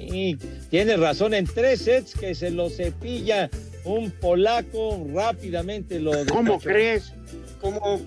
Sí, 0.00 0.36
tiene 0.70 0.96
razón, 0.96 1.34
en 1.34 1.46
tres 1.46 1.82
sets 1.82 2.14
que 2.14 2.34
se 2.34 2.50
lo 2.50 2.68
cepilla 2.68 3.48
un 3.84 4.10
polaco 4.10 5.06
rápidamente 5.14 6.00
lo 6.00 6.10
¿Cómo 6.26 6.54
despachó. 6.54 6.58
crees? 6.68 7.12
¿Cómo? 7.60 8.00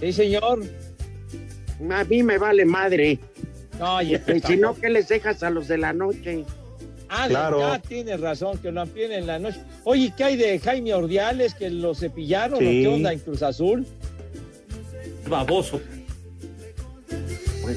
Sí, 0.00 0.12
señor. 0.12 0.62
A 1.90 2.04
mí 2.04 2.22
me 2.22 2.36
vale 2.38 2.64
madre. 2.64 3.18
No, 3.78 4.00
ya, 4.02 4.22
si 4.46 4.56
no, 4.56 4.74
¿qué 4.74 4.88
les 4.90 5.08
dejas 5.08 5.42
a 5.42 5.50
los 5.50 5.68
de 5.68 5.78
la 5.78 5.92
noche? 5.92 6.44
Ah, 7.08 7.26
Claro. 7.28 7.60
ya 7.60 7.78
tienes 7.78 8.20
razón, 8.20 8.58
que 8.58 8.70
lo 8.72 8.80
amplíen 8.82 9.12
en 9.12 9.26
la 9.26 9.38
noche. 9.38 9.60
Oye, 9.84 10.12
¿qué 10.16 10.24
hay 10.24 10.36
de 10.36 10.58
Jaime 10.58 10.92
Ordiales 10.94 11.54
que 11.54 11.70
lo 11.70 11.94
cepillaron? 11.94 12.58
Sí. 12.58 12.64
¿O 12.66 12.70
qué 12.70 12.88
onda 12.88 13.12
en 13.12 13.18
Cruz 13.20 13.42
Azul? 13.42 13.86
Baboso. 15.28 15.80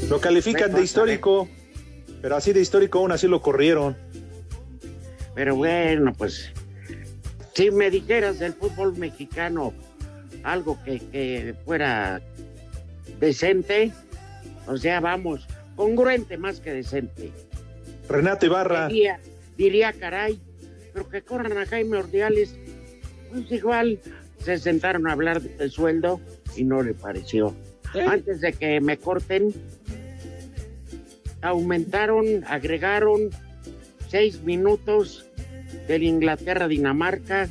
Lo 0.10 0.20
califican 0.20 0.74
de 0.74 0.84
histórico, 0.84 1.48
pero 2.22 2.36
así 2.36 2.54
de 2.54 2.62
histórico 2.62 3.00
aún 3.00 3.12
así 3.12 3.28
lo 3.28 3.42
corrieron. 3.42 3.98
Pero 5.36 5.56
bueno, 5.56 6.14
pues, 6.18 6.52
si 7.54 7.72
me 7.72 7.90
dijeras 7.90 8.40
del 8.40 8.54
fútbol 8.54 8.98
mexicano 8.98 9.74
algo 10.44 10.78
que, 10.84 11.00
que 11.00 11.56
fuera 11.66 12.22
decente, 13.20 13.92
o 14.68 14.78
sea, 14.78 15.00
vamos, 15.00 15.48
congruente 15.76 16.38
más 16.38 16.60
que 16.60 16.74
decente. 16.74 17.32
Renato 18.08 18.46
Ibarra, 18.46 18.88
Diría, 18.88 19.20
diría, 19.58 19.94
caray, 19.94 20.40
pero 20.94 21.10
que 21.10 21.22
corran 21.22 21.58
a 21.58 21.66
Jaime 21.66 21.98
Ordiales, 21.98 22.56
pues 23.32 23.52
igual 23.52 24.00
se 24.44 24.58
sentaron 24.58 25.08
a 25.08 25.14
hablar 25.14 25.42
de 25.42 25.70
sueldo 25.70 26.20
y 26.56 26.64
no 26.64 26.82
le 26.82 26.94
pareció. 26.94 27.56
Antes 28.08 28.42
de 28.42 28.54
que 28.54 28.82
me 28.82 28.98
corten, 28.98 29.54
aumentaron, 31.42 32.44
agregaron 32.48 33.30
seis 34.10 34.42
minutos 34.44 35.26
del 35.88 36.04
Inglaterra-Dinamarca 36.04 37.50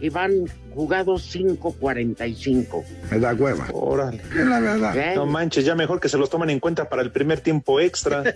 y 0.00 0.08
van 0.10 0.44
jugados 0.74 1.34
5.45. 1.34 2.84
Me 3.10 3.18
da 3.18 3.32
hueva. 3.32 3.66
órale. 3.72 4.20
Es 4.28 4.46
la 4.46 4.60
verdad. 4.60 4.96
¿Eh? 4.96 5.14
No 5.14 5.24
manches, 5.24 5.64
ya 5.64 5.74
mejor 5.74 6.00
que 6.00 6.10
se 6.10 6.18
los 6.18 6.28
tomen 6.28 6.50
en 6.50 6.60
cuenta 6.60 6.86
para 6.90 7.00
el 7.00 7.10
primer 7.10 7.40
tiempo 7.40 7.80
extra. 7.80 8.22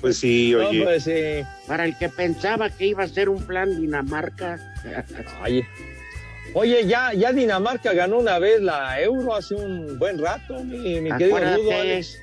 Pues 0.00 0.18
sí, 0.18 0.52
No, 0.56 0.68
oye. 0.68 0.84
pues, 0.84 1.06
eh, 1.08 1.44
Para 1.66 1.84
el 1.84 1.98
que 1.98 2.08
pensaba 2.08 2.70
que 2.70 2.86
iba 2.86 3.02
a 3.02 3.08
ser 3.08 3.28
un 3.28 3.42
plan 3.44 3.80
Dinamarca, 3.80 4.60
Oye, 5.42 5.66
oye, 6.54 6.86
ya, 6.86 7.12
ya 7.12 7.32
Dinamarca 7.32 7.92
ganó 7.92 8.18
una 8.18 8.38
vez 8.38 8.60
la 8.60 9.00
Euro 9.00 9.34
hace 9.34 9.54
un 9.54 9.98
buen 9.98 10.18
rato, 10.18 10.62
mi, 10.64 11.00
mi 11.00 11.10
querido. 11.16 11.38
Rudo 11.38 11.72
Alex, 11.72 12.18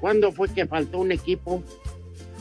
¿cuándo 0.00 0.32
fue 0.32 0.48
que 0.48 0.66
faltó 0.66 0.98
un 0.98 1.12
equipo? 1.12 1.62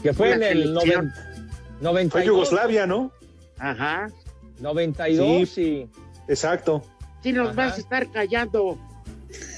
que 0.01 0.13
fue 0.13 0.33
Una 0.33 0.35
en 0.35 0.43
el 0.57 0.63
selección. 0.63 1.05
noven- 1.07 1.79
92. 1.81 2.11
Fue 2.11 2.25
Yugoslavia, 2.25 2.85
¿no? 2.85 3.11
Ajá. 3.57 4.09
92 4.59 5.57
y 5.57 5.87
Exacto. 6.27 6.83
Si 7.21 7.31
nos 7.31 7.55
vas 7.55 7.77
a 7.77 7.79
estar 7.79 8.11
callando, 8.11 8.77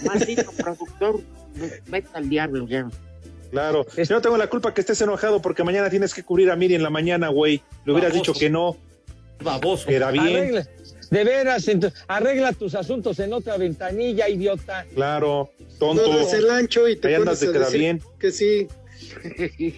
maldito 0.05 0.51
productor, 0.57 1.22
vete 1.88 2.07
al 2.13 2.30
diablo 2.30 2.68
ya. 2.68 2.88
Claro. 3.49 3.86
Yo 3.95 4.16
no 4.16 4.22
tengo 4.22 4.38
la 4.38 4.47
culpa 4.47 4.74
que 4.74 4.82
estés 4.82 5.01
enojado 5.01 5.41
porque 5.41 5.63
mañana 5.63 5.89
tienes 5.89 6.13
que 6.13 6.22
cubrir 6.24 6.51
a 6.51 6.55
Miri 6.55 6.76
en 6.76 6.84
la 6.84 6.89
mañana, 6.91 7.30
güey. 7.30 7.63
Le 7.86 7.93
hubieras 7.93 8.13
dicho 8.13 8.34
que 8.34 8.49
no. 8.49 8.76
Baboso. 9.43 9.89
Era 9.89 10.11
bien. 10.11 10.25
Arregla- 10.27 10.67
de 11.11 11.23
veras, 11.23 11.65
arregla 12.07 12.51
tus 12.53 12.73
asuntos 12.73 13.19
en 13.19 13.31
otra 13.33 13.57
ventanilla, 13.57 14.27
idiota. 14.27 14.86
Claro. 14.95 15.51
Tonto. 15.79 16.07
No 16.11 16.17
das 16.17 16.33
el 16.33 16.49
ancho 16.49 16.88
y 16.88 16.95
te 16.95 17.09
Ahí 17.09 17.13
andas 17.15 17.39
pones 17.39 17.41
de 17.41 17.47
a 17.47 17.51
queda 17.51 17.65
decir 17.65 17.79
bien. 17.79 18.01
que 18.19 18.31
sí. 18.31 18.67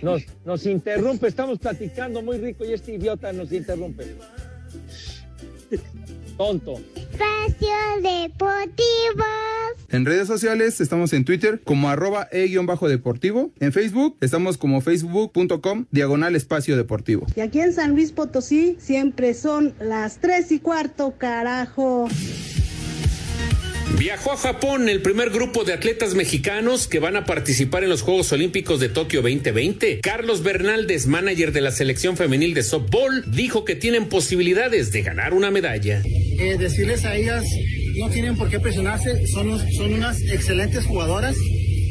Nos, 0.01 0.22
nos 0.45 0.66
interrumpe, 0.66 1.28
estamos 1.28 1.60
platicando 1.60 2.22
muy 2.22 2.38
rico 2.38 2.64
y 2.66 2.74
este 2.74 2.93
idiota 2.93 3.34
nos 3.34 3.51
interrumpe. 3.51 4.16
Tonto. 6.38 6.76
Espacio 6.96 7.68
Deportivo. 8.02 9.26
En 9.90 10.06
redes 10.06 10.28
sociales 10.28 10.82
estamos 10.82 11.14
en 11.14 11.26
Twitter 11.26 11.62
como 11.64 11.90
arroba 11.90 12.28
e-deportivo. 12.32 13.52
En 13.60 13.74
Facebook 13.74 14.18
estamos 14.22 14.58
como 14.58 14.82
facebook.com 14.82 15.86
diagonal 15.92 16.36
espacio 16.36 16.78
deportivo. 16.78 17.26
Y 17.36 17.40
aquí 17.40 17.60
en 17.60 17.74
San 17.74 17.92
Luis 17.92 18.12
Potosí 18.12 18.76
siempre 18.80 19.34
son 19.34 19.74
las 19.80 20.20
tres 20.20 20.52
y 20.52 20.60
cuarto, 20.60 21.16
carajo. 21.18 22.08
Viajó 23.96 24.34
a 24.34 24.38
Japón 24.38 24.90
el 24.90 25.02
primer 25.02 25.30
grupo 25.30 25.64
de 25.64 25.74
atletas 25.74 26.14
mexicanos 26.14 26.88
que 26.88 27.00
van 27.00 27.16
a 27.16 27.26
participar 27.26 27.84
en 27.84 27.90
los 27.90 28.02
Juegos 28.02 28.32
Olímpicos 28.32 28.80
de 28.80 28.90
Tokio 28.90 29.22
2020. 29.22 30.02
Carlos 30.02 30.44
Bernaldez, 30.44 31.08
manager 31.08 31.52
de 31.52 31.62
la 31.62 31.72
selección 31.72 32.18
femenil 32.18 32.54
de 32.54 32.64
softball, 32.64 33.24
dijo 33.28 33.66
que 33.66 33.76
tienen 33.76 34.10
posibilidades 34.10 34.92
de 34.92 35.02
ganar 35.02 35.34
una 35.34 35.52
medalla. 35.52 36.04
Eh, 36.06 36.58
decirles 36.60 37.06
a 37.06 37.16
ellas, 37.16 37.46
no 37.98 38.10
tienen 38.10 38.36
por 38.36 38.50
qué 38.50 38.60
presionarse, 38.60 39.26
son, 39.28 39.58
son 39.72 39.94
unas 39.94 40.22
excelentes 40.22 40.86
jugadoras, 40.86 41.36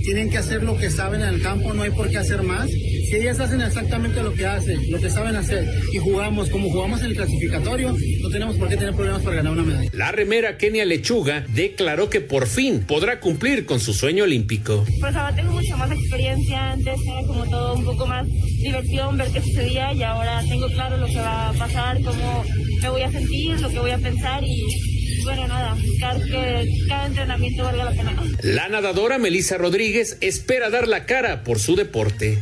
tienen 0.07 0.31
que 0.31 0.39
hacer 0.39 0.63
lo 0.63 0.77
que 0.79 0.89
saben 0.89 1.21
en 1.21 1.35
el 1.35 1.43
campo, 1.43 1.75
no 1.75 1.83
hay 1.83 1.91
por 1.91 2.09
qué 2.09 2.19
hacer 2.19 2.41
más. 2.45 2.71
Si 2.71 3.17
ellas 3.17 3.41
hacen 3.41 3.61
exactamente 3.61 4.23
lo 4.23 4.33
que 4.33 4.47
hacen, 4.47 4.89
lo 4.89 5.01
que 5.01 5.11
saben 5.11 5.35
hacer, 5.35 5.69
y 5.93 5.99
jugamos 5.99 6.49
como 6.49 6.71
jugamos 6.71 7.01
en 7.01 7.07
el 7.07 7.17
clasificatorio, 7.17 7.93
no 8.23 8.29
tenemos 8.29 8.55
por 8.57 8.69
qué 8.69 8.77
tener 8.77 8.95
problemas 8.95 9.23
para 9.23 9.37
ganar 9.37 9.55
una 9.55 9.65
medalla. 9.65 9.91
La 9.93 10.13
remera 10.13 10.59
Kenia 10.59 10.85
Lechuga 10.85 11.45
declaró 11.49 12.09
que 12.09 12.21
por 12.21 12.47
fin 12.47 12.85
podrá 12.87 13.19
cumplir 13.19 13.67
con 13.67 13.81
su 13.81 13.93
sueño 13.93 14.23
olímpico. 14.23 14.85
Pues 15.01 15.17
ahora 15.17 15.35
tengo 15.35 15.51
mucha 15.51 15.77
más 15.77 15.91
experiencia, 15.91 16.71
antes 16.71 17.01
era 17.05 17.27
como 17.27 17.45
todo 17.51 17.75
un 17.75 17.85
poco 17.85 18.07
más 18.07 18.29
diversión, 18.63 19.17
ver 19.17 19.29
qué 19.33 19.43
sucedía 19.43 19.93
y 19.93 20.05
ahora 20.05 20.41
tengo 20.49 20.69
claro 20.69 20.99
lo 20.99 21.07
que 21.09 21.17
va 21.17 21.49
a 21.49 21.53
pasar, 21.55 22.01
cómo 22.01 22.45
me 22.81 22.91
voy 22.91 23.03
a 23.03 23.11
sentir, 23.11 23.61
lo 23.61 23.69
que 23.71 23.79
voy 23.81 23.91
a 23.91 23.99
pensar 23.99 24.45
y 24.45 24.96
bueno, 25.27 25.49
nada, 25.49 25.75
buscar 25.75 26.23
que 26.23 26.69
cada 26.89 27.07
entrenamiento 27.07 27.65
valga 27.65 27.85
la 27.85 27.91
pena. 27.91 28.23
La 28.43 28.69
nadadora 28.69 29.19
Melissa 29.19 29.59
Rodríguez 29.59 30.19
espera 30.21 30.71
dar 30.71 30.87
la 30.87 31.05
cara 31.05 31.43
por 31.43 31.59
su 31.59 31.75
deporte. 31.75 32.39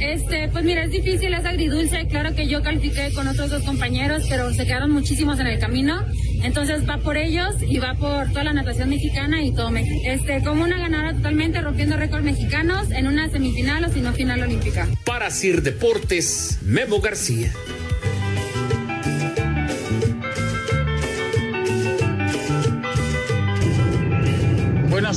Este, 0.00 0.48
pues 0.48 0.64
mira, 0.64 0.84
es 0.84 0.90
difícil, 0.90 1.34
es 1.34 1.44
agridulce. 1.44 2.06
Claro 2.08 2.34
que 2.34 2.48
yo 2.48 2.62
califiqué 2.62 3.12
con 3.14 3.28
otros 3.28 3.50
dos 3.50 3.62
compañeros, 3.62 4.24
pero 4.28 4.52
se 4.52 4.64
quedaron 4.64 4.90
muchísimos 4.90 5.38
en 5.40 5.48
el 5.48 5.58
camino. 5.58 6.04
Entonces 6.42 6.88
va 6.88 6.98
por 6.98 7.16
ellos 7.16 7.54
y 7.60 7.78
va 7.78 7.94
por 7.94 8.28
toda 8.30 8.44
la 8.44 8.52
natación 8.52 8.88
mexicana 8.88 9.42
y 9.42 9.52
todo 9.52 9.70
México. 9.70 10.00
Este, 10.04 10.42
como 10.42 10.64
una 10.64 10.78
ganadora 10.78 11.14
totalmente 11.14 11.60
rompiendo 11.60 11.96
récords 11.96 12.24
mexicanos 12.24 12.90
en 12.90 13.06
una 13.06 13.30
semifinal 13.30 13.84
o 13.84 13.92
si 13.92 14.00
no 14.00 14.12
final 14.12 14.42
olímpica. 14.42 14.88
Para 15.04 15.30
Sir 15.30 15.62
Deportes, 15.62 16.58
Memo 16.62 17.00
García. 17.00 17.52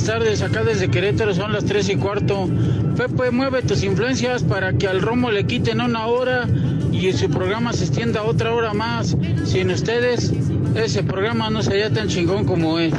Tardes, 0.06 0.40
acá 0.40 0.62
desde 0.62 0.88
Querétaro 0.88 1.34
son 1.34 1.52
las 1.52 1.64
3 1.64 1.88
y 1.88 1.96
cuarto. 1.96 2.48
Pepe, 2.96 3.32
mueve 3.32 3.62
tus 3.62 3.82
influencias 3.82 4.44
para 4.44 4.72
que 4.72 4.86
al 4.86 5.02
Romo 5.02 5.32
le 5.32 5.44
quiten 5.44 5.80
una 5.80 6.06
hora 6.06 6.46
y 6.92 7.12
su 7.12 7.28
programa 7.28 7.72
se 7.72 7.86
extienda 7.86 8.22
otra 8.22 8.54
hora 8.54 8.72
más. 8.72 9.16
Sin 9.44 9.70
ustedes, 9.70 10.32
ese 10.76 11.02
programa 11.02 11.50
no 11.50 11.60
sería 11.60 11.92
tan 11.92 12.06
chingón 12.06 12.44
como 12.44 12.78
es. 12.78 12.94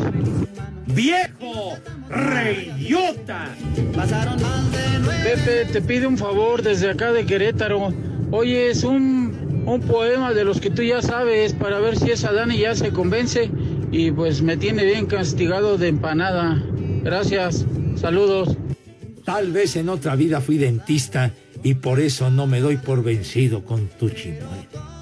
¡Viejo! 0.87 1.77
¡Reyota! 2.09 3.55
Pasaron 3.95 4.41
más 4.41 4.71
de 4.73 4.99
nueve. 4.99 5.23
Pepe, 5.23 5.71
te 5.71 5.81
pido 5.81 6.09
un 6.09 6.17
favor 6.17 6.61
desde 6.61 6.89
acá 6.89 7.13
de 7.13 7.25
Querétaro. 7.25 7.93
Oye, 8.31 8.69
es 8.69 8.83
un, 8.83 9.63
un 9.65 9.81
poema 9.81 10.33
de 10.33 10.43
los 10.43 10.59
que 10.59 10.69
tú 10.69 10.83
ya 10.83 11.01
sabes 11.01 11.53
para 11.53 11.79
ver 11.79 11.97
si 11.97 12.11
esa 12.11 12.33
Dani 12.33 12.57
ya 12.57 12.75
se 12.75 12.89
convence 12.89 13.49
y 13.93 14.11
pues 14.11 14.41
me 14.41 14.57
tiene 14.57 14.83
bien 14.83 15.05
castigado 15.05 15.77
de 15.77 15.87
empanada. 15.87 16.61
Gracias, 17.03 17.65
saludos. 17.95 18.57
Tal 19.25 19.51
vez 19.51 19.75
en 19.75 19.89
otra 19.89 20.15
vida 20.15 20.41
fui 20.41 20.57
dentista 20.57 21.31
y 21.63 21.75
por 21.75 21.99
eso 21.99 22.29
no 22.29 22.47
me 22.47 22.59
doy 22.59 22.77
por 22.77 23.03
vencido 23.03 23.63
con 23.63 23.87
tu 23.87 24.09
chimuelo. 24.09 24.97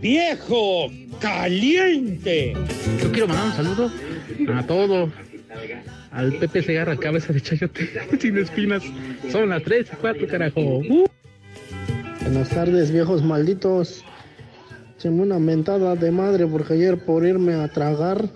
¡Viejo! 0.00 0.90
¡Caliente! 1.20 2.54
Yo 3.00 3.10
quiero 3.10 3.28
mandar 3.28 3.46
un 3.46 3.52
saludo 3.52 3.90
a 4.54 4.66
todos. 4.66 5.10
Al 6.10 6.32
Pepe 6.34 6.62
Segarra, 6.62 6.96
cabeza 6.96 7.32
de 7.32 7.40
chayote, 7.40 7.88
sin 8.20 8.38
espinas. 8.38 8.82
Son 9.30 9.48
las 9.48 9.62
3 9.62 9.86
y 9.92 9.96
4, 9.96 10.28
carajo. 10.28 10.60
Uh. 10.60 11.06
Buenas 12.22 12.50
tardes, 12.50 12.90
viejos 12.90 13.22
malditos. 13.22 14.04
Echeme 14.96 15.22
una 15.22 15.38
mentada 15.38 15.94
de 15.96 16.10
madre 16.10 16.46
porque 16.46 16.74
ayer 16.74 17.04
por 17.04 17.26
irme 17.26 17.54
a 17.54 17.68
tragar. 17.68 18.28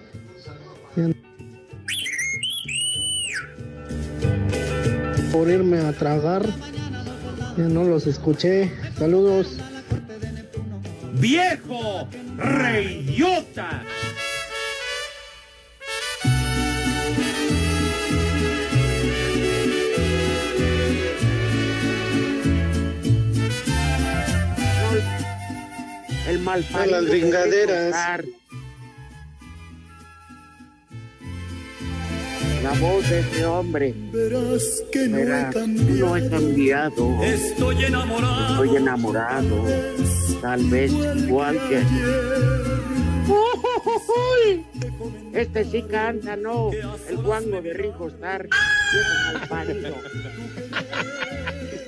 Por 5.32 5.50
irme 5.50 5.78
a 5.80 5.92
tragar. 5.92 6.46
Ya 7.56 7.64
no 7.64 7.84
los 7.84 8.06
escuché. 8.06 8.72
Saludos. 8.98 9.58
¡Viejo! 11.14 12.08
¡Reyota! 12.36 13.82
El 26.28 26.40
mal 26.40 26.64
las 26.90 27.08
bringaderas. 27.08 27.94
La 32.68 32.78
voz 32.80 33.08
de 33.08 33.20
este 33.20 33.46
hombre. 33.46 33.94
Verás 34.12 34.84
que 34.92 35.08
no 35.08 35.16
Verás, 35.16 35.56
he 35.56 35.58
cambiado. 35.58 36.06
no 36.06 36.16
he 36.18 36.28
cambiado. 36.28 37.22
Estoy 37.22 37.84
enamorado. 37.86 38.50
Estoy 38.50 38.76
enamorado. 38.76 39.64
Tal 40.42 40.64
vez 40.64 40.92
igual 40.92 41.58
que 41.70 41.82
¡Uy! 43.32 44.66
Este 45.32 45.64
sí 45.64 45.82
canta, 45.84 46.36
¿no? 46.36 46.70
El 47.08 47.16
guango 47.16 47.62
de 47.62 47.72
Ringo 47.72 48.08
Starr. 48.08 48.50
Malparido. 49.32 49.94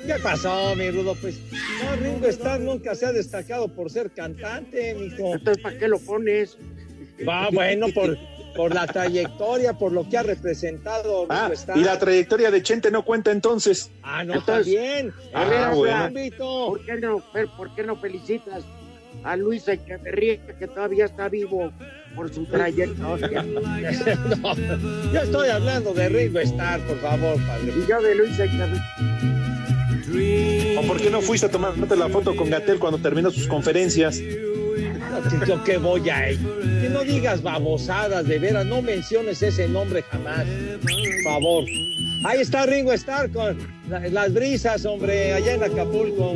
¿Qué 0.06 0.14
pasó, 0.22 0.74
mi 0.76 0.90
Rudo? 0.90 1.14
Pues 1.20 1.40
no, 1.84 1.96
Ringo 1.96 2.26
Starr 2.28 2.58
nunca 2.58 2.94
se 2.94 3.04
ha 3.04 3.12
destacado 3.12 3.68
por 3.68 3.90
ser 3.90 4.12
cantante, 4.12 4.94
mijo. 4.94 5.34
Entonces, 5.34 5.62
¿para 5.62 5.78
qué 5.78 5.88
lo 5.88 5.98
pones? 5.98 6.56
Va, 7.28 7.50
bueno, 7.50 7.88
por, 7.94 8.16
por 8.56 8.74
la 8.74 8.86
trayectoria, 8.86 9.72
por 9.74 9.92
lo 9.92 10.08
que 10.08 10.18
ha 10.18 10.22
representado 10.22 11.26
Ah, 11.28 11.50
y 11.74 11.80
la 11.80 11.98
trayectoria 11.98 12.50
de 12.50 12.62
Chente 12.62 12.90
no 12.90 13.04
cuenta 13.04 13.30
entonces. 13.30 13.90
Ah, 14.02 14.24
no, 14.24 14.34
Entonces, 14.34 14.66
está 14.74 14.80
bien. 14.82 15.12
Ah, 15.32 15.42
A 15.42 15.44
ver, 15.48 15.74
bueno. 15.74 15.96
ámbito. 15.96 16.66
¿Por 16.68 16.84
qué 16.84 16.96
no, 16.96 17.22
por 17.56 17.74
qué 17.74 17.82
no 17.84 17.96
felicitas 17.96 18.64
a 19.24 19.36
Luis 19.36 19.66
Echeverría, 19.68 20.38
que 20.58 20.66
todavía 20.66 21.04
está 21.06 21.28
vivo 21.28 21.72
por 22.16 22.32
su 22.32 22.44
trayectoria? 22.46 23.42
No, 24.42 24.54
yo 25.12 25.20
estoy 25.20 25.48
hablando 25.48 25.92
de 25.94 26.08
Ringo 26.08 26.40
Starr, 26.40 26.80
por 26.86 26.98
favor, 26.98 27.36
padre. 27.46 27.72
Y 27.76 27.88
yo 27.88 28.00
de 28.00 28.14
Luis 28.14 28.38
Echeverría. 28.38 28.82
¿O 30.78 30.82
por 30.86 31.00
qué 31.00 31.08
no 31.10 31.20
fuiste 31.20 31.46
a 31.46 31.50
tomarte 31.50 31.94
la 31.96 32.08
foto 32.08 32.34
con 32.34 32.50
Gatel 32.50 32.78
cuando 32.78 32.98
terminó 32.98 33.30
sus 33.30 33.46
conferencias? 33.46 34.20
Lo 35.46 35.64
que 35.64 35.78
voy 35.78 36.08
a 36.10 36.30
ir. 36.32 36.38
Que 36.82 36.88
no 36.90 37.02
digas 37.02 37.42
babosadas, 37.42 38.26
de 38.26 38.38
veras, 38.38 38.66
no 38.66 38.82
menciones 38.82 39.42
ese 39.42 39.68
nombre 39.68 40.02
jamás. 40.10 40.44
Por 40.82 41.22
favor. 41.24 41.64
Ahí 42.24 42.40
está 42.40 42.66
Ringo 42.66 42.92
Starr 42.92 43.30
con 43.30 43.56
la- 43.88 44.00
las 44.08 44.32
brisas, 44.32 44.84
hombre, 44.84 45.32
allá 45.32 45.54
en 45.54 45.62
Acapulco. 45.64 46.34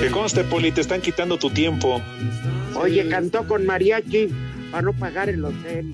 Que 0.00 0.10
conste, 0.10 0.44
Poli, 0.44 0.72
te 0.72 0.80
están 0.80 1.00
quitando 1.00 1.38
tu 1.38 1.50
tiempo. 1.50 2.00
Oye, 2.74 3.08
cantó 3.08 3.46
con 3.46 3.66
mariachi 3.66 4.28
para 4.70 4.82
no 4.82 4.92
pagar 4.92 5.28
el 5.28 5.44
hotel. 5.44 5.92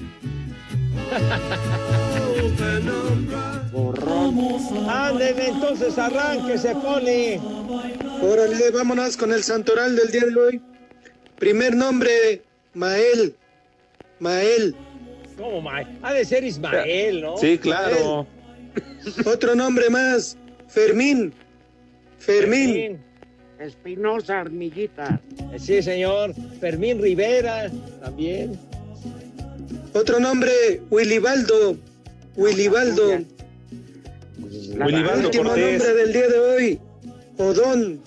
Borrón. 3.77 4.39
Ándeme, 4.89 5.49
entonces 5.49 5.99
arranque, 5.99 6.57
se 6.57 6.74
pone. 6.77 7.39
Órale, 8.22 8.70
vámonos 8.70 9.18
con 9.18 9.35
el 9.35 9.43
santoral 9.43 9.95
del 9.95 10.11
día 10.11 10.24
de 10.24 10.41
hoy. 10.41 10.62
Primer 11.39 11.77
nombre, 11.77 12.43
Mael. 12.72 13.37
Mael. 14.18 14.74
¿Cómo, 15.37 15.61
Mael? 15.61 15.87
Ha 16.03 16.14
de 16.14 16.24
ser 16.24 16.43
Ismael, 16.43 17.20
¿no? 17.20 17.37
Sí, 17.37 17.59
claro. 17.59 18.27
Otro 19.27 19.55
nombre 19.55 19.91
más, 19.91 20.39
Fermín. 20.68 21.35
Fermín. 22.18 22.99
Espinosa 23.61 24.41
Armillita. 24.41 25.20
Sí, 25.59 25.83
señor. 25.83 26.33
Fermín 26.61 27.03
Rivera, 27.03 27.70
también. 28.01 28.59
Otro 29.93 30.18
nombre, 30.18 30.81
Willibaldo. 30.89 31.77
Willibaldo. 32.37 33.36
Willibaldo 34.75 35.27
Último 35.29 35.45
Cortés. 35.45 35.79
nombre 35.79 35.95
del 35.95 36.12
día 36.12 36.29
de 36.29 36.39
hoy, 36.39 36.81
Odón. 37.39 38.01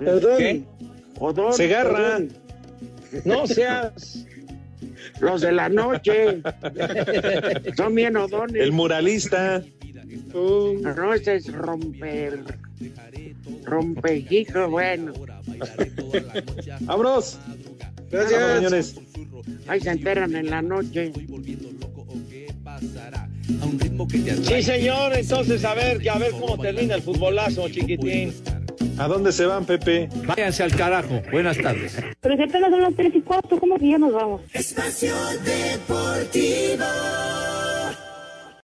Odón. 0.00 0.38
¿Qué? 0.38 0.62
Odón. 1.18 1.52
Segarra. 1.52 2.16
Odón. 2.16 2.28
No 3.24 3.46
seas. 3.46 4.24
Los 5.20 5.40
de 5.40 5.52
la 5.52 5.68
noche. 5.68 6.42
Son 7.76 7.94
bien 7.94 8.16
odones. 8.16 8.62
El 8.62 8.72
muralista. 8.72 9.62
No, 10.34 11.14
ese 11.14 11.36
es 11.36 11.52
romper. 11.52 12.40
Rompejico, 13.64 14.68
bueno. 14.68 15.12
Vámonos. 16.80 17.38
Gracias. 18.10 18.40
Vámonos, 18.40 18.56
señores. 18.56 18.96
Ahí 19.66 19.80
se 19.80 19.90
enteran 19.90 20.36
en 20.36 20.50
la 20.50 20.62
noche. 20.62 21.12
Sí, 24.42 24.62
señor. 24.62 25.14
Entonces, 25.14 25.64
a 25.64 25.74
ver, 25.74 26.08
a 26.08 26.18
ver 26.18 26.32
cómo 26.32 26.58
termina 26.58 26.94
el 26.94 27.02
futbolazo, 27.02 27.68
chiquitín. 27.68 28.34
¿A 28.98 29.08
dónde 29.08 29.30
se 29.32 29.44
van, 29.46 29.64
Pepe? 29.66 30.08
Váyanse 30.26 30.62
al 30.62 30.74
carajo. 30.74 31.22
Buenas 31.30 31.58
tardes. 31.58 31.96
Pero 32.20 32.36
si 32.36 32.42
apenas 32.42 32.70
son 32.70 32.80
las 32.80 32.94
tres 32.94 33.12
y 33.14 33.20
cuarto, 33.20 33.58
¿cómo 33.58 33.78
que 33.78 33.90
ya 33.90 33.98
nos 33.98 34.12
vamos? 34.12 34.40
Espacio 34.52 35.14
Deportivo. 35.44 36.84